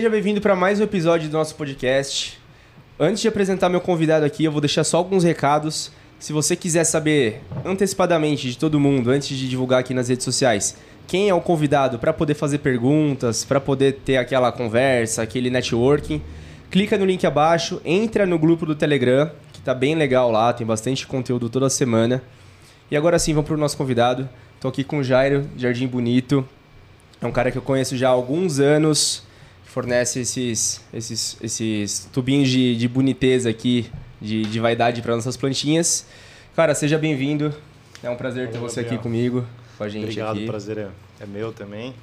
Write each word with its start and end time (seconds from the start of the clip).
Seja 0.00 0.08
bem-vindo 0.08 0.40
para 0.40 0.56
mais 0.56 0.80
um 0.80 0.84
episódio 0.84 1.28
do 1.28 1.36
nosso 1.36 1.54
podcast. 1.54 2.40
Antes 2.98 3.20
de 3.20 3.28
apresentar 3.28 3.68
meu 3.68 3.82
convidado 3.82 4.24
aqui, 4.24 4.42
eu 4.42 4.50
vou 4.50 4.58
deixar 4.58 4.82
só 4.82 4.96
alguns 4.96 5.24
recados. 5.24 5.92
Se 6.18 6.32
você 6.32 6.56
quiser 6.56 6.84
saber 6.84 7.42
antecipadamente 7.66 8.48
de 8.48 8.56
todo 8.56 8.80
mundo, 8.80 9.10
antes 9.10 9.36
de 9.36 9.46
divulgar 9.46 9.80
aqui 9.80 9.92
nas 9.92 10.08
redes 10.08 10.24
sociais, 10.24 10.74
quem 11.06 11.28
é 11.28 11.34
o 11.34 11.40
convidado 11.42 11.98
para 11.98 12.14
poder 12.14 12.32
fazer 12.32 12.60
perguntas, 12.60 13.44
para 13.44 13.60
poder 13.60 13.98
ter 14.02 14.16
aquela 14.16 14.50
conversa, 14.50 15.20
aquele 15.20 15.50
networking, 15.50 16.22
clica 16.70 16.96
no 16.96 17.04
link 17.04 17.26
abaixo, 17.26 17.78
entra 17.84 18.24
no 18.24 18.38
grupo 18.38 18.64
do 18.64 18.74
Telegram, 18.74 19.30
que 19.52 19.60
tá 19.60 19.74
bem 19.74 19.94
legal 19.94 20.30
lá, 20.30 20.50
tem 20.50 20.66
bastante 20.66 21.06
conteúdo 21.06 21.50
toda 21.50 21.68
semana. 21.68 22.22
E 22.90 22.96
agora 22.96 23.18
sim, 23.18 23.34
vamos 23.34 23.48
pro 23.48 23.58
nosso 23.58 23.76
convidado. 23.76 24.26
Tô 24.62 24.68
aqui 24.68 24.82
com 24.82 25.00
o 25.00 25.04
Jairo, 25.04 25.46
Jardim 25.58 25.86
Bonito. 25.86 26.42
É 27.20 27.26
um 27.26 27.32
cara 27.32 27.50
que 27.50 27.58
eu 27.58 27.62
conheço 27.62 27.98
já 27.98 28.08
há 28.08 28.12
alguns 28.12 28.60
anos 28.60 29.28
fornece 29.70 30.20
esses, 30.20 30.84
esses, 30.92 31.36
esses 31.40 32.08
tubinhos 32.12 32.48
de, 32.48 32.76
de 32.76 32.88
boniteza 32.88 33.48
aqui, 33.48 33.88
de, 34.20 34.42
de 34.42 34.58
vaidade 34.58 35.00
para 35.00 35.14
nossas 35.14 35.36
plantinhas. 35.36 36.06
Cara, 36.56 36.74
seja 36.74 36.98
bem-vindo. 36.98 37.54
É 38.02 38.10
um 38.10 38.16
prazer 38.16 38.44
Olá, 38.48 38.52
ter 38.52 38.58
você 38.58 38.82
Gabriel. 38.82 38.94
aqui 38.94 39.02
comigo, 39.02 39.46
com 39.78 39.84
a 39.84 39.88
gente 39.88 40.02
Obrigado, 40.02 40.36
aqui. 40.36 40.46
prazer 40.46 40.78
é, 40.78 40.88
é 41.20 41.26
meu 41.26 41.52
também. 41.52 41.94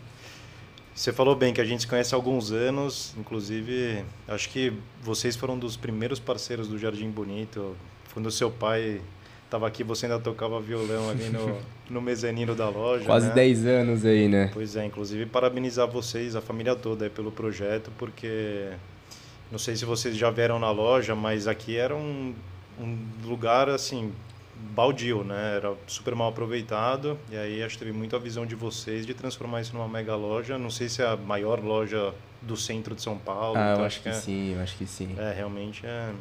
Você 0.95 1.11
falou 1.11 1.35
bem 1.35 1.53
que 1.53 1.59
a 1.59 1.66
gente 1.66 1.81
se 1.81 1.88
conhece 1.88 2.16
há 2.16 2.17
alguns 2.17 2.52
anos, 2.52 3.13
inclusive 3.17 4.03
acho 4.27 4.49
que 4.49 4.72
vocês 5.03 5.36
foram 5.36 5.55
um 5.55 5.59
dos 5.59 5.75
primeiros 5.75 6.20
parceiros 6.20 6.70
do 6.70 6.80
Jardim 6.80 7.09
Bonito. 7.09 7.75
Quando 8.13 8.27
o 8.27 8.31
seu 8.31 8.49
pai 8.49 9.02
Tava 9.49 9.65
aqui, 9.67 9.83
você 9.83 10.05
ainda 10.05 10.19
tocava 10.19 10.59
violão 10.59 11.09
ali 11.09 11.29
no, 11.29 11.57
no 11.89 12.01
mezanino 12.01 12.53
da 12.53 12.69
loja. 12.69 13.05
Quase 13.05 13.27
né? 13.29 13.33
10 13.35 13.65
anos 13.65 14.05
aí, 14.05 14.27
né? 14.27 14.49
Pois 14.53 14.75
é, 14.75 14.85
inclusive 14.85 15.25
parabenizar 15.25 15.88
vocês, 15.88 16.35
a 16.35 16.41
família 16.41 16.75
toda 16.75 17.05
aí, 17.05 17.09
pelo 17.09 17.31
projeto, 17.31 17.91
porque 17.97 18.69
não 19.52 19.57
sei 19.57 19.75
se 19.75 19.85
vocês 19.85 20.17
já 20.17 20.30
vieram 20.30 20.59
na 20.59 20.69
loja, 20.69 21.16
mas 21.16 21.47
aqui 21.47 21.77
era 21.77 21.95
um, 21.95 22.33
um 22.80 22.97
lugar 23.25 23.69
assim 23.69 24.11
baldio, 24.75 25.23
né? 25.23 25.55
Era 25.55 25.73
super 25.85 26.16
mal 26.16 26.29
aproveitado 26.29 27.17
e 27.31 27.38
aí 27.38 27.63
acho 27.63 27.77
que 27.77 27.85
teve 27.85 27.97
muito 27.97 28.16
a 28.16 28.19
visão 28.19 28.45
de 28.45 28.55
vocês 28.55 29.05
de 29.05 29.13
transformar 29.13 29.61
isso 29.61 29.73
numa 29.73 29.88
mega 29.88 30.16
loja. 30.16 30.57
Não 30.57 30.69
sei 30.69 30.89
se 30.89 31.02
é 31.02 31.05
a 31.05 31.16
maior 31.16 31.63
loja 31.63 32.13
do 32.41 32.57
centro 32.57 32.95
de 32.95 33.02
São 33.02 33.17
Paulo. 33.17 33.57
Ah, 33.57 33.72
então 33.72 33.81
eu 33.81 33.85
acho 33.85 33.97
que, 33.97 34.03
que 34.03 34.09
é, 34.09 34.13
sim, 34.13 34.53
eu 34.55 34.61
acho 34.61 34.77
que 34.77 34.85
sim. 34.85 35.16
É, 35.17 35.33
realmente 35.33 35.85
é 35.85 36.11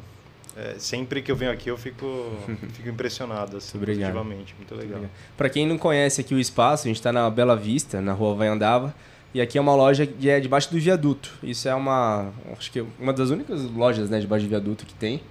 é, 0.57 0.75
sempre 0.79 1.21
que 1.21 1.31
eu 1.31 1.35
venho 1.35 1.51
aqui 1.51 1.69
eu 1.69 1.77
fico, 1.77 2.31
fico 2.73 2.89
impressionado, 2.89 3.57
assim, 3.57 3.77
muito 3.77 3.91
positivamente. 3.91 4.55
Muito 4.57 4.73
legal. 4.73 5.01
Para 5.37 5.49
quem 5.49 5.67
não 5.67 5.77
conhece 5.77 6.19
aqui 6.19 6.33
o 6.33 6.39
espaço, 6.39 6.85
a 6.85 6.87
gente 6.87 6.97
está 6.97 7.13
na 7.13 7.29
Bela 7.29 7.55
Vista, 7.55 8.01
na 8.01 8.13
rua 8.13 8.33
Vai 8.33 8.47
Andava. 8.47 8.93
E 9.33 9.41
aqui 9.41 9.57
é 9.57 9.61
uma 9.61 9.75
loja 9.75 10.07
que 10.07 10.27
é 10.27 10.39
debaixo 10.39 10.71
do 10.71 10.79
viaduto. 10.79 11.31
Isso 11.43 11.69
é 11.69 11.75
uma, 11.75 12.31
acho 12.57 12.71
que 12.71 12.83
uma 12.99 13.13
das 13.13 13.29
únicas 13.29 13.61
lojas, 13.61 14.09
né, 14.09 14.19
debaixo 14.19 14.45
do 14.45 14.49
viaduto 14.49 14.83
que 14.83 14.95
tem. 14.95 15.21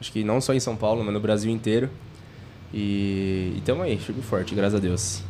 Acho 0.00 0.10
que 0.10 0.24
não 0.24 0.40
só 0.40 0.54
em 0.54 0.60
São 0.60 0.74
Paulo, 0.74 1.04
mas 1.04 1.12
no 1.12 1.20
Brasil 1.20 1.50
inteiro. 1.52 1.90
E 2.72 3.56
estamos 3.58 3.84
aí, 3.84 3.98
chegou 3.98 4.22
forte, 4.22 4.54
graças 4.54 4.76
a 4.76 4.78
Deus. 4.78 5.22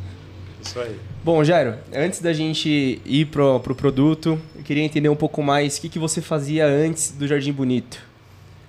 Isso 0.63 0.79
aí. 0.79 0.95
Bom, 1.25 1.43
Jairo, 1.43 1.75
antes 1.93 2.21
da 2.21 2.31
gente 2.31 3.01
ir 3.03 3.25
pro, 3.25 3.59
pro 3.59 3.75
produto, 3.75 4.39
eu 4.55 4.63
queria 4.63 4.83
entender 4.83 5.09
um 5.09 5.15
pouco 5.15 5.43
mais 5.43 5.77
o 5.77 5.81
que, 5.81 5.89
que 5.89 5.99
você 5.99 6.21
fazia 6.21 6.65
antes 6.65 7.11
do 7.11 7.27
Jardim 7.27 7.51
Bonito 7.51 8.10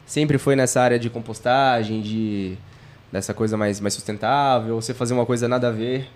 sempre 0.06 0.39
foi 0.39 0.56
nessa 0.56 0.81
área 0.81 0.98
de 0.98 1.08
compostagem, 1.11 2.00
de 2.00 2.56
dessa 3.11 3.34
coisa 3.34 3.56
mais, 3.56 3.78
mais 3.81 3.95
sustentável? 3.95 4.81
Você 4.81 4.95
fazia 4.95 5.14
uma 5.14 5.27
coisa 5.27 5.47
nada 5.47 5.69
a 5.69 5.70
ver? 5.70 6.08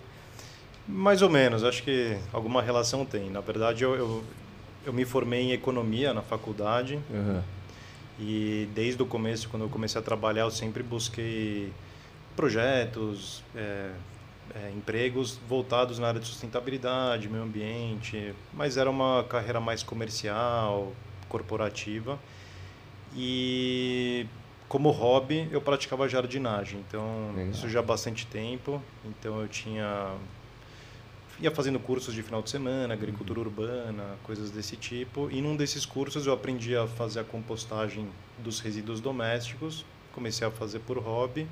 Mais 0.87 1.21
ou 1.21 1.29
menos, 1.29 1.63
acho 1.63 1.83
que 1.83 2.17
alguma 2.33 2.61
relação 2.61 3.05
tem. 3.05 3.29
Na 3.29 3.41
verdade, 3.41 3.83
eu, 3.83 3.95
eu, 3.95 4.23
eu 4.85 4.93
me 4.93 5.05
formei 5.05 5.41
em 5.41 5.51
economia 5.51 6.13
na 6.13 6.21
faculdade. 6.21 6.99
Uhum. 7.09 7.41
E 8.19 8.67
desde 8.73 9.01
o 9.01 9.05
começo, 9.05 9.47
quando 9.49 9.63
eu 9.63 9.69
comecei 9.69 9.99
a 9.99 10.03
trabalhar, 10.03 10.43
eu 10.43 10.51
sempre 10.51 10.81
busquei 10.81 11.71
projetos, 12.35 13.43
é, 13.55 13.91
é, 14.55 14.71
empregos 14.75 15.39
voltados 15.47 15.99
na 15.99 16.07
área 16.07 16.19
de 16.19 16.25
sustentabilidade, 16.25 17.27
meio 17.29 17.43
ambiente, 17.43 18.33
mas 18.53 18.77
era 18.77 18.89
uma 18.89 19.23
carreira 19.23 19.59
mais 19.59 19.83
comercial, 19.83 20.93
corporativa. 21.29 22.17
E 23.17 24.27
como 24.69 24.91
hobby 24.91 25.47
eu 25.51 25.59
praticava 25.59 26.07
jardinagem, 26.07 26.83
então 26.87 27.31
Legal. 27.35 27.51
isso 27.51 27.67
já 27.67 27.79
há 27.79 27.83
bastante 27.83 28.27
tempo. 28.27 28.81
Então 29.03 29.41
eu 29.41 29.47
tinha 29.47 30.15
ia 31.39 31.51
fazendo 31.51 31.79
cursos 31.79 32.13
de 32.13 32.23
final 32.23 32.41
de 32.41 32.49
semana, 32.49 32.93
agricultura 32.93 33.39
uhum. 33.39 33.45
urbana, 33.45 34.03
coisas 34.23 34.51
desse 34.51 34.75
tipo. 34.75 35.29
E 35.31 35.41
num 35.41 35.55
desses 35.55 35.85
cursos 35.85 36.25
eu 36.25 36.33
aprendi 36.33 36.75
a 36.75 36.87
fazer 36.87 37.19
a 37.19 37.23
compostagem 37.23 38.07
dos 38.39 38.59
resíduos 38.59 38.99
domésticos, 38.99 39.85
comecei 40.13 40.47
a 40.47 40.51
fazer 40.51 40.79
por 40.79 40.97
hobby. 40.97 41.47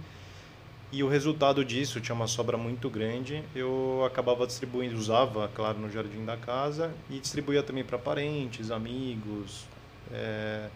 E 0.92 1.04
o 1.04 1.10
resultado 1.10 1.66
disso, 1.66 2.00
tinha 2.00 2.16
uma 2.16 2.28
sobra 2.28 2.58
muito 2.58 2.90
grande, 2.90 3.44
eu 3.56 4.04
acabava 4.06 4.46
distribuindo, 4.48 4.96
usava, 4.96 5.50
claro, 5.54 5.80
no 5.80 5.90
jardim 5.92 6.24
da 6.24 6.38
casa 6.38 6.94
e 7.10 7.20
distribuía 7.20 7.62
também 7.64 7.84
para 7.84 7.98
parentes, 7.98 8.72
amigos, 8.72 9.66
é, 10.12 10.70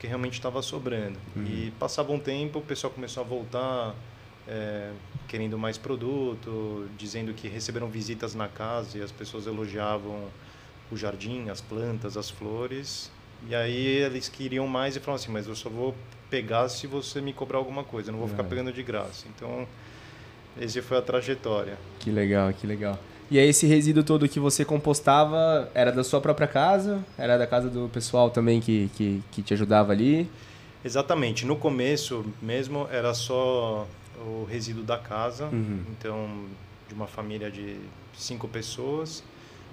porque 0.00 0.06
realmente 0.06 0.32
estava 0.32 0.62
sobrando. 0.62 1.18
Uhum. 1.36 1.44
E 1.44 1.72
passava 1.78 2.10
um 2.10 2.18
tempo, 2.18 2.60
o 2.60 2.62
pessoal 2.62 2.90
começou 2.90 3.22
a 3.22 3.26
voltar 3.26 3.94
é, 4.48 4.92
querendo 5.28 5.58
mais 5.58 5.76
produto, 5.76 6.88
dizendo 6.96 7.34
que 7.34 7.46
receberam 7.48 7.86
visitas 7.86 8.34
na 8.34 8.48
casa 8.48 8.96
e 8.96 9.02
as 9.02 9.12
pessoas 9.12 9.46
elogiavam 9.46 10.24
o 10.90 10.96
jardim, 10.96 11.50
as 11.50 11.60
plantas, 11.60 12.16
as 12.16 12.30
flores. 12.30 13.12
E 13.46 13.54
aí 13.54 13.86
eles 13.98 14.26
queriam 14.30 14.66
mais 14.66 14.96
e 14.96 15.00
falaram 15.00 15.22
assim, 15.22 15.32
mas 15.32 15.46
eu 15.46 15.54
só 15.54 15.68
vou 15.68 15.94
pegar 16.30 16.70
se 16.70 16.86
você 16.86 17.20
me 17.20 17.34
cobrar 17.34 17.58
alguma 17.58 17.84
coisa, 17.84 18.08
eu 18.08 18.12
não 18.12 18.20
vou 18.20 18.28
ficar 18.28 18.44
é. 18.44 18.46
pegando 18.46 18.72
de 18.72 18.82
graça. 18.82 19.26
Então, 19.28 19.68
esse 20.58 20.80
foi 20.80 20.96
a 20.96 21.02
trajetória. 21.02 21.76
Que 21.98 22.10
legal, 22.10 22.50
que 22.54 22.66
legal. 22.66 22.98
E 23.30 23.38
aí 23.38 23.48
esse 23.48 23.66
resíduo 23.66 24.02
todo 24.02 24.28
que 24.28 24.40
você 24.40 24.64
compostava 24.64 25.70
era 25.72 25.92
da 25.92 26.02
sua 26.02 26.20
própria 26.20 26.48
casa? 26.48 27.04
Era 27.16 27.38
da 27.38 27.46
casa 27.46 27.70
do 27.70 27.88
pessoal 27.88 28.28
também 28.28 28.60
que, 28.60 28.90
que, 28.96 29.22
que 29.30 29.42
te 29.42 29.54
ajudava 29.54 29.92
ali? 29.92 30.28
Exatamente. 30.84 31.46
No 31.46 31.54
começo 31.54 32.24
mesmo 32.42 32.88
era 32.90 33.14
só 33.14 33.86
o 34.18 34.44
resíduo 34.50 34.82
da 34.82 34.98
casa. 34.98 35.46
Uhum. 35.46 35.84
Então, 35.90 36.44
de 36.88 36.94
uma 36.94 37.06
família 37.06 37.50
de 37.50 37.76
cinco 38.14 38.48
pessoas, 38.48 39.22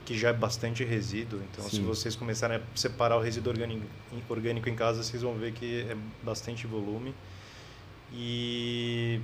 que 0.05 0.15
já 0.15 0.29
é 0.29 0.33
bastante 0.33 0.83
resíduo. 0.83 1.39
Então, 1.51 1.65
Sim. 1.65 1.77
se 1.77 1.81
vocês 1.81 2.15
começarem 2.15 2.57
a 2.57 2.61
separar 2.75 3.17
o 3.17 3.21
resíduo 3.21 3.51
orgânico, 3.51 3.85
orgânico 4.29 4.69
em 4.69 4.75
casa, 4.75 5.01
vocês 5.01 5.23
vão 5.23 5.33
ver 5.33 5.53
que 5.53 5.81
é 5.89 5.97
bastante 6.23 6.67
volume. 6.67 7.13
E 8.13 9.19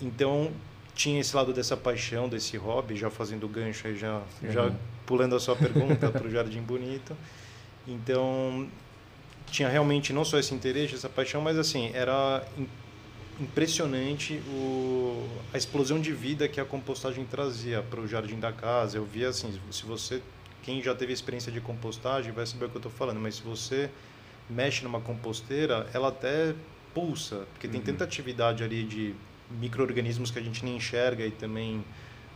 então 0.00 0.50
tinha 0.94 1.20
esse 1.20 1.34
lado 1.34 1.52
dessa 1.52 1.76
paixão, 1.76 2.28
desse 2.28 2.56
hobby, 2.56 2.96
já 2.96 3.10
fazendo 3.10 3.48
gancho 3.48 3.86
aí, 3.86 3.96
já, 3.96 4.16
uhum. 4.42 4.52
já 4.52 4.72
pulando 5.06 5.34
a 5.34 5.40
sua 5.40 5.56
pergunta 5.56 6.10
para 6.10 6.26
o 6.26 6.30
Jardim 6.30 6.60
Bonito. 6.60 7.16
Então, 7.86 8.68
tinha 9.50 9.68
realmente 9.68 10.12
não 10.12 10.24
só 10.24 10.38
esse 10.38 10.54
interesse, 10.54 10.94
essa 10.94 11.08
paixão, 11.08 11.40
mas 11.40 11.58
assim, 11.58 11.90
era 11.94 12.44
impressionante 13.40 14.40
o, 14.48 15.26
a 15.52 15.58
explosão 15.58 16.00
de 16.00 16.12
vida 16.12 16.48
que 16.48 16.60
a 16.60 16.64
compostagem 16.64 17.24
trazia 17.24 17.82
para 17.82 18.00
o 18.00 18.06
jardim 18.06 18.38
da 18.38 18.52
casa. 18.52 18.96
Eu 18.96 19.04
via 19.04 19.28
assim, 19.28 19.58
se 19.70 19.84
você, 19.84 20.22
quem 20.62 20.82
já 20.82 20.94
teve 20.94 21.12
experiência 21.12 21.50
de 21.50 21.60
compostagem 21.60 22.32
vai 22.32 22.46
saber 22.46 22.66
o 22.66 22.68
que 22.68 22.76
eu 22.76 22.80
estou 22.80 22.92
falando, 22.92 23.18
mas 23.18 23.36
se 23.36 23.42
você 23.42 23.90
mexe 24.48 24.84
numa 24.84 25.00
composteira, 25.00 25.88
ela 25.92 26.08
até 26.08 26.54
pulsa, 26.94 27.46
porque 27.52 27.66
tem 27.66 27.80
uhum. 27.80 27.86
tanta 27.86 28.04
atividade 28.04 28.62
ali 28.62 28.84
de 28.84 29.14
micro-organismos 29.60 30.30
que 30.30 30.38
a 30.38 30.42
gente 30.42 30.64
nem 30.64 30.76
enxerga 30.76 31.24
e 31.24 31.30
também 31.30 31.84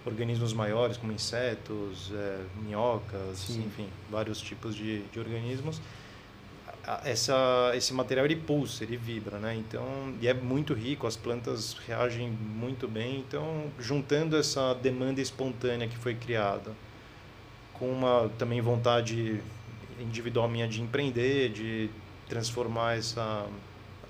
organismos 0.05 0.53
maiores 0.53 0.97
como 0.97 1.13
insetos, 1.13 2.13
é, 2.15 2.41
minhocas, 2.63 3.39
Sim. 3.39 3.65
enfim, 3.67 3.89
vários 4.11 4.41
tipos 4.41 4.75
de, 4.75 5.03
de 5.05 5.19
organismos. 5.19 5.81
Essa, 7.05 7.73
esse 7.75 7.93
material 7.93 8.27
ele 8.27 8.37
pulsa, 8.37 8.85
ele 8.85 8.97
vibra, 8.97 9.39
né? 9.39 9.57
Então, 9.57 10.15
e 10.21 10.29
é 10.29 10.35
muito 10.35 10.73
rico, 10.73 11.05
as 11.09 11.17
plantas 11.17 11.75
reagem 11.85 12.31
muito 12.31 12.87
bem. 12.87 13.19
Então, 13.19 13.65
juntando 13.81 14.37
essa 14.37 14.73
demanda 14.75 15.21
espontânea 15.21 15.89
que 15.89 15.97
foi 15.97 16.15
criada 16.15 16.71
com 17.73 17.91
uma 17.91 18.31
também 18.39 18.61
vontade 18.61 19.41
individual 20.01 20.49
minha 20.49 20.69
de 20.69 20.81
empreender, 20.81 21.51
de 21.51 21.91
transformar 22.29 22.97
essa 22.97 23.47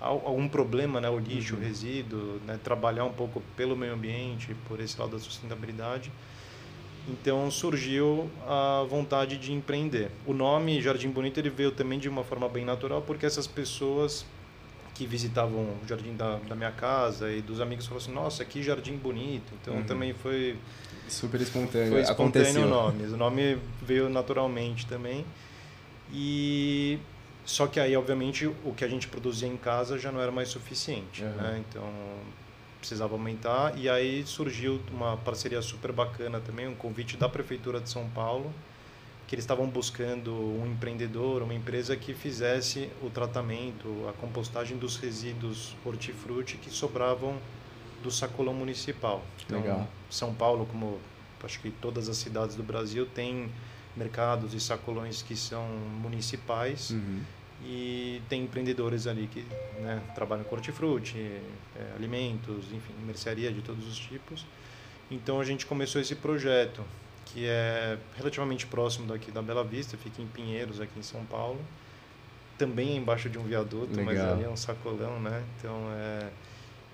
algum 0.00 0.48
problema, 0.48 1.00
né, 1.00 1.08
o 1.08 1.18
lixo, 1.18 1.54
uhum. 1.54 1.60
o 1.60 1.64
resíduo, 1.64 2.40
né, 2.46 2.58
trabalhar 2.62 3.04
um 3.04 3.12
pouco 3.12 3.42
pelo 3.56 3.76
meio 3.76 3.94
ambiente, 3.94 4.54
por 4.68 4.80
esse 4.80 4.98
lado 4.98 5.12
da 5.12 5.18
sustentabilidade. 5.18 6.12
Então 7.08 7.50
surgiu 7.50 8.28
a 8.46 8.84
vontade 8.88 9.38
de 9.38 9.52
empreender. 9.52 10.10
O 10.26 10.34
nome 10.34 10.80
Jardim 10.80 11.08
Bonito 11.08 11.38
ele 11.38 11.50
veio 11.50 11.70
também 11.70 11.98
de 11.98 12.08
uma 12.08 12.24
forma 12.24 12.48
bem 12.48 12.64
natural, 12.64 13.00
porque 13.02 13.24
essas 13.24 13.46
pessoas 13.46 14.26
que 14.96 15.06
visitavam 15.06 15.60
o 15.60 15.86
jardim 15.86 16.16
da, 16.16 16.36
da 16.48 16.54
minha 16.54 16.72
casa 16.72 17.30
e 17.30 17.42
dos 17.42 17.60
amigos 17.60 17.86
falaram 17.86 18.02
assim: 18.02 18.14
Nossa, 18.14 18.44
que 18.44 18.62
jardim 18.62 18.96
bonito. 18.96 19.52
Então 19.60 19.74
uhum. 19.74 19.82
também 19.84 20.14
foi. 20.14 20.56
Super 21.06 21.40
espontâneo. 21.40 21.92
Foi 21.92 22.00
espontâneo 22.00 22.48
Aconteceu. 22.48 22.66
o 22.66 22.68
nome. 22.68 23.04
O 23.04 23.16
nome 23.16 23.58
veio 23.82 24.08
naturalmente 24.08 24.86
também. 24.86 25.24
E 26.12 26.98
só 27.46 27.66
que 27.66 27.80
aí, 27.80 27.96
obviamente, 27.96 28.46
o 28.46 28.74
que 28.76 28.84
a 28.84 28.88
gente 28.88 29.06
produzia 29.08 29.48
em 29.48 29.56
casa 29.56 29.98
já 29.98 30.12
não 30.12 30.20
era 30.20 30.30
mais 30.32 30.48
suficiente, 30.48 31.22
Uhum. 31.22 31.30
né? 31.30 31.64
Então 31.68 31.84
precisava 32.80 33.14
aumentar 33.14 33.76
e 33.78 33.88
aí 33.88 34.24
surgiu 34.26 34.80
uma 34.92 35.16
parceria 35.16 35.62
super 35.62 35.90
bacana 35.92 36.40
também, 36.40 36.68
um 36.68 36.74
convite 36.74 37.16
da 37.16 37.28
prefeitura 37.28 37.80
de 37.80 37.88
São 37.88 38.08
Paulo, 38.10 38.52
que 39.26 39.34
eles 39.34 39.42
estavam 39.44 39.66
buscando 39.66 40.32
um 40.32 40.66
empreendedor, 40.66 41.42
uma 41.42 41.54
empresa 41.54 41.96
que 41.96 42.14
fizesse 42.14 42.88
o 43.02 43.10
tratamento, 43.10 43.88
a 44.08 44.12
compostagem 44.12 44.76
dos 44.76 44.96
resíduos 44.98 45.74
hortifruti 45.84 46.58
que 46.58 46.70
sobravam 46.70 47.36
do 48.04 48.10
sacolão 48.10 48.54
municipal. 48.54 49.24
Então, 49.44 49.60
Legal. 49.62 49.88
São 50.08 50.32
Paulo, 50.32 50.66
como 50.66 51.00
acho 51.42 51.58
que 51.60 51.70
todas 51.70 52.08
as 52.08 52.16
cidades 52.18 52.54
do 52.54 52.62
Brasil, 52.62 53.04
tem 53.06 53.50
mercados 53.96 54.52
e 54.54 54.60
sacolões 54.60 55.22
que 55.22 55.34
são 55.34 55.64
municipais 56.02 56.90
Uhum. 56.90 57.20
e 57.64 58.20
tem 58.28 58.42
empreendedores 58.42 59.06
ali 59.06 59.26
que 59.26 59.44
né, 59.80 60.02
trabalham 60.14 60.44
com 60.44 60.54
hortifruti, 60.54 61.16
é, 61.18 61.92
alimentos, 61.96 62.66
enfim, 62.72 62.92
mercearia 63.06 63.50
de 63.52 63.62
todos 63.62 63.86
os 63.88 63.98
tipos. 63.98 64.44
Então 65.10 65.40
a 65.40 65.44
gente 65.44 65.64
começou 65.64 66.00
esse 66.00 66.14
projeto, 66.14 66.82
que 67.26 67.46
é 67.46 67.98
relativamente 68.16 68.66
próximo 68.66 69.06
daqui 69.06 69.30
da 69.30 69.40
Bela 69.40 69.64
Vista, 69.64 69.96
fica 69.96 70.20
em 70.20 70.26
Pinheiros, 70.26 70.80
aqui 70.80 70.98
em 70.98 71.02
São 71.02 71.24
Paulo. 71.24 71.60
Também 72.58 72.90
é 72.90 72.96
embaixo 72.96 73.28
de 73.28 73.38
um 73.38 73.42
viaduto, 73.42 73.90
mas 73.96 74.18
Legal. 74.18 74.34
ali 74.34 74.44
é 74.44 74.48
um 74.48 74.56
sacolão, 74.56 75.20
né? 75.20 75.42
Então 75.58 75.74
é... 75.92 76.28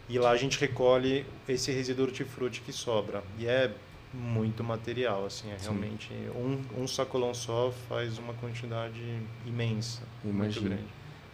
E 0.08 0.18
lá 0.18 0.30
a 0.30 0.36
gente 0.36 0.58
recolhe 0.58 1.24
esse 1.48 1.70
resíduo 1.72 2.06
hortifruti 2.06 2.60
que 2.60 2.72
sobra. 2.72 3.22
E 3.38 3.46
é 3.46 3.72
muito 4.12 4.62
material, 4.62 5.24
assim, 5.26 5.50
é 5.50 5.58
Sim. 5.58 5.64
realmente... 5.64 6.10
Um, 6.34 6.82
um 6.82 6.86
sacolão 6.88 7.32
só 7.34 7.72
faz 7.88 8.18
uma 8.18 8.34
quantidade 8.34 9.00
imensa, 9.46 10.02
muito 10.22 10.36
Imagino. 10.36 10.68
grande. 10.68 10.84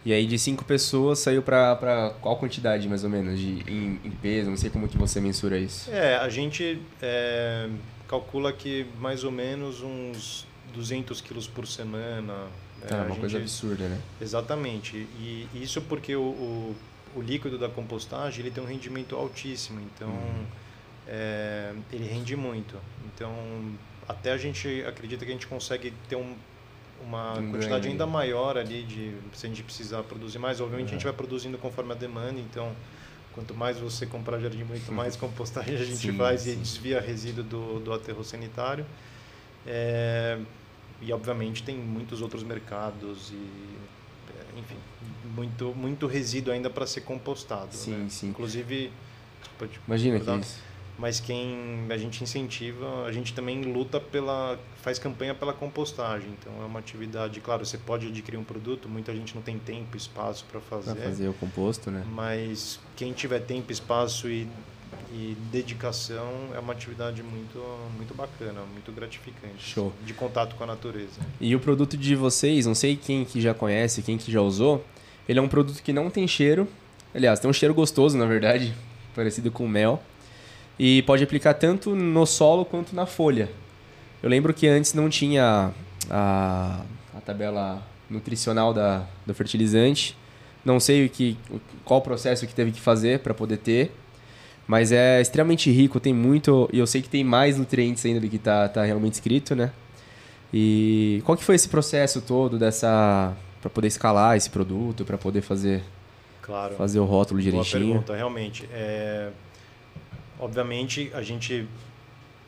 E 0.05 0.13
aí 0.13 0.25
de 0.25 0.39
cinco 0.39 0.63
pessoas 0.63 1.19
saiu 1.19 1.41
pra 1.41 2.15
qual 2.21 2.37
quantidade, 2.37 2.87
mais 2.87 3.03
ou 3.03 3.09
menos, 3.09 3.37
de, 3.37 3.63
em, 3.69 3.99
em 4.03 4.11
peso? 4.11 4.49
Não 4.49 4.55
sei 4.57 4.69
como 4.69 4.87
que 4.87 4.97
você 4.97 5.19
mensura 5.19 5.57
isso. 5.57 5.91
É, 5.91 6.15
a 6.15 6.29
gente 6.29 6.81
é, 7.01 7.69
calcula 8.07 8.53
que 8.53 8.85
mais 8.97 9.25
ou 9.25 9.31
menos 9.31 9.81
uns 9.81 10.47
200 10.73 11.19
quilos 11.19 11.47
por 11.47 11.67
semana. 11.67 12.47
É, 12.89 12.93
a 12.93 12.97
uma 13.03 13.07
coisa 13.15 13.27
gente- 13.29 13.41
absurda, 13.41 13.89
né? 13.89 13.99
Exatamente. 14.21 14.95
E 15.19 15.45
isso 15.53 15.81
porque 15.81 16.15
o, 16.15 16.21
o, 16.21 16.75
o 17.17 17.21
líquido 17.21 17.57
da 17.57 17.67
compostagem 17.67 18.39
ele 18.39 18.51
tem 18.51 18.63
um 18.63 18.67
rendimento 18.67 19.17
altíssimo, 19.17 19.81
então 19.81 20.07
Uhum. 20.09 20.45
É, 21.09 21.73
ele 21.91 22.05
rende 22.07 22.35
muito. 22.35 22.77
Então 23.13 23.33
até 24.07 24.31
a 24.31 24.37
gente 24.37 24.83
acredita 24.87 25.25
que 25.25 25.31
a 25.31 25.33
gente 25.33 25.47
consegue 25.47 25.91
ter 26.07 26.15
um, 26.15 26.35
uma 27.03 27.39
Um 27.39 27.51
quantidade 27.51 27.87
ainda 27.87 28.05
maior 28.05 28.57
ali 28.57 28.83
de 28.83 29.13
se 29.33 29.45
a 29.45 29.49
gente 29.49 29.63
precisar 29.63 30.03
produzir 30.03 30.37
mais. 30.37 30.61
Obviamente 30.61 30.89
a 30.89 30.91
gente 30.91 31.05
Uhum. 31.05 31.11
vai 31.11 31.17
produzindo 31.17 31.57
conforme 31.57 31.91
a 31.93 31.95
demanda, 31.95 32.39
então 32.39 32.71
quanto 33.33 33.53
mais 33.55 33.79
você 33.79 34.05
comprar 34.05 34.39
jardim 34.39 34.63
bonito, 34.63 34.91
mais 34.91 35.15
compostagem 35.15 35.75
a 35.75 35.83
gente 35.83 36.11
Sim, 36.11 36.17
faz 36.17 36.45
e 36.45 36.53
sim. 36.53 36.59
desvia 36.59 36.99
resíduo 37.01 37.43
do, 37.43 37.79
do 37.79 37.93
aterro 37.93 38.23
sanitário. 38.23 38.85
É, 39.65 40.39
e 41.01 41.11
obviamente 41.13 41.63
tem 41.63 41.75
muitos 41.75 42.21
outros 42.21 42.43
mercados 42.43 43.31
e 43.31 43.35
é, 44.29 44.59
enfim 44.59 44.75
muito 45.35 45.73
muito 45.75 46.07
resíduo 46.07 46.53
ainda 46.53 46.69
para 46.69 46.85
ser 46.87 47.01
compostado 47.01 47.73
Sim, 47.73 47.91
né? 47.91 48.07
sim. 48.09 48.29
inclusive 48.29 48.91
Imagina 49.87 50.19
que 50.19 50.31
isso. 50.31 50.68
Mas 50.99 51.19
quem 51.19 51.85
a 51.89 51.97
gente 51.97 52.23
incentiva 52.23 53.05
a 53.05 53.11
gente 53.11 53.33
também 53.33 53.61
luta 53.63 53.99
pela 53.99 54.59
faz 54.81 54.99
campanha 54.99 55.33
pela 55.33 55.53
compostagem 55.53 56.29
então 56.39 56.51
é 56.61 56.65
uma 56.65 56.79
atividade 56.79 57.39
claro 57.39 57.65
você 57.65 57.77
pode 57.77 58.07
adquirir 58.07 58.37
um 58.37 58.43
produto 58.43 58.87
muita 58.89 59.13
gente 59.15 59.33
não 59.33 59.41
tem 59.41 59.57
tempo 59.57 59.95
espaço 59.95 60.45
para 60.51 60.59
fazer, 60.59 60.93
Pra 60.93 61.03
fazer 61.09 61.27
o 61.29 61.33
composto, 61.33 61.89
né? 61.89 62.03
mas 62.11 62.79
quem 62.95 63.13
tiver 63.13 63.39
tempo 63.39 63.71
espaço 63.71 64.27
e 64.29 64.47
e 65.11 65.35
dedicação 65.51 66.49
é 66.53 66.59
uma 66.59 66.73
atividade 66.73 67.21
muito 67.23 67.59
muito 67.95 68.13
bacana 68.13 68.61
muito 68.73 68.91
gratificante 68.91 69.55
Show. 69.59 69.93
de 70.05 70.13
contato 70.13 70.55
com 70.55 70.63
a 70.63 70.67
natureza 70.67 71.19
E 71.39 71.55
o 71.55 71.59
produto 71.59 71.95
de 71.97 72.15
vocês, 72.15 72.65
não 72.65 72.75
sei 72.75 72.95
quem 72.95 73.23
que 73.25 73.39
já 73.41 73.53
conhece, 73.53 74.01
quem 74.01 74.17
que 74.17 74.31
já 74.31 74.41
usou, 74.41 74.83
ele 75.27 75.39
é 75.39 75.41
um 75.41 75.47
produto 75.47 75.81
que 75.81 75.93
não 75.93 76.09
tem 76.09 76.27
cheiro. 76.27 76.67
Aliás, 77.13 77.39
tem 77.39 77.49
um 77.49 77.53
cheiro 77.53 77.73
gostoso, 77.73 78.17
na 78.17 78.25
verdade, 78.25 78.73
parecido 79.15 79.51
com 79.51 79.67
mel. 79.67 80.01
E 80.79 81.01
pode 81.01 81.23
aplicar 81.23 81.53
tanto 81.55 81.93
no 81.93 82.25
solo 82.25 82.63
quanto 82.63 82.95
na 82.95 83.05
folha. 83.05 83.49
Eu 84.23 84.29
lembro 84.29 84.53
que 84.53 84.65
antes 84.65 84.93
não 84.93 85.09
tinha 85.09 85.71
a, 86.09 86.81
a 87.13 87.21
tabela 87.21 87.85
nutricional 88.09 88.73
da, 88.73 89.05
do 89.25 89.33
fertilizante. 89.33 90.17
Não 90.63 90.79
sei 90.79 91.05
o 91.05 91.09
que, 91.09 91.37
qual 91.83 92.01
processo 92.01 92.47
que 92.47 92.53
teve 92.53 92.71
que 92.71 92.79
fazer 92.79 93.19
para 93.19 93.33
poder 93.33 93.57
ter. 93.57 93.91
Mas 94.67 94.91
é 94.91 95.19
extremamente 95.19 95.71
rico, 95.71 95.99
tem 95.99 96.13
muito. 96.13 96.69
E 96.71 96.79
eu 96.79 96.87
sei 96.87 97.01
que 97.01 97.09
tem 97.09 97.23
mais 97.23 97.57
nutrientes 97.57 98.05
ainda 98.05 98.19
do 98.19 98.29
que 98.29 98.37
tá, 98.37 98.69
tá 98.69 98.83
realmente 98.83 99.13
escrito, 99.13 99.55
né? 99.55 99.71
E 100.53 101.21
qual 101.25 101.37
que 101.37 101.43
foi 101.43 101.55
esse 101.55 101.67
processo 101.67 102.21
todo 102.21 102.57
dessa 102.57 103.35
para 103.61 103.69
poder 103.69 103.87
escalar 103.87 104.37
esse 104.37 104.49
produto, 104.49 105.03
para 105.03 105.17
poder 105.17 105.41
fazer 105.41 105.83
claro 106.41 106.75
fazer 106.75 106.99
o 106.99 107.05
rótulo 107.05 107.41
Boa 107.41 107.51
direitinho? 107.51 107.93
pergunta, 107.93 108.15
realmente. 108.15 108.67
É, 108.71 109.29
obviamente, 110.39 111.11
a 111.13 111.21
gente 111.21 111.67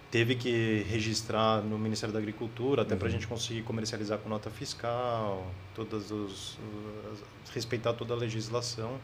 teve 0.10 0.36
que 0.36 0.86
registrar 0.90 1.62
no 1.62 1.78
Ministério 1.80 2.12
da 2.12 2.20
Agricultura, 2.20 2.82
até 2.82 2.96
para 2.96 3.08
a 3.08 3.10
Uhum. 3.10 3.14
gente 3.16 3.28
conseguir 3.28 3.62
comercializar 3.64 4.18
com 4.18 4.28
nota 4.28 4.50
fiscal, 4.50 5.46
todas 5.74 6.12
os, 6.12 6.58
os- 7.14 7.24
respeitar 7.54 7.94
toda 7.94 8.14
a 8.14 8.18
legislação. 8.18 9.00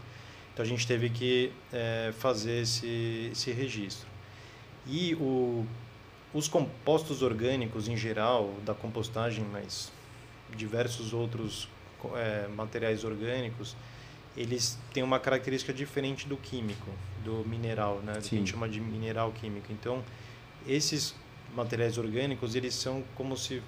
Então, 0.53 0.65
a 0.65 0.67
gente 0.67 0.85
teve 0.87 1.09
que 1.09 1.51
é, 1.71 2.13
fazer 2.17 2.61
esse, 2.63 3.29
esse 3.31 3.51
registro. 3.51 4.07
E 4.85 5.13
o, 5.15 5.65
os 6.33 6.47
compostos 6.47 7.21
orgânicos, 7.21 7.87
em 7.87 7.95
geral, 7.95 8.53
da 8.65 8.73
compostagem, 8.73 9.45
mas 9.51 9.91
diversos 10.55 11.13
outros 11.13 11.69
é, 12.15 12.47
materiais 12.49 13.03
orgânicos, 13.03 13.75
eles 14.35 14.77
têm 14.93 15.03
uma 15.03 15.19
característica 15.19 15.73
diferente 15.73 16.27
do 16.27 16.37
químico, 16.37 16.89
do 17.27 17.47
mineral, 17.47 17.99
né? 18.03 18.13
Que 18.13 18.35
a 18.35 18.39
gente 18.39 18.51
chama 18.51 18.69
de 18.69 18.79
mineral 18.79 19.31
químico. 19.33 19.67
Então, 19.71 20.03
esses 20.65 21.13
materiais 21.55 21.97
orgânicos, 21.97 22.55
eles 22.55 22.73
são 22.73 23.03
como 23.15 23.35
se 23.35 23.61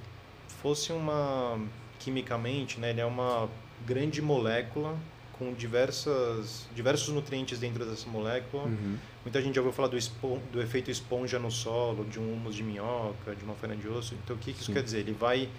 fosse 0.61 0.91
uma 0.91 1.59
quimicamente, 1.99 2.79
né? 2.79 2.91
Ele 2.91 3.01
é 3.01 3.05
uma 3.05 3.49
grande 3.85 4.21
molécula 4.21 4.97
com 5.33 5.53
diversas 5.53 6.67
diversos 6.75 7.09
nutrientes 7.13 7.59
dentro 7.59 7.85
dessa 7.85 8.09
molécula. 8.09 8.63
Uhum. 8.63 8.97
Muita 9.23 9.41
gente 9.41 9.55
já 9.55 9.61
ouviu 9.61 9.73
falar 9.73 9.87
do, 9.89 9.97
espon- 9.97 10.39
do 10.51 10.61
efeito 10.61 10.89
esponja 10.91 11.37
no 11.39 11.51
solo, 11.51 12.05
de 12.05 12.19
um 12.19 12.33
humus 12.33 12.55
de 12.55 12.63
minhoca, 12.63 13.35
de 13.35 13.43
uma 13.43 13.55
farinha 13.55 13.77
de 13.79 13.87
osso. 13.87 14.15
Então, 14.23 14.35
o 14.35 14.39
que, 14.39 14.51
que 14.53 14.59
isso 14.59 14.67
Sim. 14.67 14.73
quer 14.73 14.83
dizer? 14.83 14.99
Ele 14.99 15.13
vai 15.13 15.49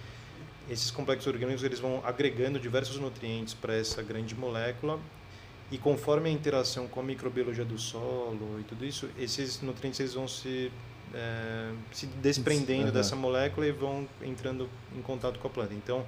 esses 0.69 0.91
complexos 0.91 1.27
orgânicos 1.27 1.63
eles 1.63 1.79
vão 1.79 2.01
agregando 2.05 2.59
diversos 2.59 2.97
nutrientes 2.97 3.53
para 3.53 3.75
essa 3.75 4.01
grande 4.01 4.33
molécula 4.35 4.99
e 5.71 5.77
conforme 5.77 6.29
a 6.29 6.31
interação 6.31 6.87
com 6.87 6.99
a 6.99 7.03
microbiologia 7.03 7.63
do 7.63 7.77
solo 7.77 8.59
e 8.59 8.63
tudo 8.63 8.85
isso, 8.85 9.09
esses 9.17 9.61
nutrientes 9.61 10.13
vão 10.13 10.27
se 10.27 10.71
eh, 11.13 11.73
se 11.91 12.05
desprendendo 12.05 12.83
Aham. 12.83 12.91
dessa 12.91 13.15
molécula 13.15 13.67
e 13.67 13.71
vão 13.71 14.07
entrando 14.21 14.69
em 14.95 15.01
contato 15.01 15.39
com 15.39 15.47
a 15.47 15.51
planta. 15.51 15.73
Então, 15.73 16.05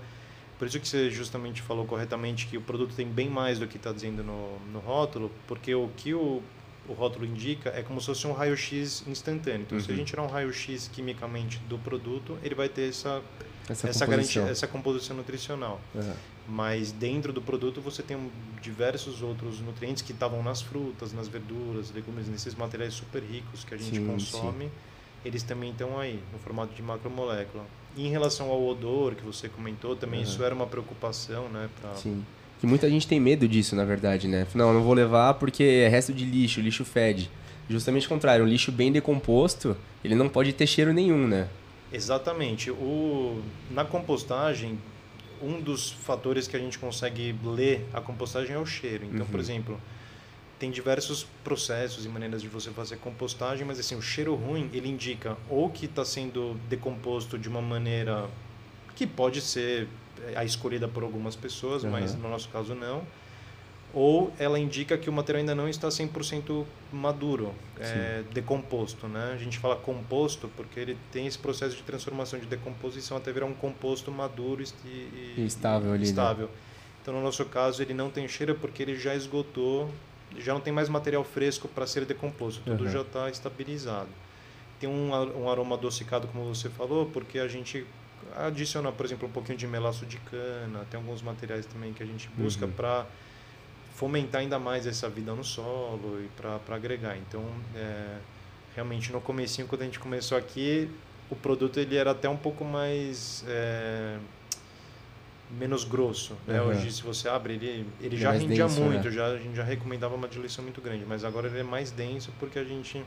por 0.58 0.68
isso 0.68 0.80
que 0.80 0.88
você 0.88 1.10
justamente 1.10 1.62
falou 1.62 1.86
corretamente 1.86 2.48
que 2.48 2.58
o 2.58 2.62
produto 2.62 2.96
tem 2.96 3.08
bem 3.08 3.30
mais 3.30 3.60
do 3.60 3.68
que 3.68 3.78
está 3.78 3.92
dizendo 3.92 4.24
no, 4.24 4.60
no 4.72 4.80
rótulo, 4.80 5.32
porque 5.48 5.74
o 5.76 5.90
que 5.98 6.14
o, 6.14 6.42
o 6.88 6.94
rótulo 6.94 7.26
indica 7.26 7.70
é 7.70 7.82
como 7.82 8.00
se 8.02 8.08
fosse 8.08 8.28
um 8.28 8.34
raio-x 8.34 9.04
instantâneo. 9.08 9.62
Então, 9.62 9.80
se 9.80 9.86
a 9.88 9.92
Uhum. 9.92 9.98
gente 10.00 10.08
tirar 10.10 10.24
um 10.24 10.28
raio-x 10.28 10.90
quimicamente 10.92 11.58
do 11.70 11.78
produto, 11.78 12.38
ele 12.44 12.56
vai 12.56 12.68
ter 12.70 12.90
essa 12.90 13.22
Essa, 13.70 13.88
essa, 13.88 14.06
composição. 14.06 14.08
garantia, 14.08 14.42
essa 14.52 14.68
composição 14.68 15.16
nutricional. 15.18 15.80
Aham. 15.96 16.16
Mas 16.46 16.92
dentro 16.92 17.32
do 17.32 17.42
produto 17.42 17.80
você 17.80 18.04
tem 18.04 18.30
diversos 18.62 19.22
outros 19.22 19.62
nutrientes 19.62 20.02
que 20.02 20.12
estavam 20.12 20.44
nas 20.44 20.62
frutas, 20.62 21.14
nas 21.14 21.30
verduras, 21.30 21.90
legumes, 21.92 22.28
nesses 22.28 22.54
materiais 22.54 22.94
super 22.94 23.24
ricos 23.24 23.64
que 23.64 23.74
a 23.74 23.78
gente 23.78 23.98
Sim, 24.00 24.06
consome. 24.06 24.70
Eles 25.24 25.42
também 25.42 25.72
estão 25.72 25.98
aí, 25.98 26.22
no 26.34 26.40
formato 26.40 26.74
de 26.74 26.82
macromolécula. 26.82 27.66
E 27.96 28.06
em 28.06 28.10
relação 28.10 28.50
ao 28.50 28.62
odor 28.62 29.16
que 29.16 29.24
você 29.24 29.48
comentou, 29.48 29.96
também 29.96 30.20
Aham. 30.22 30.30
isso 30.30 30.44
era 30.44 30.54
uma 30.54 30.68
preocupação, 30.68 31.48
né? 31.48 31.70
Pra... 31.80 31.96
Sim. 31.96 32.26
Que 32.64 32.68
muita 32.68 32.90
gente 32.90 33.06
tem 33.06 33.20
medo 33.20 33.46
disso, 33.46 33.76
na 33.76 33.84
verdade, 33.84 34.26
né? 34.26 34.48
Não, 34.56 34.74
não 34.74 34.82
vou 34.82 34.94
levar 34.94 35.34
porque 35.34 35.62
é 35.62 35.90
resto 35.90 36.14
de 36.14 36.24
lixo, 36.24 36.62
lixo 36.62 36.86
fede. 36.86 37.30
Justamente 37.70 38.06
o 38.06 38.10
contrário, 38.10 38.46
um 38.46 38.48
lixo 38.48 38.72
bem 38.72 38.90
decomposto, 38.90 39.76
ele 40.02 40.16
não 40.16 40.30
pode 40.30 40.54
ter 40.54 40.66
cheiro 40.66 40.94
nenhum, 40.94 41.28
né? 41.28 41.50
Exatamente. 41.92 42.72
O, 42.72 43.42
na 43.70 43.84
compostagem, 43.84 44.80
um 45.42 45.60
dos 45.60 45.92
fatores 45.92 46.48
que 46.48 46.56
a 46.56 46.60
gente 46.60 46.80
consegue 46.80 47.36
ler 47.44 47.86
a 47.92 48.00
compostagem 48.00 48.56
é 48.56 48.58
o 48.60 48.66
cheiro. 48.66 49.08
Então, 49.12 49.26
por 49.26 49.36
Uhum. 49.36 49.42
exemplo, 49.42 49.82
tem 50.58 50.72
diversos 50.72 51.28
processos 51.44 52.06
e 52.06 52.08
maneiras 52.08 52.42
de 52.42 52.48
você 52.48 52.70
fazer 52.70 52.96
compostagem, 52.96 53.68
mas 53.68 53.78
assim, 53.78 53.96
o 53.98 54.02
cheiro 54.02 54.36
ruim, 54.36 54.70
ele 54.74 54.88
indica 54.88 55.36
ou 55.50 55.70
que 55.70 55.84
está 55.86 56.06
sendo 56.06 56.58
decomposto 56.70 57.38
de 57.38 57.50
uma 57.50 57.62
maneira 57.62 58.30
que 58.96 59.06
pode 59.06 59.42
ser 59.42 59.90
a 60.36 60.44
escolhida 60.44 60.88
por 60.88 61.04
algumas 61.04 61.36
pessoas, 61.36 61.84
uhum. 61.84 61.92
mas 61.92 62.16
no 62.16 62.30
nosso 62.30 62.50
caso 62.50 62.74
não. 62.76 63.04
Ou 63.94 64.34
ela 64.40 64.58
indica 64.58 64.98
que 64.98 65.08
o 65.08 65.14
material 65.14 65.42
ainda 65.42 65.54
não 65.54 65.70
está 65.70 65.88
100% 65.88 66.66
maduro, 66.92 67.54
é, 67.80 68.24
decomposto. 68.34 69.08
Né? 69.08 69.34
A 69.36 69.38
gente 69.38 69.60
fala 69.60 69.76
composto 69.76 70.50
porque 70.58 70.80
ele 70.80 70.98
tem 71.12 71.28
esse 71.28 71.38
processo 71.38 71.76
de 71.76 71.84
transformação 71.84 72.40
de 72.40 72.48
decomposição 72.48 73.18
até 73.18 73.32
virar 73.32 73.46
um 73.46 73.54
composto 73.54 74.12
maduro 74.12 74.64
e, 74.84 74.88
e 75.38 75.46
estável. 75.46 75.92
E, 75.92 75.94
ali, 75.94 76.00
né? 76.00 76.10
estável. 76.10 76.48
Né? 76.48 76.54
Então, 77.04 77.14
no 77.14 77.22
nosso 77.22 77.46
caso, 77.46 77.84
ele 77.84 77.94
não 77.94 78.10
tem 78.10 78.28
cheiro 78.28 78.56
porque 78.56 78.82
ele 78.82 78.96
já 78.98 79.14
esgotou, 79.14 79.92
já 80.40 80.54
não 80.54 80.62
tem 80.62 80.74
mais 80.74 80.90
material 80.90 81.24
fresco 81.24 81.68
para 81.68 81.86
ser 81.86 82.06
decomposto, 82.06 82.64
tudo 82.64 82.86
uhum. 82.86 82.90
já 82.90 83.02
está 83.02 83.30
estabilizado. 83.30 84.10
Tem 84.80 84.90
um, 84.90 85.12
um 85.12 85.50
aroma 85.50 85.76
adocicado, 85.76 86.28
como 86.30 86.46
você 86.46 86.68
falou, 86.68 87.06
porque 87.06 87.38
a 87.38 87.48
gente 87.48 87.86
adiciona, 88.36 88.92
por 88.92 89.06
exemplo, 89.06 89.28
um 89.28 89.32
pouquinho 89.32 89.58
de 89.58 89.68
melaço 89.68 90.06
de 90.06 90.18
cana, 90.18 90.86
tem 90.90 91.00
alguns 91.00 91.22
materiais 91.22 91.66
também 91.66 91.94
que 91.94 92.02
a 92.04 92.06
gente 92.06 92.30
busca 92.38 92.66
uhum. 92.66 92.72
para 92.72 93.06
fomentar 93.96 94.42
ainda 94.42 94.58
mais 94.60 94.88
essa 94.88 95.08
vida 95.10 95.34
no 95.34 95.44
solo 95.44 96.20
e 96.22 96.28
para 96.36 96.76
agregar. 96.76 97.18
Então, 97.18 97.44
é, 97.76 98.18
realmente 98.76 99.12
no 99.12 99.22
comecinho, 99.22 99.68
quando 99.68 99.82
a 99.82 99.86
gente 99.86 100.00
começou 100.00 100.38
aqui, 100.38 100.90
o 101.30 101.36
produto 101.36 101.80
ele 101.80 101.96
era 101.96 102.12
até 102.12 102.28
um 102.28 102.38
pouco 102.38 102.66
mais 102.66 103.44
é, 103.48 104.18
menos 105.60 105.84
grosso. 105.84 106.36
Né? 106.48 106.62
Uhum. 106.62 106.70
Hoje, 106.70 106.92
se 106.92 107.04
você 107.04 107.30
abre, 107.30 107.54
ele, 107.54 107.88
ele 108.02 108.18
já 108.18 108.32
rendia 108.32 108.66
denso, 108.66 108.82
muito, 108.82 109.06
né? 109.06 109.12
já, 109.12 109.28
a 109.28 109.38
gente 109.38 109.56
já 109.56 109.64
recomendava 109.64 110.16
uma 110.16 110.28
diluição 110.28 110.64
muito 110.64 110.82
grande, 110.82 111.06
mas 111.08 111.24
agora 111.24 111.48
ele 111.48 111.60
é 111.60 111.64
mais 111.64 111.92
denso 111.92 112.32
porque 112.40 112.60
a 112.60 112.64
gente 112.64 113.04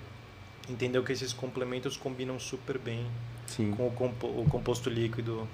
entendeu 0.69 1.03
que 1.03 1.13
esses 1.13 1.33
complementos 1.33 1.97
combinam 1.97 2.39
super 2.39 2.79
bem 2.79 3.07
Sim. 3.47 3.73
com 3.73 3.87
o, 3.87 3.91
compo 3.91 4.27
o 4.27 4.45
composto 4.49 4.91
líquido 4.91 5.47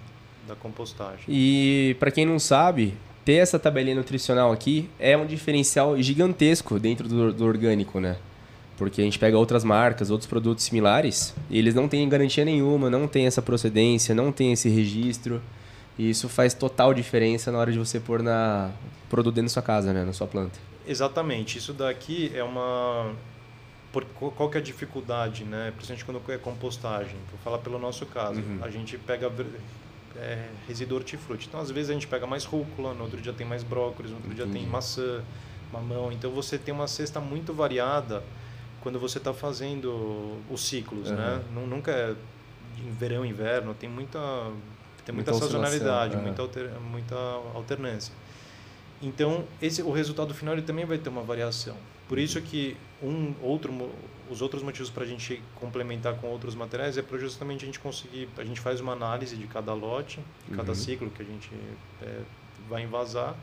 da 0.47 0.54
compostagem. 0.54 1.25
E 1.28 1.97
para 2.00 2.11
quem 2.11 2.26
não 2.26 2.38
sabe, 2.38 2.95
ter 3.25 3.35
essa 3.35 3.59
tabelinha 3.59 3.97
nutricional 3.97 4.52
aqui 4.52 4.88
é 4.99 5.16
um 5.16 5.26
diferencial 5.26 6.00
gigantesco 6.00 6.78
dentro 6.78 7.09
do, 7.09 7.33
do 7.33 7.45
orgânico, 7.45 8.00
né? 8.00 8.16
Porque 8.76 9.00
a 9.00 9.04
gente 9.04 9.19
pega 9.19 9.38
outras 9.38 9.62
marcas, 9.62 10.11
outros 10.11 10.28
produtos 10.28 10.64
similares, 10.64 11.35
e 11.49 11.59
eles 11.59 11.75
não 11.75 11.87
têm 11.87 12.09
garantia 12.09 12.45
nenhuma, 12.45 12.90
não 12.90 13.07
tem 13.07 13.26
essa 13.26 13.40
procedência, 13.40 14.14
não 14.14 14.33
tem 14.33 14.52
esse 14.52 14.69
registro. 14.69 15.40
E 15.99 16.11
isso 16.11 16.28
faz 16.28 16.54
total 16.54 16.92
diferença 16.95 17.52
na 17.52 17.59
hora 17.59 17.71
de 17.71 17.78
você 17.78 18.00
pôr 18.00 18.23
na 18.23 18.71
produto 19.11 19.35
dentro 19.35 19.49
da 19.49 19.52
sua 19.52 19.62
casa, 19.62 19.92
né, 19.92 20.04
na 20.04 20.12
sua 20.12 20.26
planta. 20.26 20.59
Exatamente. 20.87 21.59
Isso 21.59 21.73
daqui 21.73 22.33
é 22.35 22.42
uma 22.42 23.12
por, 23.92 24.04
qual 24.04 24.49
que 24.49 24.56
é 24.56 24.61
a 24.61 24.62
dificuldade, 24.62 25.44
né? 25.44 25.72
Principalmente 25.76 26.04
quando 26.04 26.32
é 26.32 26.38
compostagem. 26.38 27.16
Vou 27.30 27.38
falar 27.44 27.58
pelo 27.58 27.78
nosso 27.78 28.06
caso. 28.06 28.40
Uhum. 28.40 28.58
A 28.62 28.70
gente 28.70 28.96
pega 28.96 29.30
é, 30.16 30.49
resíduo 30.66 30.99
hortifruti. 30.99 31.46
Então, 31.49 31.61
às 31.61 31.70
vezes 31.70 31.90
a 31.90 31.92
gente 31.92 32.06
pega 32.06 32.26
mais 32.26 32.44
rúcula, 32.44 32.94
no 32.94 33.04
outro 33.04 33.20
dia 33.20 33.32
tem 33.32 33.46
mais 33.46 33.62
brócolis, 33.62 34.11
no 34.11 34.16
outro 34.16 34.32
Entendi. 34.32 34.50
dia 34.50 34.61
tem 34.61 34.68
maçã, 34.68 35.22
mamão. 35.72 36.11
Então, 36.11 36.30
você 36.30 36.56
tem 36.56 36.72
uma 36.72 36.88
cesta 36.88 37.20
muito 37.20 37.52
variada 37.52 38.22
quando 38.80 38.99
você 38.99 39.18
está 39.18 39.32
fazendo 39.32 40.38
os 40.50 40.66
ciclos, 40.66 41.11
uhum. 41.11 41.16
né? 41.16 41.42
Nunca 41.54 41.92
é 41.92 42.14
verão, 42.99 43.25
inverno, 43.25 43.75
tem 43.75 43.88
muita 43.88 44.18
tem 45.04 45.14
muita, 45.14 45.32
muita 45.32 45.46
sazonalidade, 45.46 46.16
muita, 46.16 46.42
alter, 46.42 46.70
muita 46.80 47.16
alternância. 47.54 48.14
Então, 49.00 49.44
esse, 49.61 49.82
o 49.82 49.90
resultado 49.90 50.32
final 50.32 50.54
ele 50.54 50.62
também 50.62 50.84
vai 50.84 50.96
ter 50.96 51.08
uma 51.08 51.22
variação. 51.22 51.76
Por 52.12 52.19
isso 52.19 52.42
que 52.42 52.76
um 53.02 53.33
outro, 53.40 53.73
os 54.31 54.42
outros 54.42 54.62
motivos 54.62 54.90
para 54.90 55.02
a 55.02 55.07
gente 55.07 55.42
complementar 55.54 56.14
com 56.16 56.26
outros 56.26 56.54
materiais 56.54 56.99
é 56.99 57.02
para 57.02 57.16
justamente 57.16 57.62
a 57.62 57.64
gente 57.64 57.81
conseguir, 57.81 58.28
a 58.37 58.45
gente 58.45 58.61
faz 58.61 58.83
uma 58.83 58.92
análise 58.92 59.35
de 59.35 59.47
cada 59.47 59.73
lote, 59.73 60.21
de 60.47 60.54
cada 60.54 60.73
uhum. 60.73 60.75
ciclo 60.75 61.09
que 61.09 61.23
a 61.23 61.25
gente 61.25 61.50
é, 62.02 62.21
vai 62.69 62.83
envasar 62.83 63.35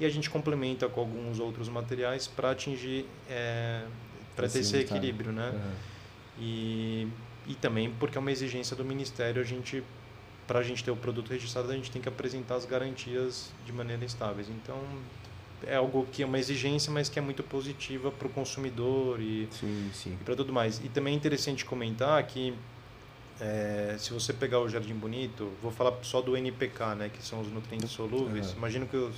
e 0.00 0.06
a 0.06 0.08
gente 0.08 0.30
complementa 0.30 0.88
com 0.88 1.00
alguns 1.00 1.38
outros 1.38 1.68
materiais 1.68 2.26
para 2.26 2.52
atingir, 2.52 3.04
é, 3.28 3.84
para 4.34 4.48
ter 4.48 4.60
esse 4.60 4.78
equilíbrio, 4.78 5.30
né? 5.30 5.50
Uhum. 5.52 5.72
E, 6.40 7.08
e 7.46 7.54
também 7.56 7.92
porque 8.00 8.16
é 8.16 8.20
uma 8.22 8.32
exigência 8.32 8.74
do 8.74 8.86
Ministério 8.86 9.42
a 9.42 9.44
gente 9.44 9.84
para 10.46 10.60
a 10.60 10.62
gente 10.62 10.82
ter 10.82 10.90
o 10.90 10.96
produto 10.96 11.28
registrado, 11.28 11.70
a 11.70 11.74
gente 11.74 11.90
tem 11.90 12.00
que 12.00 12.08
apresentar 12.08 12.54
as 12.54 12.64
garantias 12.64 13.50
de 13.66 13.72
maneira 13.72 14.02
estáveis. 14.02 14.48
Então, 14.48 14.78
é 15.68 15.76
algo 15.76 16.06
que 16.12 16.22
é 16.22 16.26
uma 16.26 16.38
exigência, 16.38 16.92
mas 16.92 17.08
que 17.08 17.18
é 17.18 17.22
muito 17.22 17.42
positiva 17.42 18.10
para 18.10 18.26
o 18.26 18.30
consumidor 18.30 19.20
e, 19.20 19.48
e 20.06 20.10
para 20.24 20.34
tudo 20.36 20.52
mais. 20.52 20.80
E 20.84 20.88
também 20.88 21.14
é 21.14 21.16
interessante 21.16 21.64
comentar 21.64 22.22
que 22.26 22.54
é, 23.40 23.96
se 23.98 24.12
você 24.12 24.32
pegar 24.32 24.60
o 24.60 24.68
Jardim 24.68 24.94
Bonito, 24.94 25.50
vou 25.62 25.72
falar 25.72 25.92
só 26.02 26.20
do 26.20 26.36
NPK, 26.36 26.94
né, 26.96 27.10
que 27.12 27.24
são 27.24 27.40
os 27.40 27.48
nutrientes 27.48 27.90
solúveis. 27.90 28.50
Uhum. 28.50 28.58
Imagino 28.58 28.86
que 28.86 28.96
os, 28.96 29.14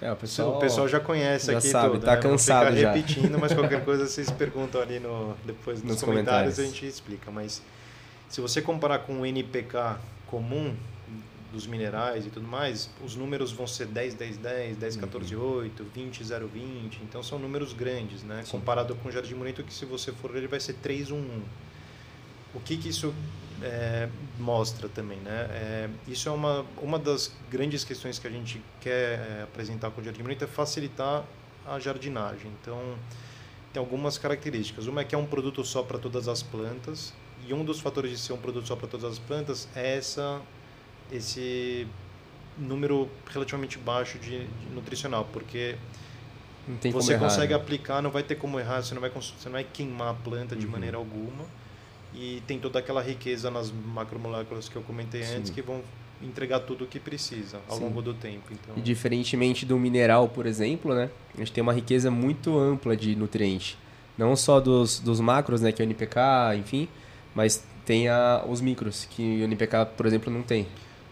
é, 0.00 0.12
o, 0.12 0.16
pessoal, 0.16 0.56
o 0.56 0.60
pessoal 0.60 0.88
já 0.88 1.00
conhece 1.00 1.52
já 1.52 1.58
aqui 1.58 1.68
sabe, 1.68 1.94
tudo, 1.94 2.04
tá 2.04 2.14
né? 2.14 2.22
cansado 2.22 2.76
já. 2.76 2.92
repetindo, 2.92 3.36
mas 3.38 3.52
qualquer 3.52 3.82
coisa 3.84 4.06
vocês 4.06 4.30
perguntam 4.30 4.80
ali 4.80 5.00
no 5.00 5.34
depois 5.44 5.82
nos, 5.82 5.92
nos 5.92 6.02
comentários, 6.02 6.54
comentários 6.54 6.58
a 6.58 6.64
gente 6.64 6.86
explica. 6.86 7.30
Mas 7.32 7.60
se 8.28 8.40
você 8.40 8.62
comparar 8.62 9.00
com 9.00 9.20
o 9.20 9.26
NPK 9.26 9.98
comum 10.26 10.76
dos 11.52 11.66
minerais 11.66 12.26
e 12.26 12.30
tudo 12.30 12.46
mais, 12.46 12.90
os 13.04 13.16
números 13.16 13.52
vão 13.52 13.66
ser 13.66 13.86
10, 13.86 14.14
10, 14.14 14.36
10, 14.38 14.76
10, 14.76 14.96
14, 14.96 15.36
8, 15.36 15.84
20, 15.94 16.24
0, 16.24 16.48
20. 16.48 17.00
Então 17.02 17.22
são 17.22 17.38
números 17.38 17.72
grandes, 17.72 18.22
né? 18.22 18.42
Sim. 18.44 18.52
Comparado 18.52 18.94
com 18.96 19.08
o 19.08 19.12
Jardim 19.12 19.34
Bonito, 19.34 19.62
que 19.62 19.72
se 19.72 19.84
você 19.84 20.12
for 20.12 20.34
ele 20.36 20.46
vai 20.46 20.60
ser 20.60 20.74
3, 20.74 21.10
1, 21.10 21.16
1. 21.16 21.42
O 22.54 22.60
que, 22.60 22.76
que 22.76 22.88
isso 22.88 23.14
é, 23.62 24.08
mostra 24.38 24.88
também, 24.88 25.18
né? 25.18 25.48
É, 25.50 25.90
isso 26.06 26.28
é 26.28 26.32
uma, 26.32 26.64
uma 26.80 26.98
das 26.98 27.34
grandes 27.50 27.84
questões 27.84 28.18
que 28.18 28.26
a 28.26 28.30
gente 28.30 28.62
quer 28.80 29.18
é, 29.18 29.42
apresentar 29.42 29.90
com 29.90 30.00
o 30.00 30.04
Jardim 30.04 30.22
Bonito, 30.22 30.44
é 30.44 30.46
facilitar 30.46 31.24
a 31.66 31.78
jardinagem. 31.78 32.50
Então, 32.60 32.96
tem 33.72 33.80
algumas 33.80 34.16
características. 34.16 34.86
Uma 34.86 35.02
é 35.02 35.04
que 35.04 35.14
é 35.14 35.18
um 35.18 35.26
produto 35.26 35.62
só 35.64 35.82
para 35.82 35.98
todas 35.98 36.28
as 36.28 36.42
plantas, 36.42 37.12
e 37.46 37.54
um 37.54 37.64
dos 37.64 37.80
fatores 37.80 38.10
de 38.10 38.18
ser 38.18 38.32
um 38.32 38.38
produto 38.38 38.66
só 38.66 38.76
para 38.76 38.88
todas 38.88 39.12
as 39.12 39.18
plantas 39.18 39.68
é 39.74 39.96
essa, 39.96 40.40
esse 41.10 41.86
número 42.56 43.08
relativamente 43.30 43.78
baixo 43.78 44.18
de, 44.18 44.46
de 44.46 44.74
nutricional, 44.74 45.28
porque 45.32 45.76
você 46.92 47.12
errar, 47.12 47.24
consegue 47.24 47.52
né? 47.54 47.58
aplicar, 47.58 48.02
não 48.02 48.10
vai 48.10 48.22
ter 48.22 48.34
como 48.34 48.58
errar, 48.58 48.82
você 48.82 48.94
não 48.94 49.00
vai, 49.00 49.10
você 49.10 49.32
não 49.44 49.52
vai 49.52 49.64
queimar 49.64 50.10
a 50.10 50.14
planta 50.14 50.54
de 50.54 50.66
uhum. 50.66 50.72
maneira 50.72 50.96
alguma. 50.96 51.44
E 52.14 52.42
tem 52.46 52.58
toda 52.58 52.78
aquela 52.78 53.02
riqueza 53.02 53.50
nas 53.50 53.70
macromoléculas 53.70 54.68
que 54.68 54.76
eu 54.76 54.82
comentei 54.82 55.22
Sim. 55.22 55.36
antes 55.36 55.50
que 55.50 55.60
vão 55.60 55.82
entregar 56.22 56.60
tudo 56.60 56.84
o 56.84 56.86
que 56.86 56.98
precisa 56.98 57.60
ao 57.68 57.76
Sim. 57.76 57.84
longo 57.84 58.02
do 58.02 58.14
tempo. 58.14 58.44
Então... 58.50 58.74
E 58.76 58.80
diferentemente 58.80 59.64
do 59.64 59.78
mineral, 59.78 60.28
por 60.28 60.46
exemplo, 60.46 60.94
né? 60.94 61.10
A 61.34 61.38
gente 61.38 61.52
tem 61.52 61.62
uma 61.62 61.72
riqueza 61.72 62.10
muito 62.10 62.58
ampla 62.58 62.96
de 62.96 63.14
nutrientes. 63.14 63.76
Não 64.16 64.34
só 64.34 64.58
dos, 64.58 64.98
dos 64.98 65.20
macros, 65.20 65.60
né? 65.60 65.70
Que 65.70 65.80
é 65.80 65.84
o 65.84 65.86
NPK, 65.86 66.56
enfim, 66.58 66.88
mas 67.34 67.64
tem 67.84 68.08
a, 68.08 68.44
os 68.48 68.60
micros, 68.60 69.06
que 69.10 69.40
o 69.40 69.44
NPK, 69.44 69.86
por 69.96 70.06
exemplo, 70.06 70.32
não 70.32 70.42
tem. 70.42 70.66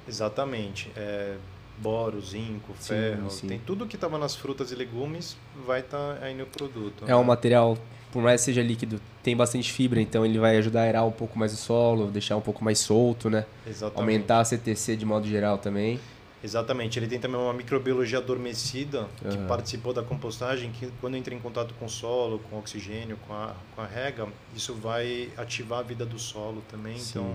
Exatamente. 0.08 0.90
É, 0.96 1.36
boro, 1.78 2.20
zinco, 2.20 2.72
ferro, 2.74 3.30
sim, 3.30 3.40
sim. 3.40 3.48
tem 3.48 3.58
tudo 3.58 3.86
que 3.86 3.96
estava 3.96 4.18
nas 4.18 4.34
frutas 4.34 4.72
e 4.72 4.74
legumes 4.74 5.36
vai 5.66 5.80
estar 5.80 6.14
tá 6.16 6.24
aí 6.24 6.34
no 6.34 6.46
produto. 6.46 7.04
É 7.04 7.08
né? 7.08 7.16
um 7.16 7.24
material, 7.24 7.76
por 8.12 8.22
mais 8.22 8.40
que 8.40 8.46
seja 8.46 8.62
líquido, 8.62 9.00
tem 9.22 9.36
bastante 9.36 9.72
fibra, 9.72 10.00
então 10.00 10.24
ele 10.24 10.38
vai 10.38 10.56
ajudar 10.56 10.80
a 10.80 10.84
aerar 10.84 11.06
um 11.06 11.12
pouco 11.12 11.38
mais 11.38 11.52
o 11.52 11.56
solo, 11.56 12.06
deixar 12.06 12.36
um 12.36 12.40
pouco 12.40 12.64
mais 12.64 12.78
solto, 12.78 13.28
né? 13.28 13.44
Exatamente. 13.66 14.00
Aumentar 14.00 14.40
a 14.40 14.44
CTC 14.44 14.96
de 14.96 15.04
modo 15.04 15.26
geral 15.26 15.58
também. 15.58 16.00
Exatamente, 16.44 16.98
ele 16.98 17.08
tem 17.08 17.18
também 17.18 17.40
uma 17.40 17.52
microbiologia 17.52 18.18
adormecida 18.18 19.08
que 19.28 19.36
uhum. 19.36 19.46
participou 19.46 19.92
da 19.92 20.02
compostagem, 20.02 20.70
que 20.70 20.88
quando 21.00 21.16
entra 21.16 21.34
em 21.34 21.40
contato 21.40 21.74
com 21.74 21.86
o 21.86 21.88
solo, 21.88 22.38
com 22.38 22.56
o 22.56 22.58
oxigênio, 22.58 23.18
com 23.26 23.32
a, 23.32 23.54
com 23.74 23.80
a 23.80 23.86
rega, 23.86 24.28
isso 24.54 24.72
vai 24.74 25.28
ativar 25.36 25.80
a 25.80 25.82
vida 25.82 26.06
do 26.06 26.18
solo 26.18 26.62
também, 26.70 26.98
Sim. 26.98 27.18
então 27.18 27.34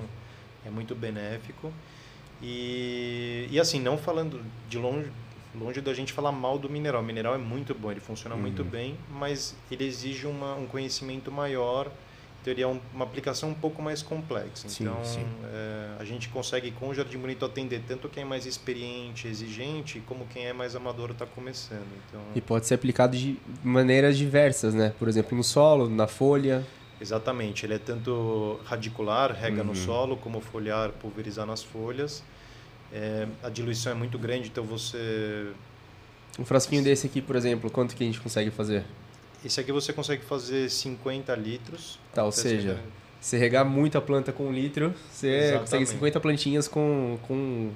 é 0.66 0.70
muito 0.70 0.96
benéfico. 0.96 1.74
E, 2.42 3.48
e 3.52 3.60
assim, 3.60 3.80
não 3.80 3.98
falando 3.98 4.42
de 4.70 4.78
longe, 4.78 5.12
longe 5.54 5.82
da 5.82 5.94
gente 5.94 6.12
falar 6.14 6.32
mal 6.32 6.58
do 6.58 6.70
mineral, 6.70 7.02
o 7.02 7.06
mineral 7.06 7.36
é 7.36 7.38
muito 7.38 7.74
bom, 7.74 7.92
ele 7.92 8.00
funciona 8.00 8.36
uhum. 8.36 8.42
muito 8.42 8.64
bem, 8.64 8.98
mas 9.10 9.56
ele 9.70 9.86
exige 9.86 10.26
uma, 10.26 10.56
um 10.56 10.66
conhecimento 10.66 11.32
maior 11.32 11.92
teria 12.44 12.68
um, 12.68 12.80
uma 12.94 13.06
aplicação 13.06 13.50
um 13.50 13.54
pouco 13.54 13.82
mais 13.82 14.02
complexa. 14.02 14.68
Sim, 14.68 14.84
então, 14.84 15.04
sim. 15.04 15.26
É, 15.46 15.96
a 16.00 16.04
gente 16.04 16.30
consegue 16.30 16.72
com 16.72 16.90
o 16.90 16.94
Jardim 16.94 17.18
Bonito 17.18 17.46
atender 17.46 17.82
tanto 17.88 18.10
quem 18.10 18.24
é 18.24 18.26
mais 18.26 18.46
experiente, 18.46 19.28
exigente, 19.28 20.02
como 20.08 20.26
quem 20.26 20.46
é 20.46 20.54
mais 20.54 20.76
amador 20.76 21.12
está 21.12 21.26
começando. 21.26 21.88
Então... 22.08 22.22
E 22.36 22.42
pode 22.42 22.66
ser 22.66 22.76
aplicado 22.76 23.16
de 23.16 23.38
maneiras 23.64 24.18
diversas, 24.18 24.74
né? 24.74 24.94
Por 24.98 25.08
exemplo, 25.08 25.38
no 25.38 25.44
solo, 25.44 25.90
na 25.90 26.08
folha. 26.08 26.66
Exatamente. 27.02 27.66
Ele 27.66 27.74
é 27.74 27.80
tanto 27.80 28.60
radicular, 28.64 29.34
rega 29.34 29.62
uhum. 29.62 29.70
no 29.70 29.76
solo, 29.76 30.16
como 30.16 30.40
foliar, 30.40 30.92
pulverizar 30.92 31.48
nas 31.48 31.64
folhas. 31.64 32.24
É, 32.94 33.28
a 33.42 33.50
diluição 33.50 33.92
é 33.92 33.96
muito 33.96 34.20
grande, 34.20 34.50
então 34.50 34.64
você... 34.64 35.52
Um 36.38 36.46
frasquinho 36.46 36.84
desse 36.84 37.08
aqui, 37.08 37.22
por 37.22 37.36
exemplo, 37.36 37.70
quanto 37.72 37.96
que 37.96 38.04
a 38.04 38.06
gente 38.06 38.22
consegue 38.22 38.52
fazer? 38.52 38.86
Esse 39.44 39.60
aqui 39.60 39.72
você 39.72 39.92
consegue 39.92 40.24
fazer 40.24 40.70
50 40.70 41.34
litros. 41.36 41.98
Tá, 42.14 42.24
ou 42.24 42.32
seja, 42.32 42.80
se 43.20 43.38
regar 43.38 43.66
muita 43.66 44.00
planta 44.00 44.32
com 44.32 44.48
um 44.48 44.52
litro, 44.52 44.94
você 45.12 45.28
Exatamente. 45.28 45.62
consegue 45.62 45.86
50 45.88 46.20
plantinhas 46.20 46.68
com, 46.68 47.18
com 47.24 47.72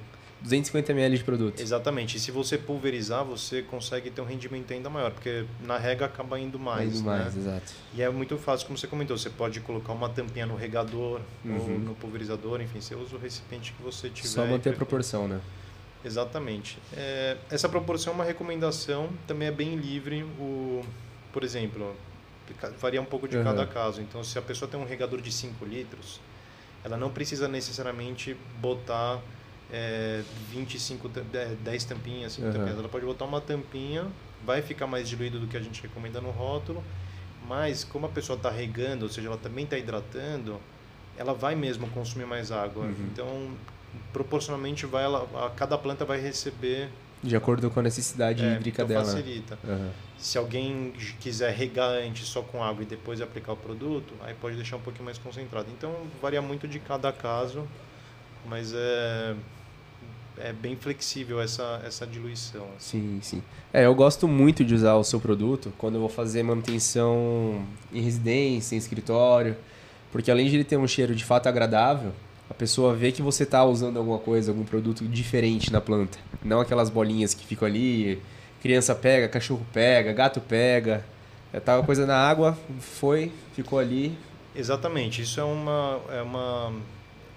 250 0.45 0.91
ml 0.91 1.17
de 1.17 1.23
produto. 1.23 1.59
Exatamente. 1.59 2.17
E 2.17 2.19
se 2.19 2.31
você 2.31 2.57
pulverizar, 2.57 3.25
você 3.25 3.61
consegue 3.63 4.09
ter 4.11 4.21
um 4.21 4.25
rendimento 4.25 4.71
ainda 4.71 4.89
maior, 4.89 5.11
porque 5.11 5.45
na 5.61 5.77
rega 5.77 6.05
acaba 6.05 6.39
indo 6.39 6.57
mais. 6.59 6.99
Indo 6.99 7.09
né? 7.09 7.17
mais, 7.19 7.35
exato. 7.35 7.73
E 7.93 8.01
é 8.01 8.09
muito 8.09 8.37
fácil, 8.37 8.67
como 8.67 8.77
você 8.77 8.87
comentou, 8.87 9.17
você 9.17 9.29
pode 9.29 9.59
colocar 9.61 9.91
uma 9.93 10.07
tampinha 10.07 10.45
no 10.45 10.55
regador 10.55 11.19
Uhum. 11.43 11.59
ou 11.59 11.79
no 11.79 11.95
pulverizador, 11.95 12.61
enfim, 12.61 12.79
você 12.79 12.95
usa 12.95 13.15
o 13.15 13.19
recipiente 13.19 13.73
que 13.73 13.81
você 13.83 14.09
tiver. 14.09 14.29
Só 14.29 14.45
manter 14.45 14.69
a 14.69 14.73
proporção, 14.73 15.27
né? 15.27 15.41
Exatamente. 16.03 16.77
É, 16.95 17.37
essa 17.49 17.67
proporção 17.67 18.13
é 18.13 18.15
uma 18.15 18.23
recomendação, 18.23 19.09
também 19.27 19.47
é 19.47 19.51
bem 19.51 19.75
livre. 19.75 20.21
O, 20.39 20.83
por 21.33 21.43
exemplo, 21.43 21.95
varia 22.79 23.01
um 23.01 23.05
pouco 23.05 23.27
de 23.27 23.35
Uhum. 23.37 23.43
cada 23.43 23.65
caso. 23.65 24.01
Então, 24.01 24.23
se 24.23 24.37
a 24.37 24.41
pessoa 24.41 24.69
tem 24.69 24.79
um 24.79 24.85
regador 24.85 25.19
de 25.19 25.31
5 25.31 25.65
litros, 25.65 26.19
ela 26.83 26.95
não 26.97 27.09
precisa 27.09 27.47
necessariamente 27.47 28.37
botar 28.59 29.19
é, 29.71 30.21
25, 30.51 31.09
ta- 31.09 31.21
é, 31.33 31.55
10 31.63 31.83
tampinhas, 31.85 32.33
5 32.33 32.47
Uhum. 32.47 32.53
tampinhas. 32.53 32.79
Ela 32.79 32.89
pode 32.89 33.05
botar 33.05 33.25
uma 33.25 33.41
tampinha, 33.41 34.05
vai 34.45 34.61
ficar 34.61 34.87
mais 34.87 35.07
diluído 35.09 35.39
do 35.39 35.47
que 35.47 35.57
a 35.57 35.59
gente 35.61 35.81
recomenda 35.81 36.21
no 36.21 36.29
rótulo, 36.31 36.83
mas 37.47 37.83
como 37.83 38.05
a 38.05 38.09
pessoa 38.09 38.37
está 38.37 38.49
regando, 38.49 39.05
ou 39.05 39.09
seja, 39.11 39.27
ela 39.27 39.37
também 39.37 39.63
está 39.65 39.77
hidratando, 39.77 40.59
ela 41.17 41.33
vai 41.33 41.55
mesmo 41.55 41.87
consumir 41.89 42.25
mais 42.25 42.51
água. 42.51 42.85
Uhum. 42.85 42.95
Então, 43.11 43.51
proporcionalmente, 44.11 44.85
vai 44.85 45.03
ela, 45.03 45.27
a, 45.45 45.49
cada 45.49 45.77
planta 45.77 46.05
vai 46.05 46.19
receber 46.19 46.89
De 47.23 47.35
acordo 47.35 47.69
com 47.71 47.79
a 47.79 47.83
necessidade 47.83 48.43
é, 48.43 48.53
hídrica 48.53 48.83
então 48.83 48.87
dela. 48.87 49.05
facilita. 49.05 49.57
Aham. 49.67 49.91
Se 50.17 50.37
alguém 50.37 50.91
quiser 51.19 51.53
regar 51.53 51.89
antes 51.91 52.27
só 52.27 52.41
com 52.41 52.63
água 52.63 52.83
e 52.83 52.85
depois 52.85 53.19
aplicar 53.21 53.53
o 53.53 53.57
produto, 53.57 54.13
aí 54.21 54.33
pode 54.33 54.55
deixar 54.55 54.77
um 54.77 54.81
pouquinho 54.81 55.05
mais 55.05 55.17
concentrado. 55.17 55.67
Então 55.77 55.93
varia 56.21 56.41
muito 56.41 56.67
de 56.67 56.79
cada 56.79 57.11
caso, 57.11 57.67
mas 58.47 58.73
é, 58.73 59.35
é 60.37 60.53
bem 60.53 60.75
flexível 60.75 61.41
essa, 61.41 61.81
essa 61.85 62.05
diluição. 62.05 62.67
Sim, 62.77 63.19
sim. 63.21 63.41
É, 63.73 63.85
eu 63.85 63.95
gosto 63.95 64.27
muito 64.27 64.63
de 64.63 64.73
usar 64.73 64.95
o 64.95 65.03
seu 65.03 65.19
produto 65.19 65.73
quando 65.77 65.95
eu 65.95 66.01
vou 66.01 66.09
fazer 66.09 66.43
manutenção 66.43 67.65
em 67.93 68.01
residência, 68.01 68.75
em 68.75 68.77
escritório, 68.77 69.55
porque 70.11 70.31
além 70.31 70.49
de 70.49 70.55
ele 70.55 70.63
ter 70.63 70.77
um 70.77 70.87
cheiro 70.87 71.15
de 71.15 71.23
fato 71.23 71.47
agradável, 71.47 72.11
a 72.49 72.53
pessoa 72.53 72.93
vê 72.93 73.11
que 73.11 73.21
você 73.21 73.43
está 73.43 73.63
usando 73.65 73.97
alguma 73.97 74.19
coisa, 74.19 74.51
algum 74.51 74.63
produto 74.63 75.05
diferente 75.05 75.71
na 75.71 75.81
planta. 75.81 76.17
Não 76.43 76.59
aquelas 76.59 76.89
bolinhas 76.89 77.33
que 77.33 77.45
ficam 77.45 77.67
ali, 77.67 78.21
criança 78.61 78.93
pega, 78.93 79.27
cachorro 79.27 79.65
pega, 79.73 80.13
gato 80.13 80.39
pega. 80.39 81.03
É, 81.51 81.59
tava 81.59 81.83
coisa 81.83 82.05
na 82.05 82.17
água, 82.17 82.57
foi, 82.79 83.31
ficou 83.53 83.79
ali. 83.79 84.17
Exatamente, 84.55 85.21
isso 85.21 85.39
é 85.39 85.43
uma, 85.43 85.99
é 86.09 86.21
uma, 86.21 86.73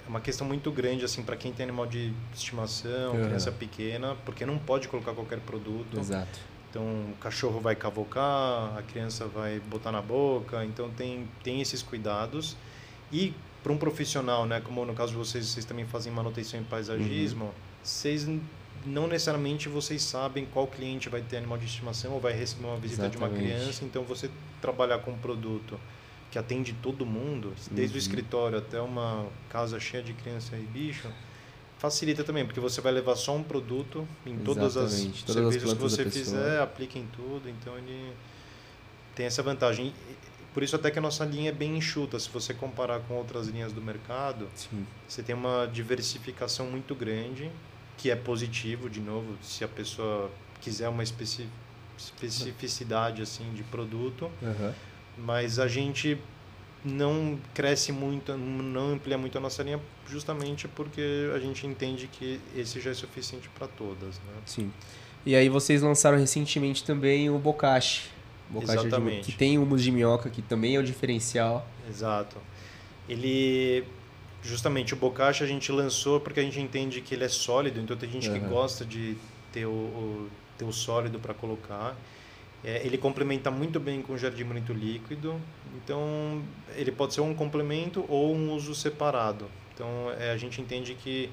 uma 0.09 0.21
questão 0.21 0.47
muito 0.47 0.71
grande 0.73 1.05
assim 1.05 1.23
para 1.23 1.37
quem 1.37 1.53
tem 1.53 1.65
animal 1.65 1.87
de 1.87 2.13
estimação, 2.35 3.17
Uhum. 3.17 3.25
criança 3.27 3.53
pequena, 3.53 4.17
porque 4.25 4.45
não 4.47 4.59
pode 4.59 4.89
colocar 4.89 5.13
qualquer 5.13 5.41
produto. 5.41 5.99
Exato. 5.99 6.41
Então, 6.71 6.83
o 6.83 7.15
cachorro 7.21 7.61
vai 7.61 7.75
cavocar, 7.75 8.77
a 8.77 8.83
criança 8.83 9.27
vai 9.27 9.59
botar 9.61 9.91
na 9.93 10.03
boca, 10.03 10.65
então 10.65 10.91
tem, 10.91 11.27
tem 11.43 11.61
esses 11.61 11.83
cuidados. 11.83 12.57
E 13.13 13.33
para 13.63 13.73
um 13.73 13.79
profissional, 13.79 14.45
né, 14.47 14.61
como 14.61 14.85
no 14.85 14.95
caso 14.95 15.13
de 15.13 15.19
vocês, 15.19 15.47
vocês 15.47 15.65
também 15.65 15.87
fazem 15.87 16.13
manutenção 16.13 16.61
em 16.61 16.65
paisagismo, 16.65 17.53
vocês 17.83 18.27
n- 18.29 18.41
não 18.85 19.07
necessariamente 19.09 19.69
vocês 19.69 20.03
sabem 20.03 20.47
qual 20.47 20.67
cliente 20.67 21.09
vai 21.09 21.21
ter 21.23 21.39
animal 21.39 21.57
de 21.59 21.65
estimação 21.67 22.13
ou 22.13 22.21
vai 22.21 22.33
receber 22.35 22.67
uma 22.67 22.77
visita 22.77 23.09
de 23.09 23.17
uma 23.17 23.27
Exatamente. 23.29 23.57
criança, 23.59 23.85
então 23.85 24.05
você 24.05 24.31
trabalhar 24.61 24.99
com 24.99 25.11
um 25.13 25.19
produto 25.19 25.79
que 26.31 26.39
atende 26.39 26.73
todo 26.83 27.07
mundo, 27.07 27.55
desde 27.71 27.97
o 27.97 27.97
Uhum. 27.97 28.03
escritório 28.03 28.59
até 28.59 28.81
uma 28.81 29.27
casa 29.49 29.81
cheia 29.81 30.03
de 30.03 30.13
criança 30.13 30.57
e 30.57 30.63
bicho, 30.63 31.09
facilita 31.79 32.23
também, 32.25 32.45
porque 32.45 32.61
você 32.61 32.81
vai 32.81 32.93
levar 32.93 33.17
só 33.17 33.35
um 33.35 33.43
produto 33.43 34.07
em 34.27 34.37
todas 34.39 34.77
as 34.77 34.93
Exatamente, 34.93 35.25
todas 35.25 35.37
as 35.47 35.55
serviços 35.55 35.73
que 35.73 35.79
plantas 35.79 35.97
da 35.97 36.05
você 36.05 36.11
fizer, 36.11 36.61
aplica 36.61 36.99
em 36.99 37.07
tudo, 37.17 37.49
então 37.49 37.79
ele 37.79 38.13
tem 39.15 39.27
essa 39.27 39.43
vantagem. 39.43 39.93
Por 40.53 40.63
isso 40.63 40.75
até 40.77 40.91
que 40.91 40.99
a 40.99 41.03
nossa 41.03 41.25
linha 41.25 41.51
é 41.51 41.53
bem 41.53 41.77
enxuta, 41.77 42.19
se 42.19 42.29
você 42.29 42.53
comparar 42.53 43.01
com 43.01 43.15
outras 43.15 43.47
linhas 43.49 43.73
do 43.73 43.81
mercado, 43.81 44.49
Sim. 44.55 44.85
você 45.07 45.23
tem 45.23 45.35
uma 45.35 45.67
diversificação 45.73 46.67
muito 46.67 46.95
grande, 46.95 47.51
que 47.97 48.11
é 48.11 48.17
positivo, 48.17 48.91
de 48.91 49.01
novo, 49.01 49.37
se 49.43 49.63
a 49.65 49.69
pessoa 49.69 50.31
quiser 50.61 50.89
uma 50.89 51.03
especi- 51.03 51.49
especificidade 51.97 53.23
assim 53.23 53.53
de 53.55 53.63
produto, 53.63 54.31
Aham. 54.43 54.75
Mas 55.25 55.59
a 55.59 55.67
gente 55.69 56.17
não 56.85 57.39
cresce 57.55 57.91
muito, 57.93 58.37
não 58.37 58.93
amplia 58.93 59.19
muito 59.19 59.37
a 59.37 59.41
nossa 59.41 59.63
linha, 59.63 59.81
justamente 60.09 60.69
porque 60.69 61.29
a 61.35 61.39
gente 61.39 61.67
entende 61.67 62.07
que 62.07 62.41
esse 62.57 62.81
já 62.81 62.91
é 62.91 62.95
suficiente 62.95 63.49
para 63.51 63.67
todas, 63.67 64.15
né? 64.19 64.33
Sim. 64.47 64.73
E 65.27 65.35
aí 65.35 65.49
vocês 65.49 65.83
lançaram 65.83 66.17
recentemente 66.19 66.85
também 66.85 67.29
o. 67.29 67.39
Bokashi 67.39 68.09
de- 68.51 68.63
Exatamente. 68.63 69.31
que 69.33 69.37
tem 69.37 69.59
humus 69.59 69.83
de 69.83 69.91
minhoca, 69.91 70.31
que 70.31 70.41
também 70.41 70.77
é 70.77 70.79
o 70.79 70.83
diferencial. 70.83 71.67
Exato. 71.91 72.37
Ele 73.09 73.85
justamente 74.43 74.95
o 74.95 74.97
bocashi 74.97 75.43
a 75.43 75.47
gente 75.47 75.71
lançou 75.73 76.21
porque 76.21 76.39
a 76.41 76.43
gente 76.43 76.61
entende 76.61 77.01
que 77.01 77.15
ele 77.15 77.25
é 77.25 77.29
sólido, 77.29 77.81
então 77.81 77.97
tem 77.97 78.09
gente 78.09 78.31
que 78.31 78.39
Aham. 78.39 78.49
gosta 78.49 78.85
de 78.85 79.17
ter 79.53 79.67
o, 79.67 79.71
o- 79.71 80.29
ter 80.57 80.65
o 80.65 80.73
sólido 80.73 81.19
para 81.19 81.35
colocar. 81.35 81.97
É, 82.65 82.85
ele 82.85 82.99
complementa 82.99 83.51
muito 83.51 83.79
bem 83.79 84.03
com 84.03 84.15
o 84.15 84.19
jardim 84.19 84.45
bonito 84.45 84.73
líquido, 84.73 85.41
então 85.77 86.43
ele 86.77 86.91
pode 86.91 87.15
ser 87.15 87.21
um 87.21 87.33
complemento 87.35 88.05
ou 88.09 88.35
um 88.35 88.53
uso 88.53 88.75
separado. 88.75 89.47
Então 89.75 90.11
é, 90.19 90.33
a 90.33 90.37
gente 90.37 90.61
entende 90.61 90.95
que 90.95 91.31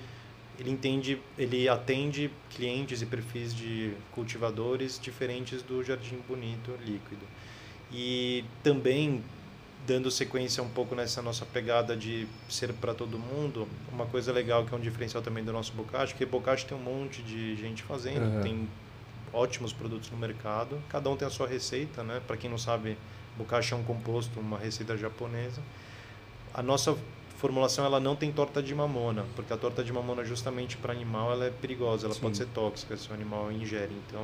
ele 0.59 0.69
entende, 0.69 1.19
ele 1.37 1.67
atende 1.67 2.31
clientes 2.49 3.01
e 3.01 3.05
perfis 3.05 3.53
de 3.53 3.93
cultivadores 4.11 4.99
diferentes 4.99 5.61
do 5.61 5.83
jardim 5.83 6.17
bonito 6.27 6.71
líquido. 6.85 7.25
E 7.91 8.45
também 8.63 9.23
dando 9.85 10.09
sequência 10.09 10.63
um 10.63 10.69
pouco 10.69 10.95
nessa 10.95 11.21
nossa 11.21 11.45
pegada 11.45 11.95
de 11.95 12.27
ser 12.49 12.73
para 12.73 12.93
todo 12.93 13.19
mundo, 13.19 13.67
uma 13.91 14.05
coisa 14.05 14.31
legal 14.31 14.65
que 14.65 14.73
é 14.73 14.77
um 14.77 14.81
diferencial 14.81 15.21
também 15.21 15.43
do 15.43 15.53
nosso 15.53 15.73
bocashi, 15.73 16.15
que 16.15 16.25
bocashi 16.25 16.65
tem 16.65 16.77
um 16.77 16.81
monte 16.81 17.21
de 17.21 17.55
gente 17.55 17.83
fazendo, 17.83 18.23
Aham. 18.23 18.41
tem 18.41 18.67
ótimos 19.35 19.73
produtos 19.73 20.09
no 20.09 20.17
mercado, 20.17 20.81
cada 20.89 21.09
um 21.09 21.15
tem 21.15 21.27
a 21.27 21.31
sua 21.31 21.47
receita, 21.47 22.03
né? 22.03 22.21
Para 22.25 22.37
quem 22.37 22.49
não 22.49 22.57
sabe, 22.57 22.97
bokashi 23.37 23.73
é 23.73 23.75
um 23.75 23.83
composto, 23.83 24.39
uma 24.39 24.57
receita 24.57 24.97
japonesa. 24.97 25.61
A 26.53 26.63
nossa 26.63 26.95
formulação 27.37 27.85
ela 27.85 27.99
não 27.99 28.15
tem 28.15 28.31
torta 28.31 28.63
de 28.63 28.73
mamona, 28.73 29.25
porque 29.35 29.51
a 29.51 29.57
torta 29.57 29.83
de 29.83 29.91
mamona 29.91 30.23
justamente 30.23 30.77
para 30.77 30.93
animal 30.93 31.33
ela 31.33 31.45
é 31.45 31.49
perigosa, 31.49 32.07
ela 32.07 32.15
Sim. 32.15 32.21
pode 32.21 32.37
ser 32.37 32.47
tóxica 32.47 32.95
se 32.95 33.11
o 33.11 33.13
animal 33.13 33.51
ingere. 33.51 33.91
Então, 34.07 34.23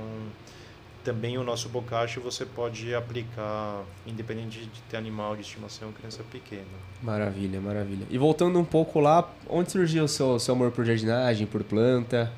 também 1.04 1.38
o 1.38 1.44
nosso 1.44 1.68
bocashi 1.68 2.20
você 2.20 2.46
pode 2.46 2.94
aplicar 2.96 3.84
independente 4.08 4.60
de 4.60 4.82
ter 4.90 4.98
animal 4.98 5.36
de 5.36 5.42
estimação 5.42 5.90
ou 5.90 5.94
criança 5.94 6.24
pequena. 6.32 6.64
Maravilha, 7.02 7.60
maravilha. 7.60 8.06
E 8.10 8.18
voltando 8.18 8.58
um 8.58 8.66
pouco 8.66 9.00
lá, 9.00 9.30
onde 9.50 9.72
surgiu 9.72 10.06
o 10.06 10.08
seu, 10.08 10.40
seu 10.40 10.54
amor 10.54 10.72
por 10.72 10.86
jardinagem, 10.86 11.46
por 11.48 11.64
planta? 11.64 12.32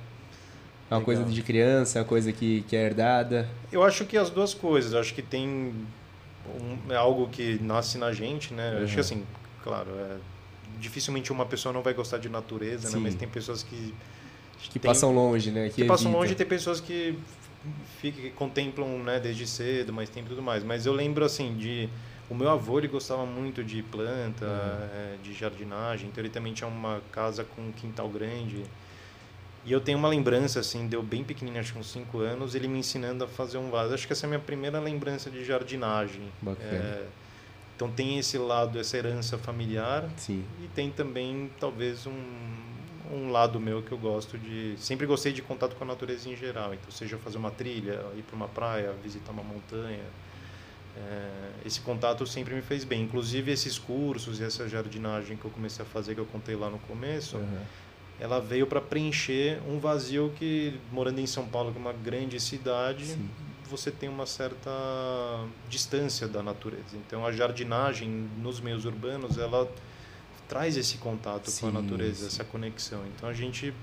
É 0.92 0.94
uma 0.96 1.00
Legal. 1.00 1.06
coisa 1.06 1.24
de 1.26 1.42
criança, 1.42 2.00
é 2.00 2.02
uma 2.02 2.08
coisa 2.08 2.32
que, 2.32 2.62
que 2.68 2.76
é 2.76 2.84
herdada? 2.86 3.50
Eu 3.72 3.84
acho 3.84 4.06
que 4.06 4.18
as 4.18 4.30
duas 4.30 4.54
coisas. 4.54 4.94
Eu 4.94 5.00
acho 5.00 5.14
que 5.14 5.22
tem 5.22 5.48
um, 6.46 6.78
é 6.92 6.96
algo 6.96 7.28
que 7.30 7.58
nasce 7.62 7.98
na 7.98 8.12
gente, 8.12 8.54
né? 8.54 8.74
Eu 8.80 8.84
Acho 8.84 8.88
que 8.88 8.94
Uhum. 8.96 9.00
assim, 9.00 9.24
claro, 9.64 9.90
é, 9.92 10.18
dificilmente 10.80 11.32
uma 11.32 11.46
pessoa 11.46 11.72
não 11.74 11.82
vai 11.82 11.94
gostar 11.94 12.18
de 12.18 12.30
natureza, 12.30 12.90
né? 12.90 12.98
Sim. 12.98 13.04
Mas 13.04 13.16
tem 13.16 13.28
pessoas 13.28 13.64
que 13.64 13.94
Que 14.70 14.78
tem- 14.80 14.90
passam 14.90 15.14
longe, 15.14 15.52
né? 15.52 15.70
que 15.70 15.84
passam 15.86 16.08
evita. 16.08 16.18
longe 16.20 16.34
e 16.34 16.36
tem 16.36 16.46
pessoas 16.46 16.80
que 16.80 17.18
fica, 18.02 18.22
que 18.22 18.30
contemplam 18.32 19.00
né, 19.00 19.20
desde 19.20 19.48
cedo, 19.48 19.92
mais 19.94 20.10
tempo 20.10 20.28
e 20.28 20.30
tudo 20.30 20.42
mais. 20.42 20.64
Mas 20.64 20.86
eu 20.86 20.94
lembro 20.94 21.24
assim 21.26 21.56
de 21.56 21.90
o 22.30 22.36
meu 22.36 22.50
avô 22.50 22.78
ele 22.78 22.88
gostava 22.88 23.26
muito 23.26 23.64
de 23.64 23.82
planta, 23.84 24.46
Uhum. 24.46 24.88
eh, 24.94 25.16
de 25.24 25.34
jardinagem, 25.34 26.10
então 26.10 26.22
ele 26.22 26.30
também 26.30 26.54
tinha 26.54 26.68
uma 26.68 27.02
casa 27.12 27.44
com 27.44 27.62
um 27.62 27.72
quintal 27.72 28.10
grande. 28.10 28.64
E 29.66 29.72
eu 29.72 29.80
tenho 29.80 29.98
uma 29.98 30.10
lembrança 30.10 30.60
assim, 30.60 30.88
deu 30.88 31.02
bem 31.02 31.24
pequenininho, 31.24 31.62
acho 31.62 31.72
que 31.72 31.80
uns 31.80 31.92
5 31.92 32.20
anos, 32.20 32.54
ele 32.54 32.68
me 32.68 32.80
ensinando 32.80 33.24
a 33.24 33.28
fazer 33.28 33.58
um 33.58 33.70
vaso. 33.70 33.94
Acho 33.94 34.06
que 34.06 34.12
essa 34.12 34.26
é 34.26 34.28
a 34.28 34.30
minha 34.30 34.40
primeira 34.40 34.80
lembrança 34.80 35.30
de 35.30 35.44
jardinagem. 35.46 36.32
Bacana. 36.42 36.68
Eh, 36.70 37.06
então 37.76 37.90
tem 37.90 38.20
esse 38.20 38.38
lado, 38.38 38.78
essa 38.78 38.98
herança 38.98 39.38
familiar 39.38 40.10
Sim. 40.18 40.44
e 40.62 40.68
tem 40.68 40.92
também, 40.92 41.50
talvez, 41.60 42.06
um, 42.06 42.14
um 43.12 43.32
lado 43.32 43.60
meu 43.60 43.82
que 43.82 43.92
eu 43.92 43.98
gosto 43.98 44.38
de. 44.38 44.76
Sempre 44.78 45.06
gostei 45.06 45.32
de 45.32 45.42
contato 45.42 45.76
com 45.76 45.84
a 45.84 45.88
natureza 45.88 46.30
em 46.30 46.36
geral. 46.36 46.74
Então, 46.74 46.92
seja 46.92 47.18
fazer 47.18 47.38
uma 47.38 47.52
trilha, 47.52 48.02
ir 48.18 48.24
para 48.24 48.36
uma 48.36 48.48
praia, 48.48 48.94
visitar 49.02 49.32
uma 49.32 49.44
montanha. 49.44 50.04
É, 50.96 51.52
esse 51.66 51.82
contato 51.82 52.26
sempre 52.28 52.54
me 52.54 52.62
fez 52.62 52.84
bem. 52.84 53.02
Inclusive, 53.02 53.52
esses 53.52 53.80
cursos 53.80 54.40
e 54.40 54.44
essa 54.44 54.68
jardinagem 54.70 55.38
que 55.38 55.46
eu 55.46 55.52
comecei 55.52 55.84
a 55.84 55.88
fazer, 55.88 56.14
que 56.14 56.22
eu 56.22 56.26
contei 56.26 56.56
lá 56.56 56.70
no 56.70 56.80
começo, 56.80 57.38
Aham. 57.38 57.62
Ela 58.20 58.40
veio 58.40 58.68
para 58.68 58.80
preencher 58.80 59.60
um 59.68 59.80
vazio 59.80 60.32
que, 60.38 60.80
morando 60.92 61.20
em 61.20 61.28
São 61.28 61.46
Paulo, 61.46 61.72
que 61.72 61.78
é 61.78 61.82
uma 61.82 61.94
grande 61.94 62.40
cidade, 62.40 63.06
Sim. 63.06 63.30
você 63.70 63.92
tem 63.92 64.08
uma 64.08 64.26
certa 64.26 64.72
distância 65.70 66.28
da 66.28 66.42
natureza. 66.42 66.96
Então, 66.96 67.26
a 67.26 67.32
jardinagem 67.32 68.10
nos 68.10 68.60
meios 68.60 68.86
urbanos, 68.86 69.38
ela 69.38 69.70
traz 70.48 70.78
esse 70.78 70.98
contato 70.98 71.46
com 71.46 71.52
Sim, 71.52 71.68
a 71.70 71.72
natureza, 71.72 72.22
sim. 72.22 72.28
essa 72.28 72.44
conexão. 72.44 73.02
Então, 73.16 73.28
a 73.28 73.34
gente 73.34 73.74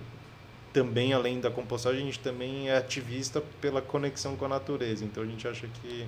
também, 0.73 1.13
além 1.13 1.41
da 1.41 1.51
compostagem, 1.51 2.03
a 2.03 2.05
gente 2.05 2.21
também 2.21 2.69
é 2.69 2.77
ativista 2.77 3.43
pela 3.61 3.83
conexão 3.83 4.37
com 4.37 4.45
a 4.45 4.49
natureza. 4.49 5.05
Então 5.05 5.23
a 5.23 5.27
gente 5.27 5.47
acha 5.47 5.67
que 5.67 6.07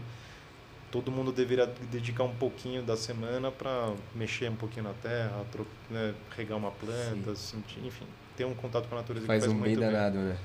todo 0.93 1.11
mundo 1.11 1.33
deveria 1.33 1.67
dedicar 1.91 2.23
um 2.23 2.35
pouquinho 2.35 2.83
da 2.83 2.97
semana 2.97 3.51
para 3.51 3.93
mexer 4.15 4.51
um 4.51 4.55
pouquinho 4.55 4.85
na 4.85 4.93
terra, 4.93 5.45
né, 5.91 6.15
regar 6.37 6.59
uma 6.59 6.71
planta, 6.71 7.35
sentir, 7.35 7.81
enfim, 7.85 8.05
ter 8.37 8.45
um 8.45 8.55
contato 8.55 8.87
com 8.89 8.95
a 8.95 8.99
natureza 8.99 9.27
faz 9.27 9.43
que 9.43 9.49
faz 9.49 9.57
um 9.57 9.59
muito 9.59 9.81
bem 9.81 9.91
danado, 9.91 10.19
né? 10.19 10.37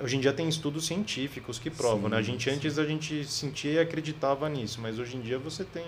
Hoje 0.00 0.16
em 0.16 0.20
dia 0.20 0.32
tem 0.32 0.48
estudos 0.48 0.86
científicos 0.86 1.58
que 1.58 1.70
provam, 1.70 2.04
Sim, 2.04 2.08
né? 2.10 2.16
A 2.16 2.22
gente 2.22 2.50
sim. 2.50 2.56
antes 2.56 2.78
a 2.78 2.84
gente 2.84 3.24
sentia 3.24 3.72
e 3.72 3.78
acreditava 3.78 4.48
nisso, 4.48 4.80
mas 4.80 4.98
hoje 4.98 5.16
em 5.16 5.20
dia 5.20 5.38
você 5.38 5.64
tem 5.64 5.84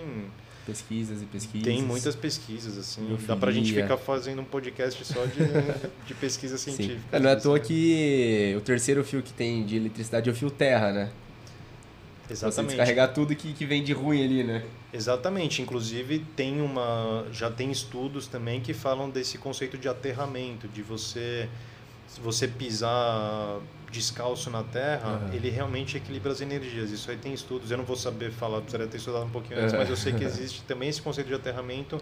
Pesquisas 0.65 1.21
e 1.21 1.25
pesquisas. 1.25 1.63
tem 1.63 1.83
muitas 1.83 2.15
pesquisas 2.15 2.77
assim, 2.77 3.05
Biofilia. 3.05 3.27
dá 3.27 3.35
pra 3.35 3.51
gente 3.51 3.71
ficar 3.73 3.97
fazendo 3.97 4.41
um 4.41 4.45
podcast 4.45 5.03
só 5.05 5.25
de, 5.25 5.39
de 6.07 6.13
pesquisa 6.15 6.57
científica. 6.57 7.01
É, 7.11 7.19
não 7.19 7.29
é 7.29 7.33
à 7.33 7.35
disso, 7.35 7.49
toa 7.49 7.59
que 7.59 8.55
o 8.57 8.61
terceiro 8.61 9.03
fio 9.03 9.21
que 9.21 9.33
tem 9.33 9.65
de 9.65 9.75
eletricidade 9.75 10.29
é 10.29 10.31
o 10.31 10.35
fio 10.35 10.49
terra, 10.49 10.91
né? 10.91 11.11
Pra 12.27 12.35
Você 12.35 12.45
Exatamente. 12.45 12.75
descarregar 12.75 13.13
tudo 13.13 13.35
que, 13.35 13.53
que 13.53 13.65
vem 13.65 13.83
de 13.83 13.93
ruim 13.93 14.23
ali, 14.23 14.43
né? 14.43 14.63
Exatamente. 14.91 15.61
Inclusive 15.61 16.19
tem 16.35 16.61
uma, 16.61 17.25
já 17.31 17.51
tem 17.51 17.71
estudos 17.71 18.27
também 18.27 18.61
que 18.61 18.73
falam 18.73 19.09
desse 19.09 19.37
conceito 19.37 19.77
de 19.77 19.87
aterramento, 19.87 20.67
de 20.67 20.81
você, 20.81 21.47
se 22.07 22.19
você 22.19 22.47
pisar 22.47 23.59
descalço 23.91 24.49
na 24.49 24.63
terra, 24.63 25.21
Aham. 25.23 25.33
ele 25.33 25.49
realmente 25.49 25.97
equilibra 25.97 26.31
as 26.31 26.41
energias. 26.41 26.91
Isso 26.91 27.09
aí 27.11 27.17
tem 27.17 27.33
estudos. 27.33 27.69
Eu 27.71 27.77
não 27.77 27.85
vou 27.85 27.95
saber 27.95 28.31
falar, 28.31 28.57
precisaria 28.57 28.87
ter 28.87 28.97
estudado 28.97 29.25
um 29.25 29.29
pouquinho 29.29 29.59
antes, 29.59 29.73
Aham. 29.73 29.81
mas 29.81 29.89
eu 29.89 29.95
sei 29.95 30.13
que 30.13 30.23
existe 30.25 30.63
também 30.63 30.89
esse 30.89 31.01
conceito 31.01 31.27
de 31.27 31.35
aterramento 31.35 32.01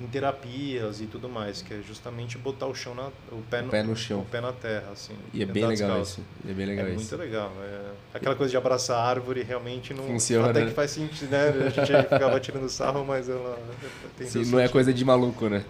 em 0.00 0.06
terapias 0.06 1.00
e 1.00 1.06
tudo 1.06 1.28
mais, 1.28 1.62
que 1.62 1.72
é 1.72 1.80
justamente 1.86 2.36
botar 2.36 2.66
o 2.66 2.74
chão 2.74 2.94
na, 2.94 3.08
o 3.32 3.42
pé, 3.50 3.62
no, 3.62 3.70
pé 3.70 3.82
no 3.82 3.96
chão. 3.96 4.20
o 4.20 4.24
pé 4.24 4.40
na 4.40 4.52
terra, 4.52 4.90
assim. 4.92 5.14
E 5.32 5.42
é 5.42 5.46
bem 5.46 5.66
legal 5.66 5.88
descalço. 5.88 6.20
isso. 6.20 6.28
E 6.44 6.50
é 6.50 6.54
bem 6.54 6.66
legal 6.66 6.86
é 6.86 6.90
isso. 6.90 6.98
muito 6.98 7.16
legal. 7.16 7.52
É... 7.62 7.80
Aquela 8.14 8.34
coisa 8.34 8.50
de 8.50 8.56
abraçar 8.56 8.98
a 8.98 9.08
árvore 9.08 9.42
realmente 9.42 9.94
não. 9.94 10.04
Funciona, 10.04 10.50
Até 10.50 10.60
né? 10.60 10.66
que 10.66 10.72
faz 10.74 10.90
sentido, 10.90 11.30
né? 11.30 11.48
A 11.48 11.68
gente 11.70 12.02
ficava 12.02 12.40
tirando 12.40 12.68
sarro, 12.68 13.04
mas 13.04 13.28
ela 13.28 13.58
tem 14.18 14.26
Sim, 14.26 14.44
não 14.46 14.60
é 14.60 14.68
coisa 14.68 14.92
de 14.92 15.04
maluco, 15.04 15.48
né? 15.48 15.64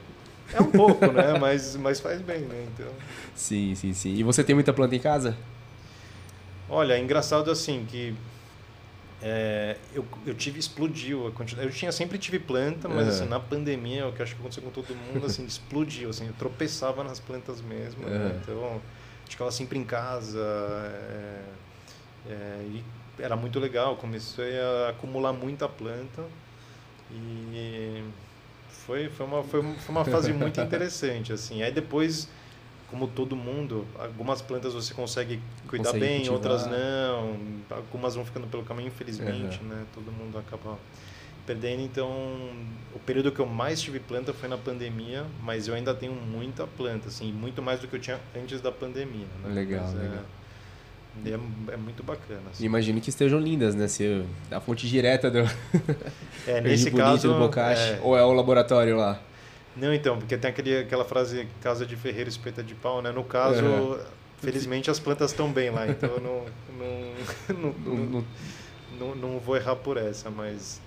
É 0.52 0.60
um 0.60 0.70
pouco, 0.70 1.06
né? 1.06 1.38
Mas, 1.38 1.76
mas 1.76 2.00
faz 2.00 2.20
bem, 2.20 2.40
né? 2.40 2.66
Então. 2.72 2.92
Sim, 3.34 3.74
sim, 3.74 3.92
sim. 3.92 4.14
E 4.14 4.22
você 4.22 4.42
tem 4.44 4.54
muita 4.54 4.72
planta 4.72 4.94
em 4.94 5.00
casa? 5.00 5.36
Olha, 6.68 6.94
é 6.94 6.98
engraçado 6.98 7.50
assim 7.50 7.86
que. 7.88 8.14
É, 9.28 9.76
eu, 9.92 10.04
eu 10.24 10.34
tive, 10.34 10.60
explodiu 10.60 11.26
a 11.26 11.32
quantidade. 11.32 11.66
Eu 11.66 11.72
tinha, 11.74 11.90
sempre 11.90 12.16
tive 12.16 12.38
planta, 12.38 12.88
mas 12.88 13.08
Aham. 13.08 13.08
assim, 13.08 13.26
na 13.26 13.40
pandemia, 13.40 14.06
o 14.06 14.12
que 14.12 14.22
acho 14.22 14.34
que 14.34 14.40
aconteceu 14.40 14.62
com 14.62 14.70
todo 14.70 14.94
mundo, 14.94 15.26
assim, 15.26 15.44
explodiu. 15.46 16.10
Assim, 16.10 16.28
eu 16.28 16.32
tropeçava 16.34 17.02
nas 17.02 17.18
plantas 17.18 17.60
mesmo. 17.60 18.06
né? 18.06 18.16
Aham. 18.16 18.38
Então, 18.40 18.80
ficava 19.28 19.50
sempre 19.50 19.78
em 19.78 19.84
casa. 19.84 20.38
é, 20.38 21.42
é, 22.30 22.62
e 22.70 22.84
era 23.18 23.34
muito 23.34 23.58
legal. 23.58 23.96
Comecei 23.96 24.60
a 24.60 24.90
acumular 24.90 25.32
muita 25.32 25.68
planta. 25.68 26.24
E 27.10 28.04
foi, 28.68 29.08
foi, 29.08 29.26
uma, 29.26 29.42
foi, 29.42 29.60
foi 29.62 29.88
uma 29.94 30.04
fase 30.04 30.32
muito 30.32 30.60
interessante. 30.62 31.32
assim 31.32 31.62
Aí 31.62 31.72
depois 31.72 32.28
como 32.90 33.08
todo 33.08 33.34
mundo, 33.34 33.86
algumas 33.98 34.40
plantas 34.40 34.72
você 34.74 34.94
consegue 34.94 35.40
cuidar 35.68 35.92
Consegue 35.92 36.04
bem, 36.04 36.26
cultivar. 36.26 36.34
outras 36.52 36.66
não. 36.66 37.36
Algumas 37.70 38.14
vão 38.14 38.24
ficando 38.24 38.46
pelo 38.46 38.62
caminho, 38.64 38.88
infelizmente, 38.88 39.60
Uhum. 39.62 39.68
né? 39.68 39.84
Todo 39.94 40.10
mundo 40.12 40.38
acaba 40.38 40.78
perdendo. 41.46 41.82
Então, 41.82 42.08
o 42.94 42.98
período 43.04 43.30
que 43.32 43.40
eu 43.40 43.46
mais 43.46 43.80
tive 43.80 43.98
planta 44.00 44.32
foi 44.32 44.48
na 44.48 44.56
pandemia, 44.58 45.24
mas 45.42 45.68
eu 45.68 45.74
ainda 45.74 45.94
tenho 45.94 46.12
muita 46.12 46.66
planta, 46.66 47.08
assim, 47.08 47.32
muito 47.32 47.60
mais 47.62 47.80
do 47.80 47.88
que 47.88 47.96
eu 47.96 48.00
tinha 48.00 48.18
antes 48.36 48.60
da 48.60 48.70
pandemia. 48.72 49.26
Né? 49.44 49.52
Legal, 49.54 49.84
Mas 49.84 49.94
é- 49.94 49.98
legal. 50.02 50.22
É, 51.24 51.72
é 51.72 51.76
muito 51.78 52.02
bacana. 52.02 52.42
assim. 52.52 52.64
Imagino 52.64 53.00
que 53.00 53.08
estejam 53.08 53.40
lindas, 53.40 53.74
né? 53.74 53.88
Se 53.88 54.22
a 54.50 54.60
fonte 54.60 54.86
direta 54.86 55.30
do 55.30 55.38
É, 56.46 56.60
nesse 56.60 56.90
caso, 56.90 57.28
do 57.28 57.58
é, 57.58 58.00
Ou 58.02 58.16
é 58.18 58.22
o 58.22 58.32
laboratório 58.32 58.96
lá? 58.98 59.18
Não, 59.76 59.92
então, 59.92 60.18
porque 60.18 60.36
tem 60.38 60.50
aquele, 60.50 60.78
aquela 60.78 61.04
frase 61.04 61.46
casa 61.60 61.84
de 61.84 61.96
ferreiro 61.96 62.28
espeta 62.30 62.62
de 62.62 62.74
pau, 62.74 63.02
né? 63.02 63.12
No 63.12 63.24
caso, 63.24 63.64
Uhum. 63.64 63.98
felizmente 64.38 64.90
as 64.90 64.98
plantas 64.98 65.30
estão 65.32 65.52
bem 65.52 65.70
lá, 65.70 65.86
então 65.88 66.08
eu 66.10 66.20
não, 66.20 66.44
não, 66.78 67.74
não, 67.84 67.96
Não- 68.06 68.24
não, 68.98 69.14
não- 69.14 69.38
vou 69.38 69.56
errar 69.56 69.76
por 69.76 69.96
essa, 69.96 70.30
mas 70.30 70.80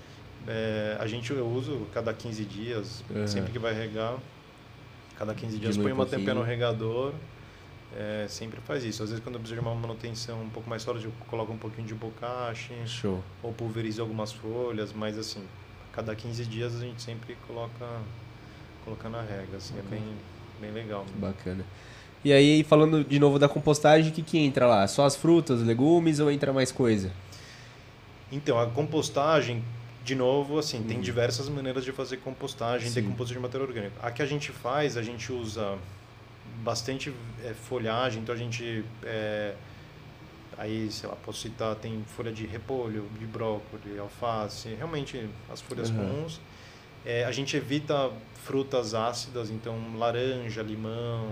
é, 0.48 0.98
a 1.00 1.06
gente 1.06 1.32
eu 1.32 1.46
uso 1.48 1.86
cada 1.94 2.14
15 2.14 2.44
dias, 2.46 3.04
Uhum. 3.10 3.28
sempre 3.28 3.52
que 3.52 3.60
vai 3.60 3.74
regar, 3.74 4.18
cada 5.18 5.36
15 5.36 5.58
dias 5.60 5.78
põe 5.78 5.92
uma 5.92 6.04
um 6.04 6.08
tampinha 6.08 6.34
no 6.34 6.42
regador, 6.42 7.14
é, 7.96 8.26
sempre 8.28 8.60
faz 8.62 8.84
isso. 8.84 9.04
Às 9.04 9.10
vezes 9.10 9.24
quando 9.24 9.36
eu 9.36 9.42
preciso 9.42 9.60
de 9.62 9.68
uma 9.68 9.76
manutenção 9.76 10.42
um 10.42 10.50
pouco 10.50 10.68
mais 10.70 10.84
forte, 10.84 11.06
eu 11.06 11.12
coloco 11.28 11.52
um 11.52 11.58
pouquinho 11.58 11.86
de 11.86 11.94
bocache, 11.94 12.74
Show. 12.88 13.22
ou 13.44 13.52
pulverizo 13.54 14.02
algumas 14.02 14.32
folhas, 14.32 14.94
mas 14.94 15.18
assim, 15.18 15.44
a 15.92 15.96
cada 15.96 16.16
15 16.16 16.46
dias 16.46 16.76
a 16.76 16.80
gente 16.80 17.02
sempre 17.02 17.36
coloca, 17.48 17.86
coloca 18.90 19.10
na 19.10 19.22
rega, 19.22 19.58
assim, 19.58 19.78
é 19.78 19.82
bem, 19.84 20.04
bem 20.60 20.72
legal. 20.72 21.06
Bacana. 21.16 21.64
E 22.24 22.34
aí, 22.34 22.64
falando 22.64 23.04
de 23.04 23.20
novo 23.20 23.38
da 23.40 23.48
compostagem, 23.48 24.12
o 24.12 24.14
que, 24.14 24.22
que 24.22 24.38
entra 24.40 24.66
lá? 24.68 24.88
Só 24.88 25.06
as 25.06 25.16
frutas, 25.16 25.62
legumes 25.62 26.20
ou 26.20 26.32
entra 26.32 26.52
mais 26.52 26.72
coisa? 26.72 27.12
Então, 28.32 28.60
a 28.60 28.66
compostagem, 28.68 29.64
de 30.04 30.16
novo, 30.16 30.60
assim, 30.60 30.84
tem 30.84 30.98
Uhum. 30.98 31.04
diversas 31.04 31.48
maneiras 31.50 31.84
de 31.86 31.92
fazer 31.92 32.18
compostagem, 32.18 32.90
Sim. 32.90 33.02
decomposição 33.02 33.38
de 33.38 33.42
matéria 33.42 33.66
orgânica. 33.66 33.94
A 34.02 34.12
que 34.12 34.22
a 34.22 34.26
gente 34.26 34.52
faz, 34.52 34.98
a 34.98 35.02
gente 35.04 35.32
usa 35.32 35.78
bastante 36.64 37.14
é, 37.44 37.54
folhagem, 37.54 38.22
então 38.22 38.34
a 38.36 38.38
gente... 38.38 38.84
é, 39.04 39.54
aí, 40.58 40.92
sei 40.92 41.08
lá, 41.08 41.16
posso 41.16 41.40
citar, 41.40 41.74
tem 41.76 42.04
folha 42.18 42.34
de 42.34 42.46
repolho, 42.46 43.08
de 43.18 43.26
brócolis, 43.26 43.98
alface, 43.98 44.68
realmente 44.76 45.26
as 45.50 45.62
folhas 45.62 45.90
Uhum. 45.90 45.96
comuns. 45.96 46.42
É, 47.06 47.24
a 47.26 47.32
gente 47.32 47.56
evita 47.56 48.12
frutas 48.44 48.94
ácidas, 48.94 49.50
então 49.50 49.78
laranja, 49.98 50.62
limão, 50.62 51.32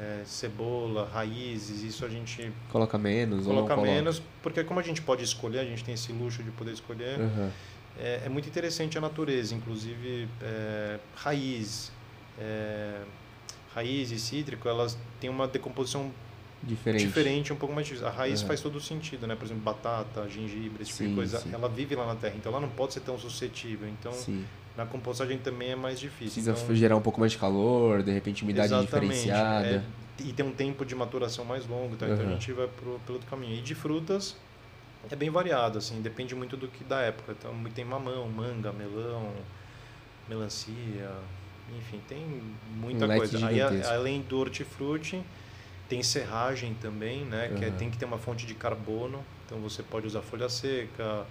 é, 0.00 0.22
cebola, 0.24 1.08
raízes, 1.12 1.82
isso 1.82 2.04
a 2.04 2.08
gente 2.08 2.50
Coloca 2.70 2.96
menos 2.98 3.46
ou 3.46 3.52
não 3.52 3.62
coloca 3.62 3.74
coloca? 3.74 3.92
menos, 3.92 4.22
porque 4.42 4.62
como 4.64 4.80
a 4.80 4.82
gente 4.82 5.02
pode 5.02 5.22
escolher, 5.24 5.60
a 5.60 5.64
gente 5.64 5.84
tem 5.84 5.94
esse 5.94 6.12
luxo 6.12 6.42
de 6.42 6.50
poder 6.52 6.72
escolher, 6.72 7.18
Uhum. 7.18 7.50
é, 7.98 8.22
é 8.24 8.28
muito 8.28 8.48
interessante 8.48 8.96
a 8.96 9.00
natureza, 9.00 9.54
inclusive 9.54 10.28
é, 10.42 10.98
raiz, 11.16 11.92
é, 12.38 13.00
raiz 13.74 14.10
e 14.10 14.18
cítrico, 14.18 14.68
elas 14.68 14.96
têm 15.20 15.28
uma 15.30 15.46
decomposição 15.46 16.10
Diferente. 16.62 17.06
diferente, 17.06 17.52
um 17.52 17.56
pouco 17.56 17.74
mais 17.74 17.86
difícil. 17.86 18.06
A 18.06 18.10
raiz 18.10 18.42
Uhum. 18.42 18.48
faz 18.48 18.60
todo 18.60 18.78
sentido, 18.80 19.26
né? 19.26 19.34
Por 19.34 19.44
exemplo, 19.46 19.62
batata, 19.62 20.28
gengibre, 20.28 20.82
esse 20.82 20.90
tipo 20.92 21.04
Sim, 21.04 21.08
de 21.10 21.14
coisa, 21.14 21.38
sim. 21.40 21.50
ela 21.54 21.68
vive 21.68 21.94
lá 21.94 22.06
na 22.06 22.14
terra, 22.16 22.34
então 22.36 22.52
ela 22.52 22.60
não 22.60 22.68
pode 22.68 22.92
ser 22.92 23.00
tão 23.00 23.18
suscetível. 23.18 23.88
Então, 23.88 24.12
Sim. 24.12 24.44
Na 24.80 24.86
compostagem 24.86 25.36
também 25.36 25.72
é 25.72 25.76
mais 25.76 26.00
difícil. 26.00 26.42
Precisa 26.42 26.52
então, 26.52 26.74
gerar 26.74 26.96
um 26.96 27.02
pouco 27.02 27.20
mais 27.20 27.32
de 27.32 27.36
calor, 27.38 28.02
de 28.02 28.10
repente 28.10 28.42
umidade 28.42 28.72
Exatamente, 28.72 29.12
diferenciada. 29.14 29.66
é, 29.66 29.82
e 30.24 30.32
tem 30.32 30.44
um 30.46 30.52
tempo 30.52 30.86
de 30.86 30.94
maturação 30.94 31.44
mais 31.44 31.66
longo, 31.66 31.96
tá? 31.96 32.06
então 32.06 32.24
Uhum. 32.24 32.30
a 32.30 32.32
gente 32.32 32.50
vai 32.52 32.66
pro, 32.66 32.98
pelo 33.00 33.14
outro 33.18 33.28
caminho. 33.28 33.58
E 33.58 33.60
de 33.60 33.74
frutas 33.74 34.34
é 35.10 35.14
bem 35.16 35.28
variado, 35.28 35.76
assim, 35.76 36.00
depende 36.00 36.34
muito 36.34 36.56
do 36.56 36.66
que 36.66 36.82
da 36.82 37.00
época. 37.00 37.32
Então 37.38 37.52
tem 37.74 37.84
mamão, 37.84 38.26
manga, 38.30 38.72
melão, 38.72 39.30
melancia, 40.26 41.10
enfim, 41.76 42.00
tem 42.08 42.42
muita 42.76 43.04
Um 43.04 43.16
coisa. 43.16 43.46
Aí 43.46 43.60
a- 43.60 43.92
além 43.92 44.22
do 44.22 44.38
hortifruti, 44.38 45.22
tem 45.90 46.02
serragem 46.02 46.72
também, 46.80 47.24
né? 47.26 47.52
Que 47.58 47.64
é- 47.66 47.68
Uhum. 47.68 47.74
tem 47.76 47.90
que 47.90 47.98
ter 47.98 48.06
uma 48.06 48.18
fonte 48.18 48.46
de 48.46 48.54
carbono. 48.54 49.22
Então 49.44 49.58
você 49.58 49.82
pode 49.82 50.06
usar 50.06 50.22
folha 50.22 50.48
seca 50.48 51.26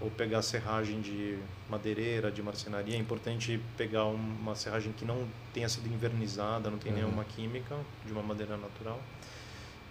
ou 0.00 0.10
pegar 0.10 0.42
serragem 0.42 1.00
de 1.00 1.38
madeireira, 1.68 2.30
de 2.30 2.42
marcenaria. 2.42 2.94
É 2.94 2.98
importante 2.98 3.60
pegar 3.76 4.04
um- 4.06 4.14
uma 4.40 4.54
serragem 4.54 4.92
que 4.92 5.04
não 5.04 5.26
tenha 5.52 5.68
sido 5.68 5.86
invernizada, 5.92 6.70
não 6.70 6.78
tem 6.78 6.92
Uhum. 6.92 6.98
nenhuma 6.98 7.24
química, 7.24 7.76
de 8.06 8.12
uma 8.12 8.22
madeira 8.22 8.56
natural. 8.56 9.00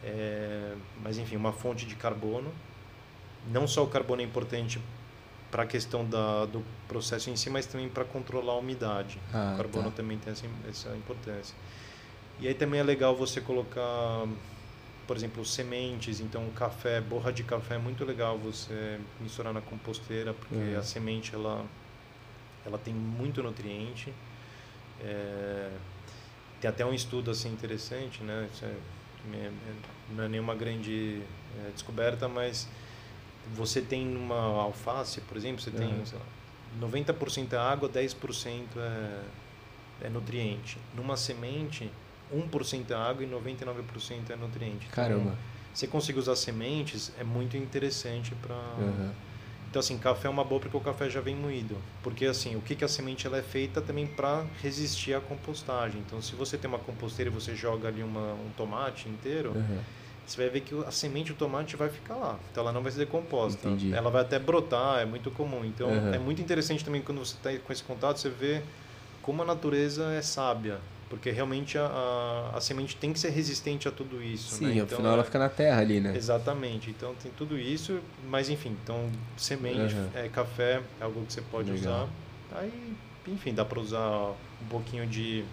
É, 0.03 0.75
mas 1.03 1.17
enfim, 1.17 1.35
uma 1.35 1.51
fonte 1.51 1.85
de 1.85 1.95
carbono. 1.95 2.51
Não 3.51 3.67
só 3.67 3.83
o 3.83 3.87
carbono 3.87 4.21
é 4.21 4.25
importante 4.25 4.79
para 5.49 5.63
a 5.63 5.65
questão 5.65 6.05
da, 6.05 6.45
do 6.45 6.63
processo 6.87 7.29
em 7.29 7.35
si, 7.35 7.49
mas 7.49 7.65
também 7.65 7.89
para 7.89 8.03
controlar 8.05 8.53
a 8.53 8.57
umidade. 8.57 9.19
Ah, 9.33 9.51
o 9.53 9.57
carbono 9.57 9.89
tá. 9.89 9.97
também 9.97 10.17
tem 10.17 10.31
essa, 10.33 10.45
essa 10.69 10.89
importância. 10.95 11.55
E 12.39 12.47
aí 12.47 12.53
também 12.53 12.79
é 12.79 12.83
legal 12.83 13.15
você 13.15 13.41
colocar, 13.41 14.27
por 15.07 15.15
exemplo, 15.15 15.43
sementes. 15.45 16.19
Então, 16.19 16.47
café, 16.51 16.99
borra 16.99 17.31
de 17.31 17.43
café 17.43 17.75
é 17.75 17.77
muito 17.77 18.03
legal 18.03 18.37
você 18.37 18.99
misturar 19.21 19.53
na 19.53 19.61
composteira, 19.61 20.33
porque 20.33 20.55
Uhum. 20.55 20.77
a 20.77 20.83
semente 20.83 21.33
ela, 21.33 21.65
ela 22.65 22.77
tem 22.77 22.93
muito 22.93 23.41
nutriente. 23.41 24.13
É, 25.01 25.71
tem 26.59 26.69
até 26.69 26.85
um 26.85 26.93
estudo 26.93 27.31
assim 27.31 27.49
interessante, 27.51 28.21
né? 28.23 28.49
É- 28.61 28.65
é- 29.35 29.51
não 30.15 30.23
é 30.23 30.27
nenhuma 30.27 30.55
grande 30.55 31.21
é, 31.65 31.71
descoberta, 31.71 32.27
mas 32.27 32.67
você 33.55 33.81
tem 33.81 34.15
uma 34.15 34.61
alface, 34.61 35.21
por 35.21 35.35
exemplo, 35.37 35.61
você 35.61 35.71
tem 35.71 35.87
Uhum. 35.87 36.05
sei 36.05 36.17
lá, 36.19 36.25
90% 36.79 37.53
é 37.53 37.57
água, 37.57 37.87
10% 37.89 38.77
é, 38.79 39.21
é 40.05 40.09
nutriente. 40.09 40.77
Numa 40.95 41.15
semente, 41.17 41.91
1% 42.33 42.91
é 42.91 42.95
água 42.95 43.23
e 43.23 43.27
99% 43.27 44.29
é 44.31 44.35
nutriente. 44.35 44.87
Então, 44.91 45.03
Caramba. 45.03 45.35
você 45.73 45.87
conseguir 45.87 46.19
usar 46.19 46.35
sementes 46.35 47.11
é 47.19 47.23
muito 47.23 47.55
interessante 47.57 48.33
para 48.35 48.55
Uhum. 48.77 49.11
então 49.69 49.79
assim 49.79 49.97
café 49.97 50.27
é 50.27 50.31
uma 50.31 50.43
boa 50.43 50.59
porque 50.61 50.75
o 50.75 50.79
café 50.79 51.09
já 51.09 51.19
vem 51.21 51.35
moído 51.35 51.77
porque 52.01 52.25
assim 52.25 52.55
o 52.55 52.61
que 52.61 52.75
que 52.75 52.83
a 52.85 52.87
semente 52.87 53.27
ela 53.27 53.37
é 53.37 53.41
feita 53.43 53.81
também 53.81 54.07
para 54.07 54.45
resistir 54.61 55.13
à 55.13 55.19
compostagem 55.21 56.01
então 56.05 56.21
se 56.21 56.33
você 56.35 56.57
tem 56.57 56.67
uma 56.69 56.79
composteira 56.79 57.29
e 57.29 57.33
você 57.33 57.53
joga 57.55 57.87
ali 57.89 58.01
uma, 58.01 58.33
um 58.33 58.49
tomate 58.55 59.07
inteiro 59.09 59.51
Uhum. 59.51 59.79
você 60.25 60.41
vai 60.41 60.49
ver 60.49 60.61
que 60.61 60.73
a 60.85 60.91
semente 60.91 61.31
do 61.33 61.37
tomate 61.37 61.75
vai 61.75 61.89
ficar 61.89 62.15
lá 62.15 62.39
então 62.51 62.61
ela 62.63 62.71
não 62.71 62.81
vai 62.81 62.91
ser 62.91 62.99
decomposta 62.99 63.67
Entendi. 63.67 63.93
ela 63.93 64.09
vai 64.09 64.21
até 64.21 64.39
brotar 64.39 64.99
é 64.99 65.05
muito 65.05 65.29
comum 65.31 65.63
então 65.65 65.89
Uhum. 65.89 66.13
é 66.13 66.17
muito 66.19 66.41
interessante 66.41 66.83
também 66.83 67.01
quando 67.01 67.19
você 67.19 67.35
está 67.35 67.51
com 67.65 67.71
esse 67.73 67.83
contato 67.83 68.17
você 68.19 68.29
vê 68.29 68.61
como 69.21 69.41
a 69.43 69.45
natureza 69.45 70.11
é 70.13 70.21
sábia 70.21 70.79
porque 71.09 71.31
realmente 71.31 71.77
a, 71.77 71.85
a, 71.85 72.57
a 72.57 72.61
semente 72.61 72.95
tem 72.95 73.13
que 73.13 73.19
ser 73.19 73.29
resistente 73.29 73.87
a 73.87 73.91
tudo 73.91 74.21
isso 74.21 74.55
Sim, 74.55 74.73
né? 74.75 74.81
afinal 74.81 75.13
ela 75.13 75.21
é- 75.21 75.25
fica 75.25 75.39
na 75.39 75.49
terra 75.49 75.79
ali, 75.81 75.99
né? 75.99 76.13
Exatamente. 76.15 76.89
Então 76.89 77.15
tem 77.21 77.31
tudo 77.37 77.57
isso, 77.57 77.99
mas 78.29 78.49
enfim, 78.49 78.75
então 78.83 79.09
semente, 79.37 79.95
Uhum. 79.95 80.09
é, 80.13 80.27
café 80.29 80.81
é 80.99 81.03
algo 81.03 81.25
que 81.25 81.33
você 81.33 81.41
pode 81.41 81.71
Legal. 81.71 82.03
usar. 82.51 82.59
Aí, 82.59 82.93
enfim, 83.27 83.53
dá 83.53 83.63
para 83.65 83.79
usar 83.79 84.09
um 84.61 84.67
pouquinho 84.69 85.05
de 85.07 85.43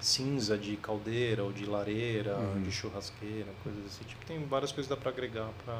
cinza 0.00 0.56
de 0.56 0.76
caldeira 0.76 1.44
ou 1.44 1.52
de 1.52 1.66
lareira, 1.66 2.36
Uhum. 2.36 2.62
de 2.62 2.72
churrasqueira, 2.72 3.48
coisas 3.62 3.82
desse 3.82 4.02
tipo. 4.04 4.24
Tem 4.24 4.42
várias 4.46 4.72
coisas 4.72 4.88
que 4.88 4.94
dá 4.94 5.00
para 5.00 5.10
agregar 5.10 5.48
para 5.64 5.78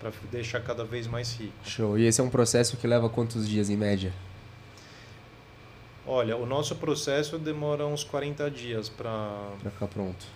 para 0.00 0.12
deixar 0.30 0.60
cada 0.60 0.84
vez 0.84 1.06
mais 1.06 1.32
rico. 1.34 1.52
Show. 1.64 1.98
E 1.98 2.04
esse 2.04 2.20
é 2.20 2.24
um 2.24 2.28
processo 2.28 2.76
que 2.76 2.86
leva 2.86 3.08
quantos 3.08 3.48
dias 3.48 3.70
em 3.70 3.76
média? 3.76 4.12
Olha, 6.06 6.36
o 6.36 6.44
nosso 6.44 6.76
processo 6.76 7.38
demora 7.38 7.86
uns 7.86 8.04
40 8.04 8.50
dias 8.50 8.88
para 8.88 9.50
ficar 9.62 9.86
pronto. 9.88 10.26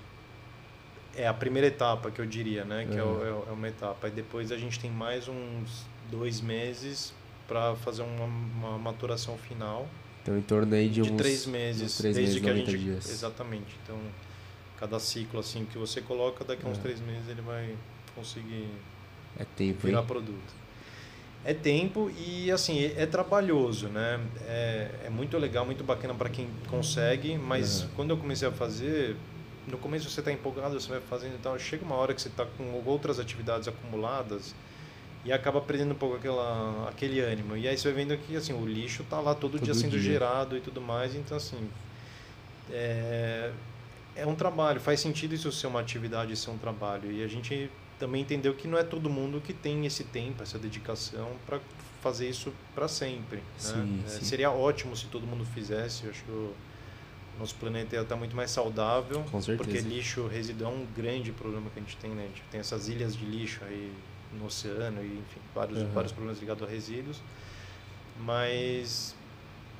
é 1.15 1.27
a 1.27 1.35
primeira 1.35 1.67
etapa 1.67 2.11
que 2.11 2.21
eu 2.21 2.27
diria, 2.27 2.65
né? 2.65 2.87
Que 2.91 2.97
é, 2.97 3.03
o- 3.03 3.25
é 3.27 3.31
o- 3.33 3.45
é 3.49 3.53
uma 3.53 3.69
etapa. 3.69 4.09
E 4.09 4.11
depois 4.11 4.51
a 4.53 4.57
gente 4.57 4.79
tem 4.81 4.91
mais 4.91 5.29
uns 5.29 5.85
dois 6.11 6.41
meses 6.41 7.13
para 7.47 7.75
fazer 7.77 8.03
uma, 8.03 8.25
uma 8.25 8.79
maturação 8.79 9.37
final 9.37 9.87
Então 10.23 10.39
em 10.39 10.43
torno 10.43 10.75
aí 10.75 10.89
de, 10.89 11.03
de, 11.03 11.13
uns 11.13 11.17
três 11.17 11.45
meses, 11.47 11.97
três 11.99 12.15
desde 12.17 12.41
meses, 12.41 12.45
que 12.45 12.51
a 12.51 12.55
90 12.55 12.71
gente 12.71 12.81
dias. 12.85 13.11
exatamente. 13.11 13.77
Então 13.83 13.99
cada 14.79 14.99
ciclo 15.01 15.41
assim 15.41 15.65
que 15.67 15.77
você 15.77 16.01
coloca 16.01 16.45
daqui 16.45 16.65
a 16.65 16.69
uns 16.69 16.79
É. 16.79 16.81
três 16.83 17.01
meses 17.01 17.29
ele 17.29 17.43
vai 17.43 17.75
conseguir 18.15 18.69
É 19.39 19.45
tempo, 19.57 19.87
virar 19.87 20.01
hein? 20.01 20.07
produto. 20.07 20.58
É 21.51 21.55
tempo 21.55 22.11
e 22.19 22.51
assim 22.51 22.79
é, 22.85 23.05
é 23.05 23.07
trabalhoso, 23.07 23.89
né? 23.89 24.21
É, 24.47 24.89
é 25.07 25.11
muito 25.11 25.39
legal, 25.39 25.65
muito 25.65 25.83
bacana 25.83 26.13
para 26.13 26.29
quem 26.29 26.47
consegue, 26.69 27.39
mas 27.39 27.83
Uhum. 27.85 27.89
quando 27.97 28.11
eu 28.11 28.19
comecei 28.19 28.47
a 28.47 28.53
fazer, 28.53 29.17
no 29.67 29.79
começo 29.79 30.11
você 30.11 30.21
está 30.21 30.31
empolgado, 30.31 30.79
você 30.79 30.91
vai 30.91 31.01
fazendo 31.01 31.37
e 31.37 31.39
tal, 31.39 31.59
chega 31.59 31.83
uma 31.87 31.95
hora 31.95 32.13
que 32.13 32.21
você 32.21 32.29
está 32.29 32.45
com 32.45 32.83
outras 32.85 33.19
atividades 33.19 33.67
acumuladas 33.67 34.55
e 35.25 35.33
acaba 35.33 35.59
perdendo 35.59 35.93
um 35.93 35.95
pouco 35.95 36.17
aquela, 36.17 36.87
aquele 36.87 37.19
ânimo. 37.21 37.57
E 37.57 37.67
aí 37.67 37.79
você 37.79 37.91
vai 37.91 38.05
vendo 38.05 38.19
que 38.19 38.37
assim 38.37 38.53
o 38.53 38.67
lixo 38.67 39.03
tá 39.09 39.19
lá 39.19 39.35
todo, 39.35 39.53
Todo 39.53 39.65
dia 39.65 39.73
sendo 39.73 39.93
dia. 39.93 40.01
gerado 40.03 40.55
e 40.55 40.61
tudo 40.61 40.83
mais, 40.83 41.15
então 41.15 41.39
assim 41.39 41.67
é, 42.71 43.51
é 44.19 44.27
um 44.27 44.35
trabalho, 44.35 44.81
faz 44.81 45.01
sentido 45.01 45.35
isso 45.35 45.51
ser 45.53 45.69
uma 45.69 45.81
atividade, 45.81 46.37
ser 46.37 46.51
um 46.51 46.59
trabalho. 46.59 47.11
E 47.11 47.23
a 47.23 47.29
gente 47.29 47.71
também 47.99 48.23
entendeu 48.23 48.55
que 48.55 48.67
não 48.67 48.77
é 48.77 48.83
todo 48.83 49.09
mundo 49.09 49.41
que 49.41 49.53
tem 49.53 49.87
esse 49.87 50.05
tempo, 50.05 50.43
essa 50.43 50.59
dedicação 50.59 51.31
para 51.47 51.61
fazer 52.03 52.29
isso 52.29 52.53
para 52.75 52.89
sempre. 52.89 53.43
Sim, 53.57 53.77
né? 53.77 54.03
É, 54.07 54.09
sim. 54.11 54.25
seria 54.25 54.51
ótimo 54.51 54.97
se 54.97 55.07
todo 55.07 55.27
mundo 55.27 55.45
fizesse. 55.45 56.05
Eu 56.05 56.11
acho 56.11 56.25
que 56.25 56.31
o 56.31 56.55
nosso 57.39 57.55
planeta 57.57 57.95
ia 57.97 58.03
estar 58.03 58.17
muito 58.17 58.35
mais 58.35 58.51
saudável. 58.51 59.25
Com 59.31 59.41
certeza. 59.41 59.57
Porque 59.57 59.81
lixo 59.81 60.27
residual 60.27 60.73
é 60.73 60.77
um 60.77 60.87
grande 60.97 61.33
problema 61.33 61.71
que 61.71 61.79
a 61.79 61.83
gente 61.83 61.97
tem, 61.97 62.11
né? 62.11 62.25
A 62.25 62.27
gente 62.27 62.43
tem 62.51 62.61
essas 62.61 62.89
ilhas 62.89 63.17
de 63.17 63.25
lixo 63.25 63.61
aí 63.65 63.93
no 64.33 64.47
oceano 64.47 65.01
e, 65.03 65.07
enfim, 65.07 65.41
vários, 65.55 65.79
Uhum. 65.79 65.89
vários 65.91 66.13
problemas 66.13 66.41
ligados 66.41 66.63
a 66.63 66.71
resíduos. 66.71 67.21
Mas 68.21 69.15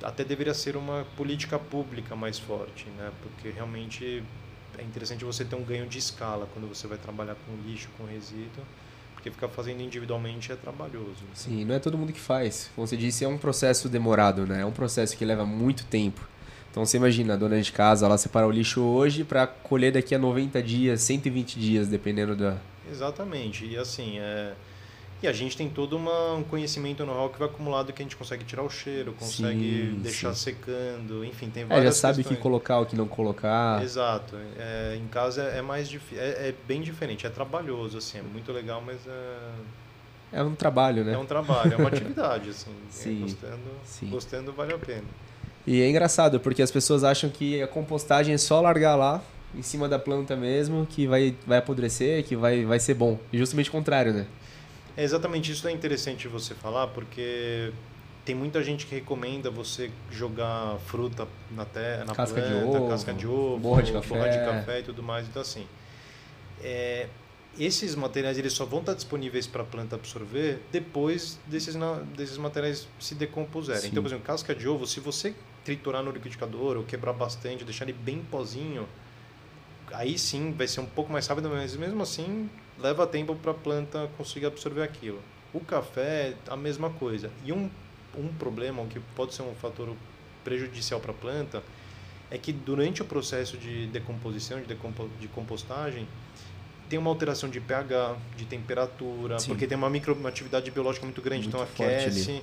até 0.03 0.23
deveria 0.23 0.53
ser 0.53 0.75
uma 0.75 1.05
política 1.15 1.57
pública 1.59 2.15
mais 2.15 2.39
forte, 2.39 2.87
né? 2.97 3.11
Porque 3.21 3.49
realmente 3.49 4.23
é 4.77 4.83
interessante 4.83 5.25
você 5.25 5.43
ter 5.43 5.55
um 5.55 5.63
ganho 5.63 5.87
de 5.87 5.97
escala 5.97 6.47
quando 6.53 6.67
você 6.67 6.87
vai 6.87 6.97
trabalhar 6.97 7.35
com 7.45 7.69
lixo, 7.69 7.89
com 7.97 8.05
resíduo, 8.05 8.63
porque 9.13 9.29
ficar 9.29 9.49
fazendo 9.49 9.81
individualmente 9.81 10.51
é 10.51 10.55
trabalhoso. 10.55 11.25
Sim, 11.33 11.65
não 11.65 11.75
é 11.75 11.79
todo 11.79 11.97
mundo 11.97 12.13
que 12.13 12.19
faz. 12.19 12.71
Como 12.75 12.87
você 12.87 12.95
disse, 12.95 13.25
é 13.25 13.27
um 13.27 13.37
processo 13.37 13.89
demorado, 13.89 14.47
né? 14.47 14.61
É 14.61 14.65
um 14.65 14.71
processo 14.71 15.17
que 15.17 15.25
leva 15.25 15.45
muito 15.45 15.85
tempo. 15.85 16.27
Então 16.71 16.85
você 16.85 16.97
imagina, 16.97 17.33
a 17.33 17.37
dona 17.37 17.59
de 17.59 17.71
casa, 17.71 18.05
ela 18.05 18.17
separa 18.17 18.47
o 18.47 18.51
lixo 18.51 18.81
hoje 18.81 19.23
para 19.23 19.47
colher 19.47 19.91
daqui 19.91 20.13
a 20.15 20.19
90 20.19 20.61
dias, 20.61 21.01
120 21.01 21.59
dias, 21.59 21.87
dependendo 21.87 22.35
da. 22.35 22.57
Exatamente. 22.89 23.65
E 23.65 23.77
assim, 23.77 24.19
é... 24.19 24.53
e 25.21 25.27
a 25.27 25.33
gente 25.33 25.57
tem 25.57 25.69
todo 25.69 25.97
uma, 25.97 26.33
um 26.35 26.43
conhecimento 26.43 27.05
know-how 27.05 27.29
que 27.29 27.37
vai 27.37 27.47
acumulado 27.47 27.91
que 27.91 28.01
a 28.01 28.05
gente 28.05 28.15
consegue 28.15 28.45
tirar 28.45 28.63
o 28.63 28.69
cheiro, 28.69 29.13
consegue 29.13 29.91
Sim, 29.91 29.99
deixar 30.01 30.33
sim. 30.33 30.43
secando, 30.51 31.25
enfim, 31.25 31.49
tem 31.49 31.63
É, 31.63 31.65
várias 31.65 31.95
já 31.95 32.01
sabe 32.01 32.21
o 32.21 32.23
que 32.25 32.35
colocar, 32.37 32.79
o 32.79 32.85
que 32.85 32.95
não 32.95 33.07
colocar. 33.07 33.83
Exato. 33.83 34.35
É, 34.57 34.95
em 34.95 35.07
casa 35.07 35.43
é 35.43 35.61
mais 35.61 35.89
difícil, 35.89 36.23
é, 36.23 36.49
é 36.49 36.55
bem 36.67 36.81
diferente, 36.81 37.25
é 37.27 37.29
trabalhoso, 37.29 37.97
assim, 37.97 38.19
é 38.19 38.21
muito 38.21 38.51
legal, 38.51 38.81
mas 38.85 38.97
é, 39.07 39.51
É 40.31 40.43
um 40.43 40.55
trabalho, 40.55 41.03
né? 41.03 41.13
é 41.13 41.17
um 41.17 41.25
trabalho, 41.25 41.73
é 41.73 41.77
uma 41.77 41.89
atividade, 41.89 42.49
assim. 42.51 42.71
é, 42.71 42.91
Sim, 42.91 43.21
Gostando, 43.21 43.71
sim. 43.83 44.09
gostando 44.09 44.53
vale 44.53 44.73
a 44.73 44.77
pena. 44.79 45.03
E 45.67 45.81
é 45.81 45.89
engraçado, 45.89 46.39
porque 46.39 46.61
as 46.61 46.71
pessoas 46.71 47.03
acham 47.03 47.29
que 47.29 47.61
a 47.61 47.67
compostagem 47.67 48.33
é 48.33 48.37
só 48.37 48.61
largar 48.61 48.95
lá, 48.95 49.21
em 49.53 49.61
cima 49.61 49.89
da 49.89 49.99
planta 49.99 50.35
mesmo, 50.35 50.85
que 50.85 51.07
vai, 51.07 51.35
vai 51.45 51.57
apodrecer, 51.57 52.23
que 52.23 52.35
vai, 52.35 52.65
vai 52.65 52.79
ser 52.79 52.93
bom. 52.93 53.19
E 53.33 53.37
justamente 53.37 53.69
o 53.69 53.71
contrário, 53.71 54.13
né? 54.13 54.25
É 54.95 55.03
exatamente 55.03 55.51
isso 55.51 55.67
é 55.67 55.71
interessante 55.71 56.27
você 56.27 56.53
falar, 56.53 56.87
porque 56.87 57.71
tem 58.25 58.35
muita 58.35 58.63
gente 58.63 58.85
que 58.85 58.95
recomenda 58.95 59.49
você 59.49 59.89
jogar 60.11 60.77
fruta 60.85 61.27
na 61.51 61.65
terra, 61.65 62.05
na 62.05 62.13
Casca 62.13 62.41
de 62.41 62.47
planta, 62.47 62.77
ovo, 62.77 62.89
casca 62.89 63.13
de 63.13 63.27
ovo, 63.27 63.57
borra 63.57 63.81
de 63.81 63.91
borra 63.91 64.01
café. 64.01 64.29
de 64.29 64.45
café 64.45 64.79
e 64.79 64.83
tudo 64.83 65.01
mais. 65.01 65.27
Então 65.27 65.41
assim, 65.41 65.65
é, 66.61 67.07
esses 67.57 67.95
materiais 67.95 68.37
eles 68.37 68.53
só 68.53 68.65
vão 68.65 68.79
estar 68.81 68.93
disponíveis 68.93 69.47
para 69.47 69.63
a 69.63 69.65
planta 69.65 69.95
absorver 69.95 70.59
depois 70.71 71.39
desses, 71.47 71.75
desses 72.15 72.37
materiais 72.37 72.87
se 72.99 73.15
decompuserem. 73.15 73.81
Sim. 73.81 73.87
Então, 73.89 74.03
por 74.03 74.09
exemplo, 74.09 74.25
casca 74.25 74.53
de 74.53 74.67
ovo, 74.67 74.85
se 74.85 74.99
você 74.99 75.33
triturar 75.63 76.03
no 76.03 76.11
liquidificador 76.11 76.77
ou 76.77 76.83
quebrar 76.83 77.13
bastante, 77.13 77.63
deixar 77.63 77.85
ele 77.85 77.93
bem 77.93 78.19
pozinho, 78.29 78.87
aí 79.91 80.17
sim 80.17 80.53
vai 80.53 80.67
ser 80.67 80.81
um 80.81 80.85
pouco 80.85 81.11
mais 81.11 81.27
rápido, 81.27 81.49
mas 81.49 81.75
mesmo 81.75 82.01
assim 82.01 82.49
leva 82.81 83.05
tempo 83.05 83.35
para 83.35 83.51
a 83.51 83.53
planta 83.55 84.09
conseguir 84.17 84.45
absorver 84.45 84.81
aquilo. 84.81 85.19
O 85.53 85.59
café, 85.59 86.35
a 86.47 86.55
mesma 86.55 86.89
coisa. 86.89 87.31
E 87.45 87.51
um, 87.51 87.69
um 88.15 88.27
problema, 88.27 88.85
que 88.85 88.99
pode 89.15 89.33
ser 89.33 89.41
um 89.41 89.55
fator 89.55 89.95
prejudicial 90.43 90.99
para 90.99 91.11
a 91.11 91.15
planta, 91.15 91.63
é 92.31 92.37
que 92.37 92.51
durante 92.53 93.01
o 93.01 93.05
processo 93.05 93.57
de 93.57 93.87
decomposição, 93.87 94.59
de, 94.59 94.67
decompo 94.67 95.09
de 95.19 95.27
compostagem, 95.27 96.07
tem 96.87 96.97
uma 96.97 97.09
alteração 97.09 97.49
de 97.49 97.59
pH, 97.59 98.17
de 98.35 98.45
temperatura, 98.45 99.39
Sim. 99.39 99.49
porque 99.49 99.67
tem 99.67 99.77
uma 99.77 99.89
microatividade 99.89 100.71
biológica 100.71 101.05
muito 101.05 101.21
grande, 101.21 101.43
Muito 101.43 101.55
então 101.55 101.67
forte 101.67 101.83
ali. 101.83 102.05
aquece. 102.05 102.41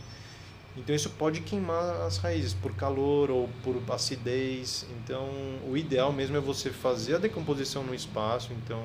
Então 0.77 0.95
isso 0.95 1.09
pode 1.11 1.41
queimar 1.41 2.03
as 2.03 2.19
raízes 2.19 2.53
por 2.53 2.75
calor 2.75 3.31
ou 3.31 3.49
por 3.65 3.83
acidez. 3.93 4.87
Então 4.99 5.29
o 5.67 5.77
ideal 5.77 6.13
mesmo 6.13 6.37
é 6.37 6.41
você 6.41 6.71
fazer 6.71 7.15
a 7.15 7.19
decomposição 7.19 7.83
no 7.83 7.95
espaço. 7.95 8.53
Então 8.53 8.83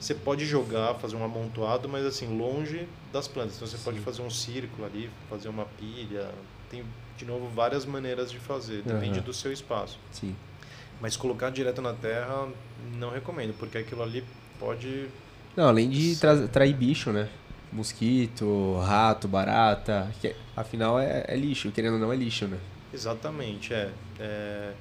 você 0.00 0.14
pode 0.14 0.44
jogar, 0.44 0.94
fazer 0.94 1.16
um 1.16 1.24
amontoado, 1.24 1.88
mas 1.88 2.04
assim 2.04 2.38
longe 2.38 2.86
das 3.12 3.26
plantas. 3.26 3.56
Então 3.56 3.66
você 3.66 3.78
pode 3.78 3.98
Sim. 3.98 4.04
fazer 4.04 4.22
um 4.22 4.30
círculo 4.30 4.86
ali, 4.86 5.10
fazer 5.28 5.48
uma 5.48 5.64
pilha. 5.64 6.30
Tem 6.70 6.84
de 7.16 7.24
novo 7.24 7.48
várias 7.48 7.84
maneiras 7.84 8.30
de 8.30 8.38
fazer, 8.38 8.82
depende 8.82 9.18
Aham. 9.18 9.22
do 9.22 9.32
seu 9.34 9.52
espaço. 9.52 9.98
Sim. 10.12 10.36
Mas 11.00 11.16
colocar 11.16 11.50
direto 11.50 11.82
na 11.82 11.92
terra 11.92 12.48
não 12.94 13.10
recomendo, 13.10 13.54
porque 13.58 13.78
aquilo 13.78 14.02
ali 14.02 14.24
pode 14.58 15.08
Não, 15.56 15.68
além 15.68 15.88
de 15.88 16.16
tra 16.16 16.46
trair 16.48 16.74
bicho, 16.74 17.10
né? 17.10 17.28
Mosquito, 17.72 18.78
rato, 18.80 19.28
barata. 19.28 20.10
Que, 20.20 20.34
afinal 20.56 20.98
é, 20.98 21.24
é 21.28 21.36
lixo, 21.36 21.70
querendo 21.70 21.94
ou 21.94 21.98
não 21.98 22.12
é 22.12 22.16
lixo, 22.16 22.46
né? 22.46 22.58
Exatamente, 22.92 23.74
é. 23.74 23.90
é. 24.18 24.72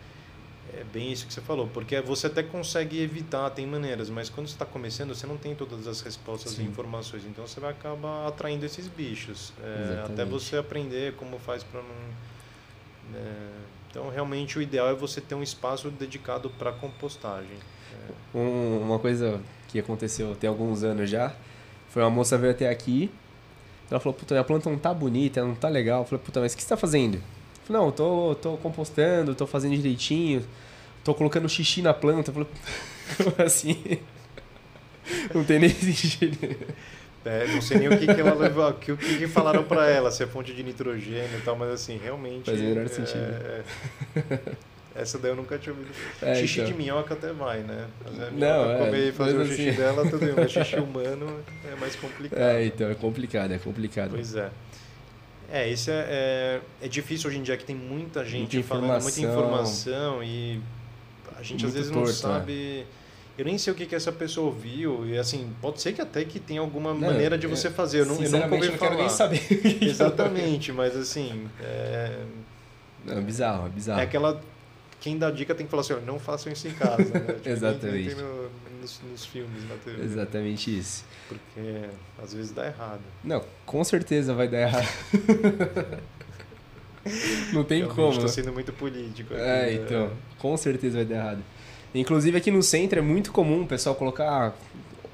É 0.74 0.84
bem 0.84 1.12
isso 1.12 1.26
que 1.28 1.34
você 1.34 1.42
falou, 1.42 1.68
porque 1.74 2.00
você 2.02 2.28
até 2.28 2.44
consegue 2.44 3.02
evitar, 3.02 3.50
tem 3.52 3.66
maneiras, 3.66 4.10
mas 4.10 4.30
quando 4.30 4.48
você 4.48 4.54
está 4.56 4.66
começando, 4.66 5.14
você 5.16 5.26
não 5.28 5.38
tem 5.38 5.56
todas 5.56 5.88
as 5.88 6.02
respostas 6.02 6.54
Sim. 6.54 6.64
e 6.64 6.66
informações, 6.66 7.24
então 7.26 7.46
você 7.48 7.60
vai 7.60 7.72
acabar 7.72 8.28
atraindo 8.28 8.66
esses 8.66 8.88
bichos, 8.88 9.54
é, 9.64 10.04
até 10.06 10.26
você 10.26 10.58
aprender 10.58 11.14
como 11.16 11.38
faz 11.40 11.64
para 11.64 11.82
não. 11.82 13.16
é, 13.20 13.50
então, 13.90 14.10
realmente, 14.10 14.60
o 14.60 14.62
ideal 14.62 14.90
é 14.90 14.94
você 14.94 15.20
ter 15.22 15.34
um 15.34 15.42
espaço 15.42 15.90
dedicado 15.90 16.50
para 16.52 16.72
compostagem. 16.72 17.58
Um- 18.36 18.80
uma 18.82 19.00
coisa 19.00 19.40
que 19.68 19.80
aconteceu 19.80 20.36
tem 20.36 20.48
alguns 20.50 20.84
anos 20.84 21.10
já, 21.10 21.34
foi 21.90 22.04
uma 22.04 22.10
moça 22.12 22.38
veio 22.38 22.52
até 22.52 22.70
aqui, 22.70 23.10
ela 23.90 24.00
falou, 24.00 24.14
puta, 24.14 24.38
a 24.40 24.44
planta 24.44 24.70
não 24.70 24.78
tá 24.78 24.94
bonita, 24.94 25.44
não 25.44 25.56
tá 25.56 25.70
legal. 25.70 26.02
Eu 26.02 26.06
falei, 26.06 26.24
puta, 26.24 26.42
mas 26.42 26.54
o 26.54 26.58
que 26.58 26.62
você 26.64 26.70
tá 26.70 26.78
fazendo? 26.78 27.22
Falei, 27.68 27.82
não, 27.82 27.92
tô, 27.92 28.34
tô 28.36 28.56
compostando, 28.58 29.36
tô 29.36 29.46
fazendo 29.46 29.76
direitinho, 29.76 30.42
tô 31.04 31.14
colocando 31.14 31.50
xixi 31.50 31.82
na 31.82 31.94
planta. 31.94 32.32
Como 32.32 32.48
assim? 33.46 34.00
Não 35.34 35.44
tem 35.44 35.60
nem 35.60 35.70
sentido. 35.70 36.38
É, 37.26 37.46
não 37.48 37.62
sei 37.62 37.80
nem 37.80 37.90
o 37.90 37.98
que, 38.00 38.06
que 38.06 38.22
ela 38.22 38.34
levou, 38.34 38.70
o 38.70 38.74
que, 38.74 38.96
que 38.96 39.28
falaram 39.28 39.62
para 39.66 39.90
ela, 39.90 40.10
se 40.12 40.24
é 40.24 40.28
fonte 40.28 40.54
de 40.54 40.64
nitrogênio 40.64 41.38
e 41.38 41.42
tal, 41.42 41.58
mas 41.58 41.70
assim, 41.72 42.00
realmente. 42.02 42.46
Faz 42.46 42.60
o 42.60 42.64
menor 42.64 42.86
é, 42.86 42.88
sentido. 42.88 43.18
é, 43.20 43.64
essa 44.96 45.18
daí 45.18 45.32
eu 45.32 45.36
nunca 45.36 45.58
tinha 45.58 45.74
ouvido. 45.76 45.92
É, 46.22 46.36
xixi 46.36 46.62
então. 46.62 46.72
de 46.72 46.78
minhoca 46.78 47.14
até 47.16 47.34
vai, 47.34 47.60
né? 47.60 47.88
Mas 48.06 48.20
a 48.22 48.32
Não, 48.32 48.72
é, 48.72 48.78
comer 48.78 49.10
e 49.10 49.12
fazer 49.12 49.36
o 49.36 49.40
mas 49.40 49.50
xixi 49.50 49.70
assim- 49.70 49.78
dela, 49.78 50.10
tudo 50.10 50.26
bem, 50.26 50.34
mas 50.38 50.52
xixi 50.52 50.76
humano 50.78 51.44
é 51.70 51.76
mais 51.76 51.96
complicado. 52.00 52.40
É, 52.40 52.66
então, 52.66 52.90
é 52.90 52.96
complicado, 52.96 53.52
é 53.54 53.58
complicado. 53.58 54.12
Pois 54.12 54.34
é. 54.34 54.50
É, 55.52 55.70
esse 55.70 55.90
é, 55.90 56.62
é, 56.82 56.86
é 56.86 56.88
difícil 56.90 57.30
hoje 57.30 57.40
em 57.40 57.44
dia 57.44 57.56
que 57.56 57.64
tem 57.64 57.76
muita 57.76 58.26
gente 58.26 58.56
Muita 58.58 58.68
falando, 58.70 59.02
muita 59.02 59.22
informação. 59.22 60.22
e 60.24 60.60
a 61.40 61.44
gente 61.44 61.66
às 61.66 61.74
vezes 61.74 61.90
torto, 61.90 62.08
não 62.08 62.14
sabe. 62.14 62.86
Eu 63.38 63.46
nem 63.46 63.58
sei 63.58 63.72
o 63.72 63.76
que, 63.76 63.86
que 63.86 63.94
essa 63.96 64.12
pessoa 64.12 64.48
ouviu 64.48 65.08
e 65.08 65.18
assim, 65.18 65.54
pode 65.62 65.80
ser 65.82 65.94
que 65.94 66.02
até 66.02 66.26
que 66.26 66.40
tenha 66.40 66.60
alguma 66.60 66.92
Não, 66.94 67.02
maneira 67.02 67.38
de 67.38 67.46
é, 67.46 67.50
você 67.50 67.70
fazer. 67.70 68.00
Eu, 68.02 68.08
não, 68.08 68.16
eu 68.16 68.30
nunca 68.32 68.56
ouvi 68.56 68.68
não 68.68 68.78
falar. 68.78 68.90
quero 68.92 69.02
nem 69.02 69.10
saber. 69.10 69.78
Exatamente, 69.82 70.72
mas 70.72 70.96
assim, 70.96 71.48
é, 71.62 72.20
Não, 73.06 73.18
é 73.18 73.22
bizarro, 73.22 73.68
é 73.68 73.70
bizarro. 73.70 74.00
é 74.00 74.04
aquela. 74.04 74.42
Quem 75.00 75.18
dá 75.18 75.30
dica 75.32 75.54
tem 75.54 75.66
que 75.66 75.70
falar 75.70 75.82
assim, 75.82 75.94
não 76.06 76.20
façam 76.20 76.52
isso 76.52 76.68
em 76.68 76.74
casa. 76.74 77.04
Né? 77.04 77.20
Tipo, 77.38 77.50
Exatamente. 77.50 78.16
tem 78.16 78.24
no- 78.24 78.50
nos, 78.82 79.02
nos 79.12 79.26
filmes, 79.26 79.68
na 79.70 79.76
TV. 79.76 80.04
Exatamente 80.04 80.78
isso. 80.78 81.06
Porque 81.28 81.86
às 82.22 82.34
vezes 82.34 82.52
dá 82.52 82.66
errado. 82.68 83.02
Não, 83.24 83.44
com 83.66 83.84
certeza 83.84 84.34
vai 84.34 84.48
dar 84.48 84.60
errado. 84.62 84.88
não 87.54 87.64
tem 87.64 87.80
Realmente 87.80 87.96
como. 87.96 88.20
Tô 88.20 88.28
sendo 88.28 88.52
muito 88.54 88.74
político. 88.74 89.34
aqui, 89.34 89.42
É, 89.44 89.66
né? 89.66 89.74
então, 89.74 90.12
com 90.40 90.56
certeza 90.58 90.98
vai 90.98 91.06
dar 91.06 91.16
errado. 91.16 91.44
Inclusive 91.96 92.38
aqui 92.38 92.52
no 92.52 92.62
centro 92.62 93.00
é 93.00 93.02
muito 93.02 93.32
comum 93.32 93.64
o 93.64 93.68
pessoal 93.68 93.96
colocar 93.96 94.54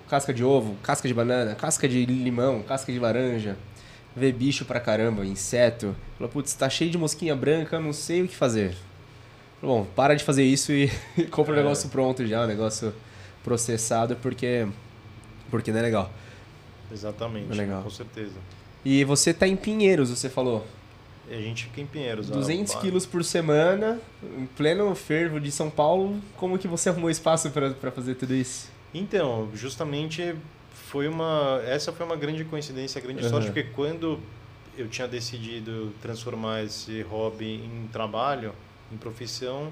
casca 0.09 0.33
de 0.33 0.43
ovo, 0.43 0.75
casca 0.83 1.07
de 1.07 1.13
banana, 1.13 1.55
casca 1.55 1.87
de 1.87 2.05
limão, 2.05 2.61
casca 2.63 2.91
de 2.91 2.99
laranja, 2.99 3.55
ver 4.15 4.33
bicho 4.33 4.65
pra 4.65 4.79
caramba, 4.79 5.25
inseto. 5.25 5.95
Fala, 6.17 6.29
putz, 6.29 6.53
tá 6.53 6.69
cheio 6.69 6.91
de 6.91 6.97
mosquinha 6.97 7.35
branca, 7.35 7.79
não 7.79 7.93
sei 7.93 8.23
o 8.23 8.27
que 8.27 8.35
fazer. 8.35 8.75
Bom, 9.65 9.85
para 9.95 10.13
de 10.15 10.23
fazer 10.23 10.43
isso 10.43 10.71
e 10.73 10.91
compra 11.31 11.53
o 11.53 11.57
É. 11.57 11.61
negócio 11.63 11.89
pronto 11.89 12.25
já, 12.27 12.43
o 12.43 12.47
negócio 12.47 12.93
processado, 13.43 14.15
porque, 14.17 14.67
porque 15.49 15.71
não 15.71 15.79
é 15.79 15.83
legal. 15.83 16.11
Exatamente, 16.91 17.51
É 17.51 17.55
legal. 17.55 17.81
com 17.81 17.89
certeza. 17.89 18.35
E 18.83 19.03
você 19.05 19.33
tá 19.33 19.47
em 19.47 19.55
Pinheiros, 19.55 20.09
você 20.09 20.29
falou. 20.29 20.65
A 21.31 21.35
gente 21.35 21.63
fica 21.65 21.79
em 21.79 21.85
Pinheiros. 21.85 22.29
ó, 22.29 22.33
200 22.33 22.73
pá. 22.75 22.81
quilos 22.81 23.05
por 23.05 23.23
semana, 23.23 23.99
em 24.37 24.45
pleno 24.45 24.93
fervo 24.93 25.39
de 25.39 25.49
São 25.51 25.69
Paulo. 25.69 26.19
Como 26.35 26.57
que 26.59 26.67
você 26.67 26.89
arrumou 26.89 27.09
espaço 27.09 27.49
pra 27.49 27.91
fazer 27.91 28.15
tudo 28.15 28.33
isso? 28.35 28.69
Então, 28.93 29.49
justamente 29.55 30.35
foi 30.73 31.07
uma. 31.07 31.61
Essa 31.65 31.93
foi 31.93 32.05
uma 32.05 32.17
grande 32.17 32.43
coincidência, 32.43 32.99
grande 32.99 33.21
sorte, 33.23 33.45
Aham. 33.47 33.53
porque 33.53 33.63
quando 33.69 34.19
eu 34.77 34.87
tinha 34.89 35.07
decidido 35.07 35.93
transformar 36.01 36.63
esse 36.63 37.01
hobby 37.03 37.55
em 37.55 37.87
trabalho, 37.91 38.51
em 38.93 38.97
profissão, 38.97 39.71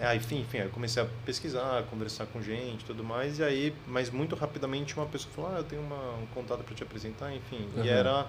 aí, 0.00 0.16
enfim, 0.18 0.40
enfim, 0.40 0.58
aí 0.58 0.64
eu 0.66 0.70
comecei 0.70 1.02
a 1.02 1.06
pesquisar, 1.24 1.82
conversar 1.84 2.26
com 2.26 2.42
gente 2.42 2.84
tudo 2.84 3.02
mais, 3.02 3.38
e 3.38 3.44
aí, 3.44 3.74
mas 3.86 4.10
muito 4.10 4.34
rapidamente 4.36 4.96
uma 4.96 5.06
pessoa 5.06 5.32
falou: 5.34 5.50
Ah, 5.54 5.58
eu 5.58 5.64
tenho 5.64 5.82
uma, 5.82 6.16
um 6.18 6.26
contato 6.34 6.62
para 6.62 6.74
te 6.74 6.82
apresentar, 6.82 7.34
enfim. 7.34 7.68
Aham. 7.76 7.84
E 7.84 7.88
era 7.88 8.26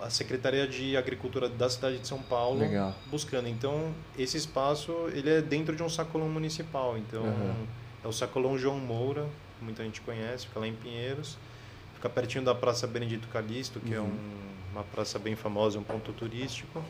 a 0.00 0.10
Secretaria 0.10 0.66
de 0.66 0.96
Agricultura 0.96 1.48
da 1.48 1.68
cidade 1.70 1.98
de 1.98 2.08
São 2.08 2.20
Paulo 2.20 2.60
Legal. 2.60 2.92
buscando. 3.06 3.48
Então, 3.48 3.94
esse 4.18 4.36
espaço 4.36 4.92
ele 5.12 5.30
é 5.30 5.40
dentro 5.40 5.76
de 5.76 5.82
um 5.82 5.88
sacolão 5.88 6.28
municipal. 6.28 6.98
Então, 6.98 7.24
Aham. 7.24 7.66
é 8.04 8.08
o 8.08 8.12
sacolão 8.12 8.58
João 8.58 8.78
Moura, 8.80 9.26
muita 9.60 9.84
gente 9.84 10.00
conhece, 10.00 10.46
fica 10.46 10.58
lá 10.58 10.66
em 10.66 10.74
Pinheiros. 10.74 11.36
Fica 11.94 12.08
pertinho 12.10 12.42
da 12.42 12.52
Praça 12.52 12.84
Benedito 12.84 13.28
Calixto, 13.28 13.78
que 13.78 13.94
é 13.94 14.00
Uhum. 14.00 14.06
um- 14.08 14.72
uma 14.72 14.82
praça 14.82 15.20
bem 15.20 15.36
famosa, 15.36 15.78
um 15.78 15.84
ponto 15.84 16.12
turístico. 16.12 16.82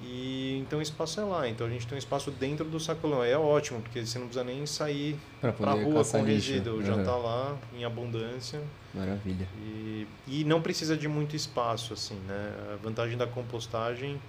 E 0.00 0.58
então 0.60 0.78
o 0.78 0.82
espaço 0.82 1.20
é 1.20 1.24
lá. 1.24 1.48
Então 1.48 1.66
a 1.66 1.70
gente 1.70 1.86
tem 1.86 1.96
um 1.96 1.98
espaço 1.98 2.30
dentro 2.30 2.64
do 2.64 2.78
sacolão. 2.80 3.20
Aí 3.22 3.30
é 3.30 3.38
ótimo, 3.38 3.80
porque 3.80 4.04
você 4.04 4.18
não 4.18 4.26
precisa 4.26 4.44
nem 4.44 4.66
sair 4.66 5.16
pra 5.40 5.52
poder 5.52 5.84
rua 5.84 6.04
com 6.04 6.22
resíduo. 6.22 6.82
Já 6.82 6.94
Aham. 6.94 7.04
tá 7.04 7.16
lá 7.16 7.56
em 7.72 7.84
abundância. 7.84 8.60
Maravilha. 8.92 9.48
E, 9.58 10.06
e 10.26 10.44
não 10.44 10.60
precisa 10.62 10.96
de 10.96 11.08
muito 11.08 11.34
espaço, 11.34 11.92
assim, 11.92 12.14
né? 12.28 12.52
A 12.74 12.76
vantagem 12.76 13.16
da 13.16 13.26
compostagem 13.26 14.20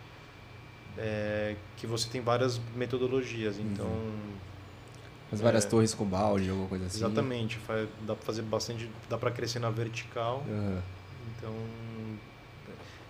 é 0.98 1.56
que 1.78 1.86
você 1.86 2.10
tem 2.10 2.22
várias 2.22 2.60
metodologias, 2.76 3.60
então... 3.60 4.00
As 5.32 5.42
várias 5.42 5.66
É. 5.66 5.70
torres 5.70 5.94
com 5.94 6.06
balde, 6.06 6.50
alguma 6.50 6.68
coisa 6.70 6.86
assim. 6.86 6.98
Exatamente, 7.00 7.58
fa- 7.58 7.88
dá 8.02 8.16
para 8.16 8.26
fazer 8.26 8.44
bastante, 8.44 8.90
dá 9.10 9.18
para 9.18 9.32
crescer 9.32 9.60
na 9.60 9.70
vertical, 9.70 10.46
Aham. 10.48 10.82
então... 11.38 11.54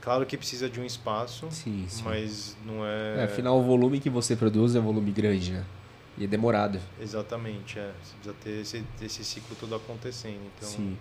Claro 0.05 0.23
que 0.23 0.37
precisa 0.37 0.69
de 0.69 0.79
um 0.79 0.85
espaço, 0.85 1.47
Sim, 1.49 1.87
sim. 1.89 2.03
mas 2.03 2.55
não 2.63 2.85
É, 2.85 3.21
é... 3.21 3.23
afinal, 3.23 3.59
o 3.59 3.63
volume 3.63 3.99
que 3.99 4.07
você 4.07 4.35
produz 4.35 4.75
é 4.75 4.79
um 4.79 4.83
volume 4.83 5.11
grande, 5.11 5.51
né? 5.51 5.65
E 6.15 6.25
é 6.25 6.27
demorado. 6.27 6.79
Exatamente, 7.01 7.79
é. 7.79 7.91
Você 8.03 8.13
precisa 8.13 8.35
ter 8.43 8.61
esse, 8.61 8.83
esse 9.01 9.25
ciclo 9.25 9.55
todo 9.59 9.73
acontecendo, 9.73 10.41
então... 10.55 10.69
Sim. 10.69 10.95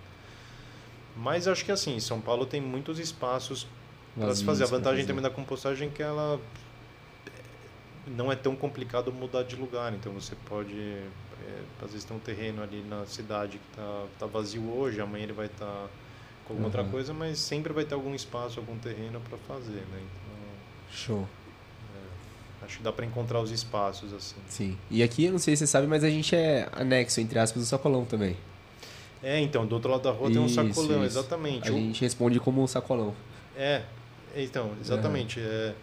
Mas 1.14 1.46
acho 1.46 1.66
que 1.66 1.70
assim, 1.70 2.00
São 2.00 2.18
Paulo 2.18 2.46
tem 2.46 2.62
muitos 2.62 2.98
espaços 2.98 3.66
para 4.18 4.34
se 4.34 4.42
fazer. 4.42 4.64
A 4.64 4.68
vantagem 4.68 5.02
fazer. 5.02 5.06
também 5.06 5.22
da 5.22 5.30
compostagem 5.30 5.88
é 5.88 5.90
que 5.90 6.02
ela 6.02 6.40
não 8.06 8.32
é 8.32 8.36
tão 8.36 8.56
complicado 8.56 9.12
mudar 9.12 9.42
de 9.42 9.54
lugar. 9.54 9.92
Então 9.92 10.12
você 10.12 10.34
pode, 10.46 10.74
é, 10.74 11.60
às 11.82 11.90
vezes 11.90 12.04
tem 12.04 12.16
um 12.16 12.20
terreno 12.20 12.62
ali 12.62 12.82
na 12.88 13.04
cidade 13.04 13.58
que 13.58 13.70
está 13.70 14.06
tá 14.18 14.26
vazio 14.26 14.68
hoje, 14.72 14.98
amanhã 15.00 15.24
ele 15.24 15.34
vai 15.34 15.46
estar 15.46 15.88
com 16.46 16.52
alguma 16.52 16.68
outra 16.68 16.82
Uhum. 16.82 16.90
coisa, 16.90 17.12
mas 17.14 17.38
sempre 17.38 17.72
vai 17.72 17.84
ter 17.84 17.94
algum 17.94 18.14
espaço, 18.14 18.58
algum 18.60 18.76
terreno 18.78 19.20
para 19.28 19.38
fazer, 19.38 19.72
né? 19.90 19.98
Então 19.98 20.34
Show. 20.92 21.28
acho 22.62 22.78
que 22.78 22.82
dá 22.82 22.92
para 22.92 23.04
encontrar 23.04 23.40
os 23.40 23.50
espaços 23.50 24.12
assim. 24.12 24.36
Sim. 24.48 24.78
E 24.90 25.02
aqui, 25.02 25.24
eu 25.24 25.32
não 25.32 25.38
sei 25.38 25.54
se 25.56 25.60
você 25.60 25.66
sabe, 25.70 25.86
mas 25.86 26.02
a 26.04 26.08
gente 26.10 26.34
é 26.34 26.68
anexo, 26.72 27.20
entre 27.20 27.38
aspas, 27.38 27.62
do 27.62 27.66
sacolão 27.66 28.04
também. 28.04 28.36
É, 29.22 29.40
então, 29.40 29.66
do 29.66 29.74
outro 29.74 29.90
lado 29.90 30.02
da 30.02 30.10
rua 30.10 30.30
tem 30.30 30.38
um 30.38 30.46
Isso, 30.46 30.54
sacolão, 30.54 31.04
isso. 31.04 31.18
exatamente. 31.18 31.68
A 31.68 31.72
O- 31.72 31.76
gente 31.76 32.00
responde 32.02 32.38
como 32.40 32.62
um 32.62 32.66
sacolão. 32.66 33.14
É, 33.56 33.82
então, 34.36 34.72
exatamente. 34.80 35.40
É, 35.40 35.74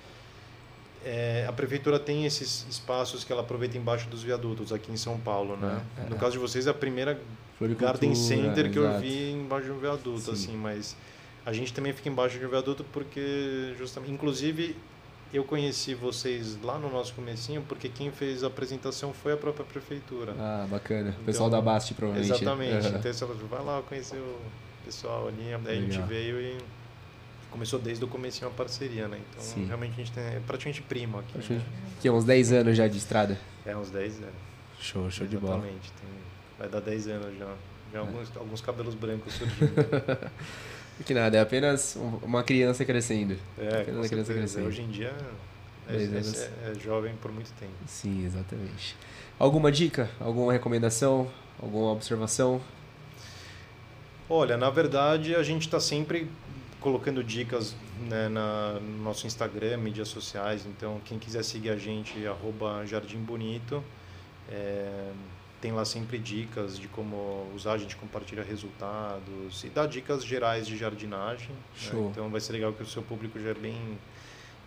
é, 1.03 1.45
a 1.47 1.51
prefeitura 1.51 1.97
tem 1.99 2.25
esses 2.25 2.65
espaços 2.69 3.23
que 3.23 3.31
ela 3.31 3.41
aproveita 3.41 3.77
embaixo 3.77 4.07
dos 4.09 4.21
viadutos 4.23 4.71
aqui 4.71 4.91
em 4.91 4.97
São 4.97 5.19
Paulo, 5.19 5.57
né? 5.57 5.81
É, 5.97 6.01
é, 6.01 6.09
no 6.09 6.15
é. 6.15 6.19
caso 6.19 6.33
de 6.33 6.37
vocês, 6.37 6.67
é 6.67 6.69
a 6.69 6.73
primeira 6.73 7.19
garden 7.69 8.15
center 8.15 8.71
que 8.71 8.77
eu 8.79 8.85
exato. 8.85 8.99
vi 9.01 9.31
embaixo 9.31 9.65
de 9.65 9.71
um 9.71 9.79
viaduto, 9.79 10.19
Sim. 10.21 10.31
assim, 10.31 10.57
mas 10.57 10.95
a 11.45 11.53
gente 11.53 11.73
também 11.73 11.93
fica 11.93 12.09
embaixo 12.09 12.37
de 12.39 12.45
um 12.45 12.49
viaduto 12.49 12.83
porque 12.91 13.73
justamente, 13.77 14.11
inclusive 14.11 14.75
eu 15.33 15.43
conheci 15.45 15.93
vocês 15.95 16.57
lá 16.61 16.77
no 16.77 16.89
nosso 16.91 17.13
comecinho 17.13 17.63
porque 17.67 17.87
quem 17.87 18.11
fez 18.11 18.43
a 18.43 18.47
apresentação 18.47 19.13
foi 19.13 19.31
a 19.33 19.37
própria 19.37 19.65
prefeitura. 19.65 20.33
Ah, 20.37 20.67
bacana. 20.69 21.09
O 21.09 21.11
Então, 21.11 21.23
pessoal 21.23 21.49
da 21.49 21.61
Bast, 21.61 21.93
provavelmente. 21.93 22.33
Exatamente. 22.33 22.87
Aham. 22.87 22.97
Então 22.99 23.13
você 23.13 23.25
vai 23.49 23.63
lá 23.63 23.81
conhecer 23.87 24.17
o 24.17 24.37
pessoal 24.85 25.27
ali, 25.29 25.55
daí 25.63 25.77
a 25.77 25.81
gente 25.81 25.91
Legal. 25.93 26.07
veio 26.07 26.41
e 26.41 26.57
começou 27.49 27.79
desde 27.79 28.03
o 28.03 28.07
começo 28.07 28.45
a 28.45 28.49
parceria, 28.49 29.07
né? 29.07 29.19
Então 29.29 29.41
Sim. 29.43 29.65
realmente 29.65 29.93
a 29.93 29.95
gente 29.95 30.11
tem 30.11 30.23
é 30.23 30.41
praticamente 30.45 30.81
primo 30.81 31.19
aqui. 31.19 31.31
Praticamente. 31.33 31.65
né? 31.65 31.89
Que 32.01 32.07
é 32.07 32.11
uns 32.11 32.25
10 32.25 32.51
anos 32.51 32.75
já 32.77 32.87
de 32.87 32.97
estrada. 32.97 33.39
É 33.65 33.75
uns 33.75 33.89
10 33.89 34.17
anos. 34.23 34.35
Show, 34.79 35.09
show 35.11 35.25
de 35.27 35.37
bola. 35.37 35.55
Exatamente. 35.57 35.91
Tem, 35.93 36.09
vai 36.61 36.69
dar 36.69 36.79
10 36.79 37.07
anos 37.07 37.37
já. 37.37 37.53
Já 37.93 37.99
alguns, 37.99 38.29
alguns 38.37 38.61
cabelos 38.61 38.95
brancos 38.95 39.33
surgindo. 39.33 39.73
Que 41.05 41.15
nada, 41.15 41.35
é 41.35 41.41
apenas 41.41 41.95
um- 41.95 42.17
uma 42.21 42.43
criança 42.43 42.85
crescendo. 42.85 43.35
É, 43.57 43.81
Apenas 43.81 44.01
com 44.01 44.05
a 44.05 44.09
criança 44.09 44.33
crescendo. 44.35 44.67
Hoje 44.67 44.81
em 44.83 44.89
dia 44.91 45.11
é, 45.89 45.95
é- 45.95 46.69
é- 46.69 46.71
é 46.71 46.75
jovem 46.79 47.15
por 47.15 47.31
muito 47.31 47.51
tempo. 47.59 47.71
Sim, 47.87 48.23
exatamente. 48.23 48.95
Alguma 49.39 49.71
dica? 49.71 50.07
Alguma 50.19 50.53
recomendação? 50.53 51.27
Alguma 51.59 51.91
observação? 51.91 52.61
Olha, 54.29 54.57
na 54.57 54.69
verdade, 54.69 55.33
a 55.35 55.41
gente 55.41 55.63
está 55.63 55.79
sempre 55.79 56.29
colocando 56.79 57.23
dicas 57.23 57.75
né, 58.07 58.29
na, 58.29 58.73
no 58.79 59.03
nosso 59.03 59.25
Instagram, 59.25 59.77
mídias 59.77 60.07
sociais. 60.07 60.65
Então, 60.67 61.01
quem 61.03 61.17
quiser 61.17 61.43
seguir 61.43 61.71
a 61.71 61.77
gente, 61.77 62.27
arroba 62.27 62.85
Jardim 62.85 63.17
Bonito. 63.19 63.83
É, 64.49 65.11
tem 65.61 65.71
lá 65.71 65.85
sempre 65.85 66.17
dicas 66.17 66.77
de 66.79 66.87
como 66.87 67.47
usar, 67.55 67.73
a 67.73 67.77
gente 67.77 67.95
compartilha 67.95 68.43
resultados 68.43 69.63
e 69.63 69.69
dá 69.69 69.85
dicas 69.85 70.25
gerais 70.25 70.65
de 70.65 70.75
jardinagem. 70.75 71.49
né? 72.03 72.09
Então, 72.11 72.29
vai 72.29 72.41
ser 72.41 72.53
legal 72.53 72.73
que 72.73 72.81
o 72.81 72.85
seu 72.87 73.03
público 73.03 73.39
já 73.39 73.51
é 73.51 73.53
bem, 73.53 73.97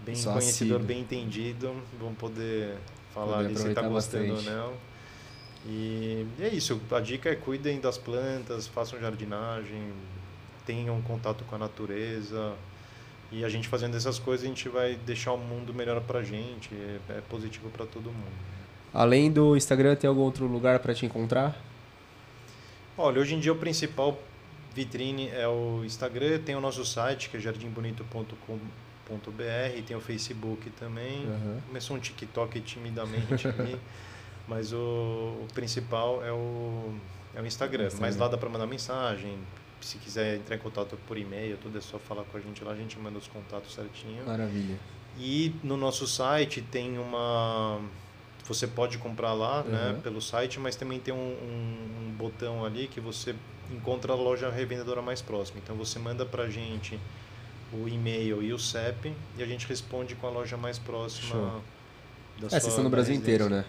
bem 0.04 0.14
Só 0.14 0.30
assíduo. 0.38 0.78
bem 0.78 1.00
entendido. 1.00 1.74
Vão 1.98 2.14
poder 2.14 2.76
falar 3.12 3.38
Poder 3.38 3.46
ali 3.46 3.56
se 3.58 3.68
está 3.68 3.82
gostando 3.82 4.34
bastante. 4.34 4.48
ou 4.50 4.56
não. 4.56 4.74
E 5.66 6.26
é 6.40 6.48
isso, 6.48 6.80
a 6.90 7.00
dica 7.00 7.30
é 7.30 7.34
cuidem 7.34 7.80
das 7.80 7.96
plantas, 7.96 8.66
façam 8.68 9.00
jardinagem, 9.00 9.92
tenham 10.66 11.00
contato 11.02 11.42
com 11.44 11.54
a 11.54 11.58
natureza. 11.58 12.54
E 13.32 13.44
a 13.44 13.48
gente 13.48 13.66
fazendo 13.66 13.96
essas 13.96 14.18
coisas, 14.18 14.44
a 14.44 14.48
gente 14.48 14.68
vai 14.68 14.94
deixar 14.94 15.32
o 15.32 15.38
mundo 15.38 15.74
melhor 15.74 16.00
pra 16.02 16.22
gente, 16.22 16.72
é, 16.72 17.00
é 17.18 17.20
positivo 17.28 17.68
para 17.70 17.84
todo 17.86 18.04
mundo. 18.04 18.54
Além 18.94 19.30
do 19.30 19.56
Instagram, 19.56 19.96
tem 19.96 20.06
algum 20.06 20.20
outro 20.20 20.46
lugar 20.46 20.78
para 20.78 20.94
te 20.94 21.04
encontrar? 21.04 21.60
Olha, 22.96 23.20
hoje 23.20 23.34
em 23.34 23.40
dia 23.40 23.52
o 23.52 23.56
principal 23.56 24.16
vitrine 24.72 25.28
é 25.30 25.48
o 25.48 25.82
Instagram, 25.84 26.38
tem 26.38 26.54
o 26.54 26.60
nosso 26.60 26.84
site 26.84 27.28
que 27.28 27.36
é 27.36 27.40
jardimbonito.com.br, 27.40 29.82
tem 29.84 29.96
o 29.96 30.00
Facebook 30.00 30.70
também. 30.70 31.26
Uhum. 31.26 31.60
Começou 31.66 31.96
um 31.96 31.98
TikTok 31.98 32.60
timidamente 32.60 33.48
ali, 33.48 33.76
mas 34.46 34.72
o, 34.72 34.76
o, 34.76 35.46
principal 35.52 36.24
é 36.24 36.30
o, 36.30 36.94
é 37.34 37.42
o 37.42 37.46
Instagram. 37.46 37.86
Instagram. 37.86 38.06
Mas 38.06 38.16
lá 38.16 38.28
dá 38.28 38.38
para 38.38 38.48
mandar 38.48 38.68
mensagem, 38.68 39.36
se 39.80 39.98
quiser 39.98 40.36
entrar 40.36 40.54
em 40.54 40.60
contato 40.60 40.96
por 41.06 41.18
e-mail, 41.18 41.58
tudo 41.58 41.78
é 41.78 41.80
só 41.80 41.98
falar 41.98 42.22
com 42.24 42.38
a 42.38 42.40
gente 42.40 42.62
lá, 42.62 42.70
a 42.70 42.76
gente 42.76 42.96
manda 42.98 43.18
os 43.18 43.26
contatos 43.26 43.74
certinho. 43.74 44.24
Maravilha. 44.24 44.78
E 45.18 45.52
no 45.64 45.76
nosso 45.76 46.06
site 46.06 46.62
tem 46.62 46.96
uma. 46.96 47.80
Você 48.44 48.66
pode 48.66 48.98
comprar 48.98 49.32
lá, 49.32 49.62
uhum. 49.62 49.70
né, 49.70 50.00
pelo 50.02 50.20
site, 50.20 50.60
mas 50.60 50.76
também 50.76 51.00
tem 51.00 51.14
um, 51.14 51.16
um, 51.16 52.08
um, 52.08 52.10
botão 52.16 52.64
ali 52.64 52.86
que 52.88 53.00
você 53.00 53.34
encontra 53.70 54.12
a 54.12 54.16
loja 54.16 54.50
revendedora 54.50 55.00
mais 55.00 55.22
próxima. 55.22 55.60
Então 55.62 55.74
você 55.76 55.98
manda 55.98 56.26
pra 56.26 56.48
gente 56.50 56.98
o 57.72 57.88
e-mail 57.88 58.42
e 58.42 58.52
o 58.52 58.58
CEP 58.58 59.12
e 59.38 59.42
a 59.42 59.46
gente 59.46 59.66
responde 59.66 60.14
com 60.14 60.26
a 60.26 60.30
loja 60.30 60.56
mais 60.56 60.78
próxima 60.78 61.30
Show. 61.30 61.62
da 62.38 62.46
é, 62.46 62.50
sua. 62.50 62.60
Vocês 62.60 62.66
estão 62.66 62.84
no 62.84 62.90
Brasil 62.90 63.14
inteiro, 63.14 63.48
né? 63.48 63.64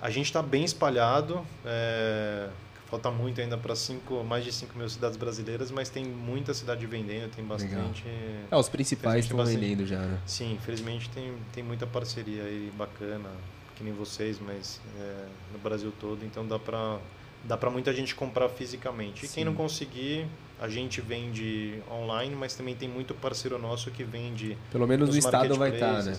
A 0.00 0.10
gente 0.10 0.26
está 0.26 0.42
bem 0.42 0.64
espalhado. 0.64 1.46
É 1.64 2.48
Falta 2.86 3.10
muito 3.10 3.40
ainda 3.40 3.58
para 3.58 3.74
cinco, 3.74 4.22
mais 4.22 4.44
de 4.44 4.52
5 4.52 4.78
mil 4.78 4.88
cidades 4.88 5.16
brasileiras, 5.16 5.72
mas 5.72 5.88
tem 5.88 6.04
muita 6.04 6.54
cidade 6.54 6.86
vendendo, 6.86 7.34
tem 7.34 7.44
bastante. 7.44 8.04
É, 8.48 8.56
os 8.56 8.68
principais 8.68 9.24
estão 9.24 9.44
vendendo 9.44 9.84
já, 9.84 9.98
né? 9.98 10.20
Sim, 10.24 10.54
infelizmente 10.54 11.10
tem, 11.10 11.34
tem 11.52 11.64
muita 11.64 11.84
parceria 11.84 12.44
aí 12.44 12.72
bacana, 12.76 13.28
que 13.76 13.84
nem 13.84 13.92
vocês, 13.92 14.40
mas 14.40 14.80
é, 14.98 15.26
no 15.52 15.58
Brasil 15.58 15.92
todo, 16.00 16.24
então 16.24 16.46
dá 16.46 16.58
para 16.58 16.98
dá 17.44 17.56
para 17.56 17.70
muita 17.70 17.92
gente 17.92 18.14
comprar 18.14 18.48
fisicamente. 18.48 19.24
E 19.24 19.28
Sim. 19.28 19.34
quem 19.36 19.44
não 19.44 19.54
conseguir, 19.54 20.26
a 20.60 20.68
gente 20.68 21.00
vende 21.00 21.80
online, 21.90 22.34
mas 22.34 22.54
também 22.54 22.74
tem 22.74 22.88
muito 22.88 23.14
parceiro 23.14 23.58
nosso 23.58 23.90
que 23.90 24.02
vende. 24.02 24.58
Pelo 24.72 24.86
menos 24.86 25.10
no 25.10 25.16
estado 25.16 25.54
vai 25.54 25.70
estar, 25.70 25.96
tá, 25.98 26.02
né? 26.02 26.18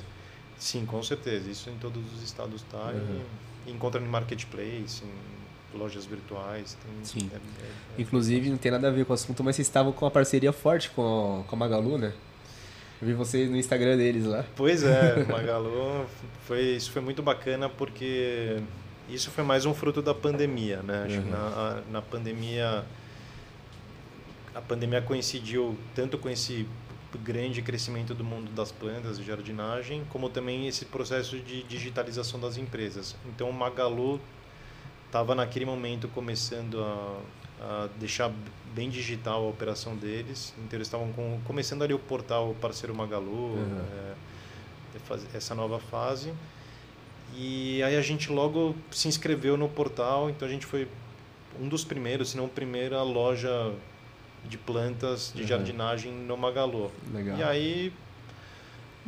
Sim, 0.57 0.85
com 0.85 1.03
certeza. 1.03 1.49
Isso 1.49 1.69
em 1.69 1.77
todos 1.77 2.01
os 2.13 2.23
estados 2.23 2.61
está. 2.61 2.91
Uhum. 2.91 3.21
E, 3.65 3.69
e 3.69 3.73
encontra 3.73 3.99
no 3.99 4.07
marketplace, 4.07 5.03
em 5.03 5.77
lojas 5.77 6.05
virtuais. 6.05 6.77
Tem, 6.81 7.05
Sim. 7.05 7.29
É, 7.31 7.35
é, 7.35 7.39
é, 7.39 8.01
Inclusive, 8.01 8.49
não 8.49 8.57
tem 8.57 8.71
nada 8.71 8.87
a 8.87 8.91
ver 8.91 9.05
com 9.05 9.11
o 9.11 9.15
assunto, 9.15 9.43
mas 9.43 9.55
vocês 9.55 9.67
estavam 9.67 9.91
com 9.91 10.05
uma 10.05 10.11
parceria 10.11 10.53
forte 10.53 10.89
com, 10.91 11.43
com 11.47 11.55
a 11.55 11.59
Magalu, 11.59 11.97
né? 11.97 12.13
Eu 13.01 13.07
vi 13.07 13.13
vocês 13.13 13.49
no 13.49 13.57
Instagram 13.57 13.97
deles 13.97 14.25
lá. 14.25 14.45
Pois 14.55 14.83
é, 14.83 15.23
Magalu, 15.29 16.05
foi, 16.45 16.61
isso 16.61 16.91
foi 16.91 17.01
muito 17.01 17.21
bacana 17.21 17.69
porque 17.69 18.57
isso 19.09 19.29
foi 19.31 19.43
mais 19.43 19.65
um 19.65 19.73
fruto 19.73 20.01
da 20.01 20.13
pandemia, 20.13 20.81
né? 20.81 21.03
Acho 21.05 21.17
uhum. 21.17 21.23
que 21.23 21.29
na, 21.29 21.81
na 21.91 22.01
pandemia 22.01 22.83
a 24.57 24.61
pandemia 24.61 25.01
coincidiu 25.01 25.77
tanto 25.93 26.17
com 26.17 26.27
esse 26.27 26.67
grande 27.23 27.61
crescimento 27.61 28.13
do 28.13 28.23
mundo 28.23 28.51
das 28.51 28.71
plantas 28.71 29.17
de 29.17 29.23
jardinagem, 29.23 30.03
como 30.09 30.29
também 30.29 30.67
esse 30.67 30.85
processo 30.85 31.37
de 31.37 31.63
digitalização 31.63 32.39
das 32.39 32.57
empresas. 32.57 33.15
Então, 33.27 33.49
o 33.49 33.53
Magalu 33.53 34.19
estava 35.05 35.35
naquele 35.35 35.65
momento 35.65 36.07
começando 36.07 36.81
a, 36.81 37.19
a, 37.61 37.89
deixar 37.99 38.31
bem 38.77 38.91
digital 38.91 39.43
a 39.43 39.49
operação 39.49 39.95
deles. 39.95 40.53
Então 40.59 40.77
eles 40.77 40.87
estavam 40.87 41.11
com, 41.13 41.39
começando 41.45 41.81
ali 41.81 41.95
o 41.95 41.99
portal 41.99 42.55
Parceiro 42.61 42.93
Magalu, 42.93 43.55
uhum. 43.55 43.81
é, 45.11 45.35
essa 45.35 45.55
nova 45.55 45.79
fase. 45.79 46.31
E 47.35 47.81
aí 47.81 47.97
a 47.97 48.01
gente 48.01 48.31
logo 48.31 48.75
se 48.91 49.07
inscreveu 49.07 49.57
no 49.57 49.67
portal, 49.67 50.29
então 50.29 50.47
a 50.47 50.51
gente 50.51 50.65
foi 50.65 50.87
um 51.59 51.67
dos 51.67 51.83
primeiros, 51.83 52.29
se 52.29 52.37
não 52.37 52.45
a 52.45 52.49
primeira 52.49 53.01
loja 53.01 53.73
de 54.45 54.57
plantas 54.57 55.33
de 55.33 55.41
uhum. 55.41 55.47
jardinagem 55.47 56.11
no 56.11 56.37
Magalu. 56.37 56.91
Legal. 57.11 57.37
E 57.37 57.43
aí 57.43 57.93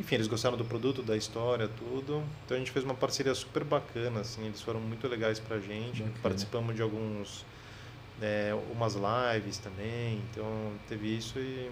enfim, 0.00 0.14
eles 0.14 0.26
gostaram 0.26 0.56
do 0.56 0.64
produto, 0.64 1.02
da 1.02 1.16
história, 1.16 1.68
tudo. 1.68 2.22
Então 2.44 2.56
a 2.56 2.58
gente 2.58 2.70
fez 2.72 2.84
uma 2.84 2.94
parceria 2.94 3.34
super 3.34 3.62
bacana, 3.62 4.20
assim, 4.20 4.46
eles 4.46 4.60
foram 4.60 4.80
muito 4.80 5.06
legais 5.06 5.38
pra 5.38 5.60
gente. 5.60 6.02
Bacana. 6.02 6.20
Participamos 6.22 6.74
de 6.74 6.82
alguns 6.82 7.44
é, 8.20 8.54
umas 8.72 8.94
lives 8.94 9.58
também, 9.58 10.20
então 10.30 10.72
teve 10.88 11.16
isso 11.16 11.38
e 11.38 11.70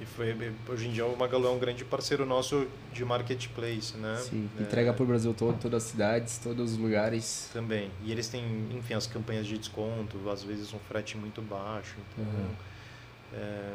e 0.00 0.04
foi 0.04 0.34
hoje 0.68 0.88
em 0.88 0.92
dia 0.92 1.06
o 1.06 1.16
Magalu 1.16 1.46
é 1.46 1.50
um 1.50 1.58
grande 1.58 1.84
parceiro 1.84 2.26
nosso 2.26 2.66
de 2.92 3.04
marketplace, 3.04 3.96
né? 3.96 4.16
Sim, 4.16 4.50
é, 4.58 4.62
entrega 4.62 4.92
para 4.92 5.02
o 5.02 5.06
Brasil 5.06 5.32
todo, 5.32 5.56
todas 5.60 5.84
as 5.84 5.90
cidades, 5.90 6.38
todos 6.38 6.72
os 6.72 6.78
lugares. 6.78 7.48
Também. 7.52 7.90
E 8.02 8.10
eles 8.10 8.28
têm, 8.28 8.44
enfim, 8.72 8.94
as 8.94 9.06
campanhas 9.06 9.46
de 9.46 9.56
desconto, 9.56 10.18
às 10.28 10.42
vezes 10.42 10.72
um 10.74 10.78
frete 10.80 11.16
muito 11.16 11.40
baixo. 11.40 11.94
Então, 12.12 12.24
uhum. 12.24 12.50
é, 13.34 13.74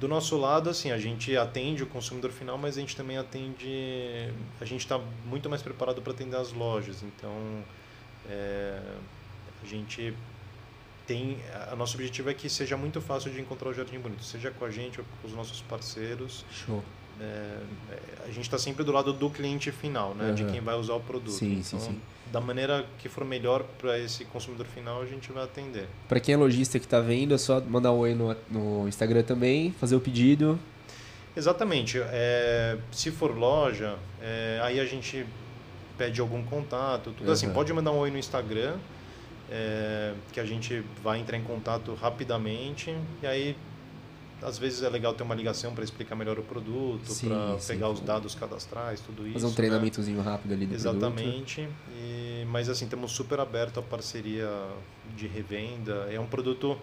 do 0.00 0.08
nosso 0.08 0.36
lado, 0.38 0.70
assim, 0.70 0.90
a 0.90 0.98
gente 0.98 1.36
atende 1.36 1.82
o 1.82 1.86
consumidor 1.86 2.30
final, 2.30 2.56
mas 2.56 2.78
a 2.78 2.80
gente 2.80 2.96
também 2.96 3.18
atende. 3.18 4.32
A 4.60 4.64
gente 4.64 4.80
está 4.80 4.98
muito 5.26 5.50
mais 5.50 5.62
preparado 5.62 6.00
para 6.00 6.12
atender 6.12 6.36
as 6.36 6.52
lojas. 6.52 7.02
Então, 7.02 7.62
é, 8.30 8.80
a 9.62 9.66
gente 9.66 10.14
tem. 11.06 11.38
A 11.70 11.76
nosso 11.76 11.96
objetivo 11.96 12.30
é 12.30 12.34
que 12.34 12.48
seja 12.48 12.76
muito 12.76 13.00
fácil 13.00 13.30
de 13.30 13.40
encontrar 13.40 13.70
o 13.70 13.74
Jardim 13.74 13.98
Bonito, 13.98 14.24
seja 14.24 14.50
com 14.50 14.64
a 14.64 14.70
gente 14.70 15.00
ou 15.00 15.06
com 15.20 15.28
os 15.28 15.34
nossos 15.34 15.60
parceiros. 15.62 16.44
Show. 16.50 16.82
É, 17.20 17.58
a 18.24 18.26
gente 18.28 18.42
está 18.42 18.58
sempre 18.58 18.82
do 18.82 18.90
lado 18.90 19.12
do 19.12 19.30
cliente 19.30 19.70
final, 19.70 20.14
né? 20.14 20.30
Uhum. 20.30 20.34
De 20.34 20.44
quem 20.46 20.60
vai 20.60 20.74
usar 20.74 20.94
o 20.94 21.00
produto. 21.00 21.30
Sim, 21.30 21.52
então, 21.52 21.62
sim, 21.62 21.80
sim 21.80 22.00
da 22.34 22.40
maneira 22.40 22.84
que 22.98 23.08
for 23.08 23.24
melhor 23.24 23.62
para 23.78 23.96
esse 23.96 24.24
consumidor 24.24 24.66
final, 24.66 25.00
a 25.00 25.06
gente 25.06 25.30
vai 25.30 25.44
atender. 25.44 25.86
Para 26.08 26.18
quem 26.18 26.34
é 26.34 26.36
lojista 26.36 26.80
que 26.80 26.84
está 26.84 26.98
vendo, 26.98 27.32
é 27.32 27.38
só 27.38 27.60
mandar 27.60 27.92
um 27.92 27.98
oi 27.98 28.12
no, 28.12 28.36
no 28.50 28.88
Instagram 28.88 29.22
também, 29.22 29.70
fazer 29.78 29.94
o 29.94 30.00
pedido. 30.00 30.58
Exatamente. 31.36 32.00
É, 32.00 32.76
se 32.90 33.12
for 33.12 33.36
loja, 33.36 33.96
é, 34.20 34.58
aí 34.64 34.80
a 34.80 34.84
gente 34.84 35.24
pede 35.96 36.20
algum 36.20 36.42
contato, 36.42 37.12
tudo 37.12 37.28
uhum. 37.28 37.32
assim. 37.32 37.50
Pode 37.50 37.72
mandar 37.72 37.92
um 37.92 37.98
oi 37.98 38.10
no 38.10 38.18
Instagram, 38.18 38.78
é, 39.50 40.14
que 40.32 40.40
a 40.40 40.44
gente 40.44 40.84
vai 41.02 41.20
entrar 41.20 41.36
em 41.36 41.44
contato 41.44 41.94
rapidamente. 41.94 42.94
E 43.22 43.26
aí 43.26 43.56
às 44.42 44.58
vezes 44.58 44.82
é 44.82 44.88
legal 44.90 45.14
ter 45.14 45.22
uma 45.22 45.34
ligação 45.34 45.74
para 45.74 45.82
explicar 45.82 46.14
melhor 46.14 46.38
o 46.38 46.42
produto, 46.42 47.14
para 47.26 47.56
pegar 47.66 47.88
os 47.88 48.00
dados 48.00 48.34
cadastrais, 48.34 49.00
tudo 49.00 49.26
isso. 49.26 49.34
Fazer 49.34 49.46
um 49.46 49.50
né? 49.50 49.56
treinamentozinho 49.56 50.18
né? 50.18 50.22
rápido 50.22 50.52
ali 50.52 50.66
do 50.66 50.74
Exatamente. 50.74 51.66
E, 51.96 52.44
mas 52.50 52.68
assim, 52.68 52.84
estamos 52.84 53.12
super 53.12 53.40
aberto 53.40 53.80
à 53.80 53.82
parceria 53.82 54.48
de 55.16 55.26
revenda. 55.26 56.08
É 56.10 56.20
um 56.20 56.26
produto 56.26 56.76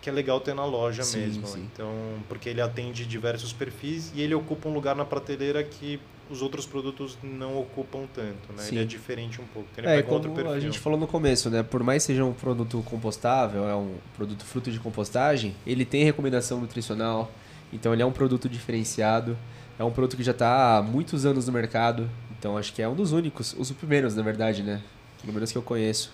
que 0.00 0.08
é 0.08 0.12
legal 0.12 0.40
ter 0.40 0.54
na 0.54 0.64
loja 0.64 1.02
sim, 1.02 1.18
mesmo. 1.18 1.46
Sim. 1.46 1.68
Então, 1.72 1.92
porque 2.28 2.48
ele 2.48 2.60
atende 2.60 3.04
diversos 3.04 3.52
perfis 3.52 4.12
e 4.14 4.22
ele 4.22 4.34
ocupa 4.34 4.68
um 4.68 4.72
lugar 4.72 4.94
na 4.94 5.04
prateleira 5.04 5.62
que 5.64 6.00
os 6.30 6.42
outros 6.42 6.64
produtos 6.64 7.18
não 7.22 7.58
ocupam 7.58 8.06
tanto, 8.14 8.52
né? 8.56 8.62
Sim. 8.62 8.76
Ele 8.76 8.82
é 8.82 8.86
diferente 8.86 9.40
um 9.40 9.44
pouco. 9.46 9.68
Ele 9.76 9.86
é, 9.86 10.02
como 10.02 10.48
a 10.48 10.60
gente 10.60 10.78
falou 10.78 10.98
no 10.98 11.06
começo, 11.06 11.50
né? 11.50 11.62
Por 11.62 11.82
mais 11.82 12.04
seja 12.04 12.24
um 12.24 12.32
produto 12.32 12.82
compostável, 12.82 13.68
é 13.68 13.74
um 13.74 13.96
produto 14.16 14.44
fruto 14.44 14.70
de 14.70 14.78
compostagem, 14.78 15.54
ele 15.66 15.84
tem 15.84 16.04
recomendação 16.04 16.60
nutricional, 16.60 17.30
então 17.72 17.92
ele 17.92 18.02
é 18.02 18.06
um 18.06 18.12
produto 18.12 18.48
diferenciado, 18.48 19.36
é 19.78 19.84
um 19.84 19.90
produto 19.90 20.16
que 20.16 20.22
já 20.22 20.32
está 20.32 20.78
há 20.78 20.82
muitos 20.82 21.26
anos 21.26 21.46
no 21.46 21.52
mercado, 21.52 22.08
então 22.38 22.56
acho 22.56 22.72
que 22.72 22.80
é 22.80 22.88
um 22.88 22.94
dos 22.94 23.12
únicos, 23.12 23.54
os 23.58 23.70
primeiros, 23.72 24.14
na 24.14 24.22
verdade, 24.22 24.62
né? 24.62 24.80
Pelo 25.20 25.32
menos 25.32 25.50
que 25.50 25.58
eu 25.58 25.62
conheço, 25.62 26.12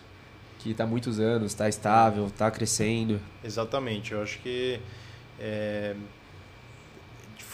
que 0.59 0.71
está 0.71 0.85
há 0.85 0.87
muitos 0.87 1.21
anos, 1.21 1.53
está 1.53 1.69
estável, 1.69 2.27
está 2.27 2.51
crescendo. 2.51 3.21
Exatamente, 3.45 4.13
eu 4.13 4.23
acho 4.23 4.39
que 4.39 4.81
é, 5.39 5.95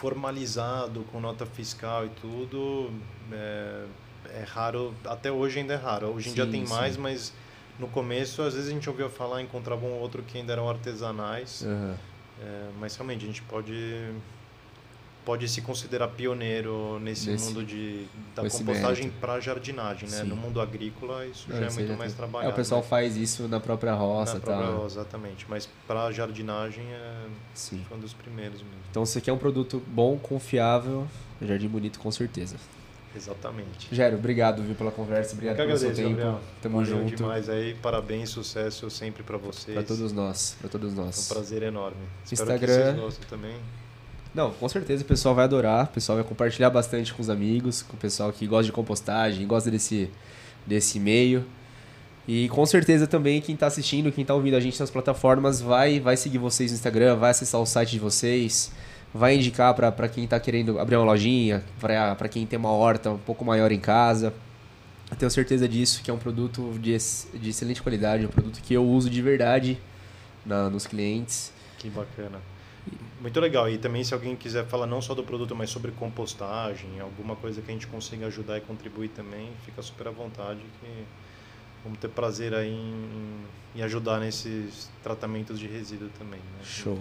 formalizado 0.02 1.04
com 1.12 1.20
nota 1.20 1.46
fiscal 1.46 2.04
e 2.04 2.08
tudo 2.20 2.90
é, 3.30 3.84
é, 4.30 4.44
raro 4.44 4.92
até 5.04 5.30
hoje 5.30 5.60
ainda 5.60 5.74
é 5.74 5.76
raro 5.76 6.08
hoje 6.08 6.26
em 6.26 6.30
sim, 6.30 6.34
dia 6.34 6.46
tem 6.48 6.66
sim. 6.66 6.74
mais 6.74 6.96
mas 6.96 7.32
no 7.78 7.86
começo 7.86 8.42
às 8.42 8.54
vezes 8.54 8.68
a 8.68 8.72
gente 8.72 8.90
ouvia 8.90 9.08
falar 9.08 9.40
encontrava 9.40 9.86
um 9.86 10.00
outro 10.00 10.24
que 10.24 10.38
ainda 10.38 10.54
eram 10.54 10.68
artesanais 10.68 11.62
uhum. 11.62 11.94
é, 12.42 12.68
mas 12.80 12.96
realmente 12.96 13.22
a 13.22 13.26
gente 13.28 13.42
pode 13.42 14.10
pode 15.24 15.48
se 15.48 15.62
considerar 15.62 16.08
pioneiro 16.08 16.98
nesse 17.00 17.30
Desse 17.30 17.46
mundo 17.46 17.64
de, 17.64 18.06
da 18.34 18.48
compostagem 18.48 19.10
para 19.20 19.40
jardinagem, 19.40 20.08
né? 20.08 20.18
Sim. 20.18 20.28
No 20.28 20.36
mundo 20.36 20.60
agrícola 20.60 21.26
isso 21.26 21.46
Não, 21.48 21.58
já 21.58 21.66
é 21.66 21.70
muito 21.70 21.98
mais 21.98 22.12
trabalhado. 22.14 22.50
É, 22.50 22.52
o 22.52 22.56
pessoal 22.56 22.80
né? 22.80 22.86
faz 22.86 23.16
isso 23.16 23.48
na 23.48 23.60
própria 23.60 23.94
roça, 23.94 24.34
na 24.34 24.40
tá? 24.40 24.46
própria 24.46 24.70
roça, 24.70 25.00
exatamente. 25.00 25.46
Mas 25.48 25.68
para 25.86 26.10
jardinagem 26.10 26.84
é 26.84 27.26
Sim. 27.54 27.84
foi 27.88 27.96
um 27.96 28.00
dos 28.00 28.12
primeiros 28.12 28.60
mesmo. 28.62 28.82
Então 28.90 29.04
você 29.04 29.20
quer 29.20 29.32
um 29.32 29.38
produto 29.38 29.82
bom, 29.86 30.18
confiável, 30.18 31.06
Jardim 31.40 31.68
Bonito 31.68 31.98
com 31.98 32.10
certeza. 32.10 32.56
Exatamente. 33.14 33.94
Gério, 33.94 34.16
obrigado 34.18 34.62
viu, 34.62 34.74
pela 34.74 34.90
conversa, 34.90 35.34
obrigado 35.34 35.56
pelo 35.56 35.76
seu 35.76 35.92
tempo. 35.94 36.08
Gabriel. 36.10 36.40
Tamo 36.62 36.82
Valeu 36.82 37.00
junto. 37.00 37.16
demais 37.16 37.48
aí, 37.48 37.74
parabéns, 37.74 38.30
sucesso 38.30 38.90
sempre 38.90 39.22
para 39.22 39.36
vocês. 39.36 39.74
Para 39.76 39.86
todos 39.86 40.12
nós, 40.12 40.56
para 40.58 40.70
todos 40.70 40.94
nós. 40.94 41.30
É 41.30 41.32
um 41.32 41.36
prazer 41.36 41.62
enorme. 41.62 42.00
Instagram. 42.30 42.54
Espero 42.54 42.60
que 42.60 42.66
vocês 42.66 42.96
gostem 42.96 43.28
também. 43.28 43.56
Não, 44.34 44.50
com 44.52 44.68
certeza 44.68 45.02
o 45.02 45.06
pessoal 45.06 45.34
vai 45.34 45.44
adorar, 45.44 45.84
o 45.84 45.88
pessoal 45.88 46.16
vai 46.16 46.26
compartilhar 46.26 46.70
bastante 46.70 47.12
com 47.12 47.20
os 47.20 47.28
amigos, 47.28 47.82
com 47.82 47.94
o 47.94 47.98
pessoal 47.98 48.32
que 48.32 48.46
gosta 48.46 48.64
de 48.64 48.72
compostagem, 48.72 49.46
gosta 49.46 49.70
desse 49.70 50.08
desse 50.66 50.98
meio. 50.98 51.44
E 52.26 52.48
com 52.48 52.64
certeza 52.64 53.06
também 53.06 53.40
quem 53.40 53.54
está 53.54 53.66
assistindo, 53.66 54.12
quem 54.12 54.22
está 54.22 54.34
ouvindo 54.34 54.56
a 54.56 54.60
gente 54.60 54.78
nas 54.78 54.90
plataformas, 54.90 55.60
vai, 55.60 55.98
vai 55.98 56.16
seguir 56.16 56.38
vocês 56.38 56.70
no 56.70 56.76
Instagram, 56.76 57.16
vai 57.16 57.32
acessar 57.32 57.60
o 57.60 57.66
site 57.66 57.90
de 57.90 57.98
vocês, 57.98 58.72
vai 59.12 59.34
indicar 59.34 59.74
para 59.74 60.08
quem 60.08 60.24
está 60.24 60.38
querendo 60.38 60.78
abrir 60.78 60.96
uma 60.96 61.04
lojinha, 61.04 61.64
para 61.80 62.28
quem 62.28 62.46
tem 62.46 62.58
uma 62.58 62.70
horta 62.70 63.10
um 63.10 63.18
pouco 63.18 63.44
maior 63.44 63.72
em 63.72 63.80
casa. 63.80 64.32
Eu 65.10 65.16
tenho 65.16 65.30
certeza 65.30 65.68
disso, 65.68 66.00
que 66.02 66.10
é 66.10 66.14
um 66.14 66.18
produto 66.18 66.72
de, 66.80 66.96
de 67.34 67.50
excelente 67.50 67.82
qualidade, 67.82 68.24
um 68.24 68.28
produto 68.28 68.62
que 68.62 68.72
eu 68.72 68.84
uso 68.84 69.10
de 69.10 69.20
verdade 69.20 69.78
na, 70.46 70.70
nos 70.70 70.86
clientes. 70.86 71.52
Que 71.76 71.90
bacana. 71.90 72.38
Muito 73.22 73.38
legal. 73.38 73.70
E 73.70 73.78
também 73.78 74.02
se 74.02 74.12
alguém 74.12 74.34
quiser 74.34 74.66
falar 74.66 74.84
não 74.84 75.00
só 75.00 75.14
do 75.14 75.22
produto, 75.22 75.54
mas 75.54 75.70
sobre 75.70 75.92
compostagem, 75.92 76.98
alguma 76.98 77.36
coisa 77.36 77.62
que 77.62 77.70
a 77.70 77.72
gente 77.72 77.86
consiga 77.86 78.26
ajudar 78.26 78.58
e 78.58 78.60
contribuir 78.60 79.08
também, 79.10 79.52
fica 79.64 79.80
super 79.80 80.08
à 80.08 80.10
vontade 80.10 80.58
que 80.80 81.04
vamos 81.84 82.00
ter 82.00 82.08
prazer 82.08 82.52
aí 82.52 82.72
em, 82.72 83.44
em 83.76 83.82
ajudar 83.82 84.18
nesses 84.18 84.90
tratamentos 85.04 85.56
de 85.56 85.68
resíduo 85.68 86.10
também. 86.18 86.40
Né? 86.40 86.64
Show. 86.64 86.98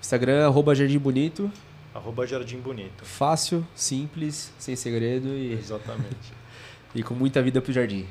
Instagram, 0.00 0.44
arroba 0.44 0.74
Jardim 0.74 0.98
Bonito. 0.98 1.50
Arroba 1.94 2.26
Jardim 2.26 2.58
Bonito. 2.58 3.04
Fácil, 3.04 3.64
simples, 3.76 4.52
sem 4.58 4.74
segredo 4.74 5.28
e... 5.28 5.52
Exatamente. 5.52 6.32
e 6.96 7.02
com 7.04 7.14
muita 7.14 7.40
vida 7.40 7.62
pro 7.62 7.72
jardim. 7.72 8.06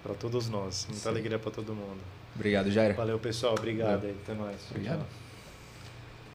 Para 0.00 0.14
todos 0.14 0.48
nós. 0.48 0.86
Muita 0.88 1.02
Sim. 1.02 1.08
alegria 1.08 1.38
para 1.40 1.50
todo 1.50 1.74
mundo. 1.74 2.00
Obrigado, 2.36 2.70
Jair. 2.70 2.94
Valeu, 2.94 3.18
pessoal. 3.18 3.54
Obrigado. 3.58 4.04
Aí. 4.04 4.16
Até 4.22 4.34
mais. 4.34 4.70
Obrigado. 4.70 5.00
Tchau. 5.00 5.21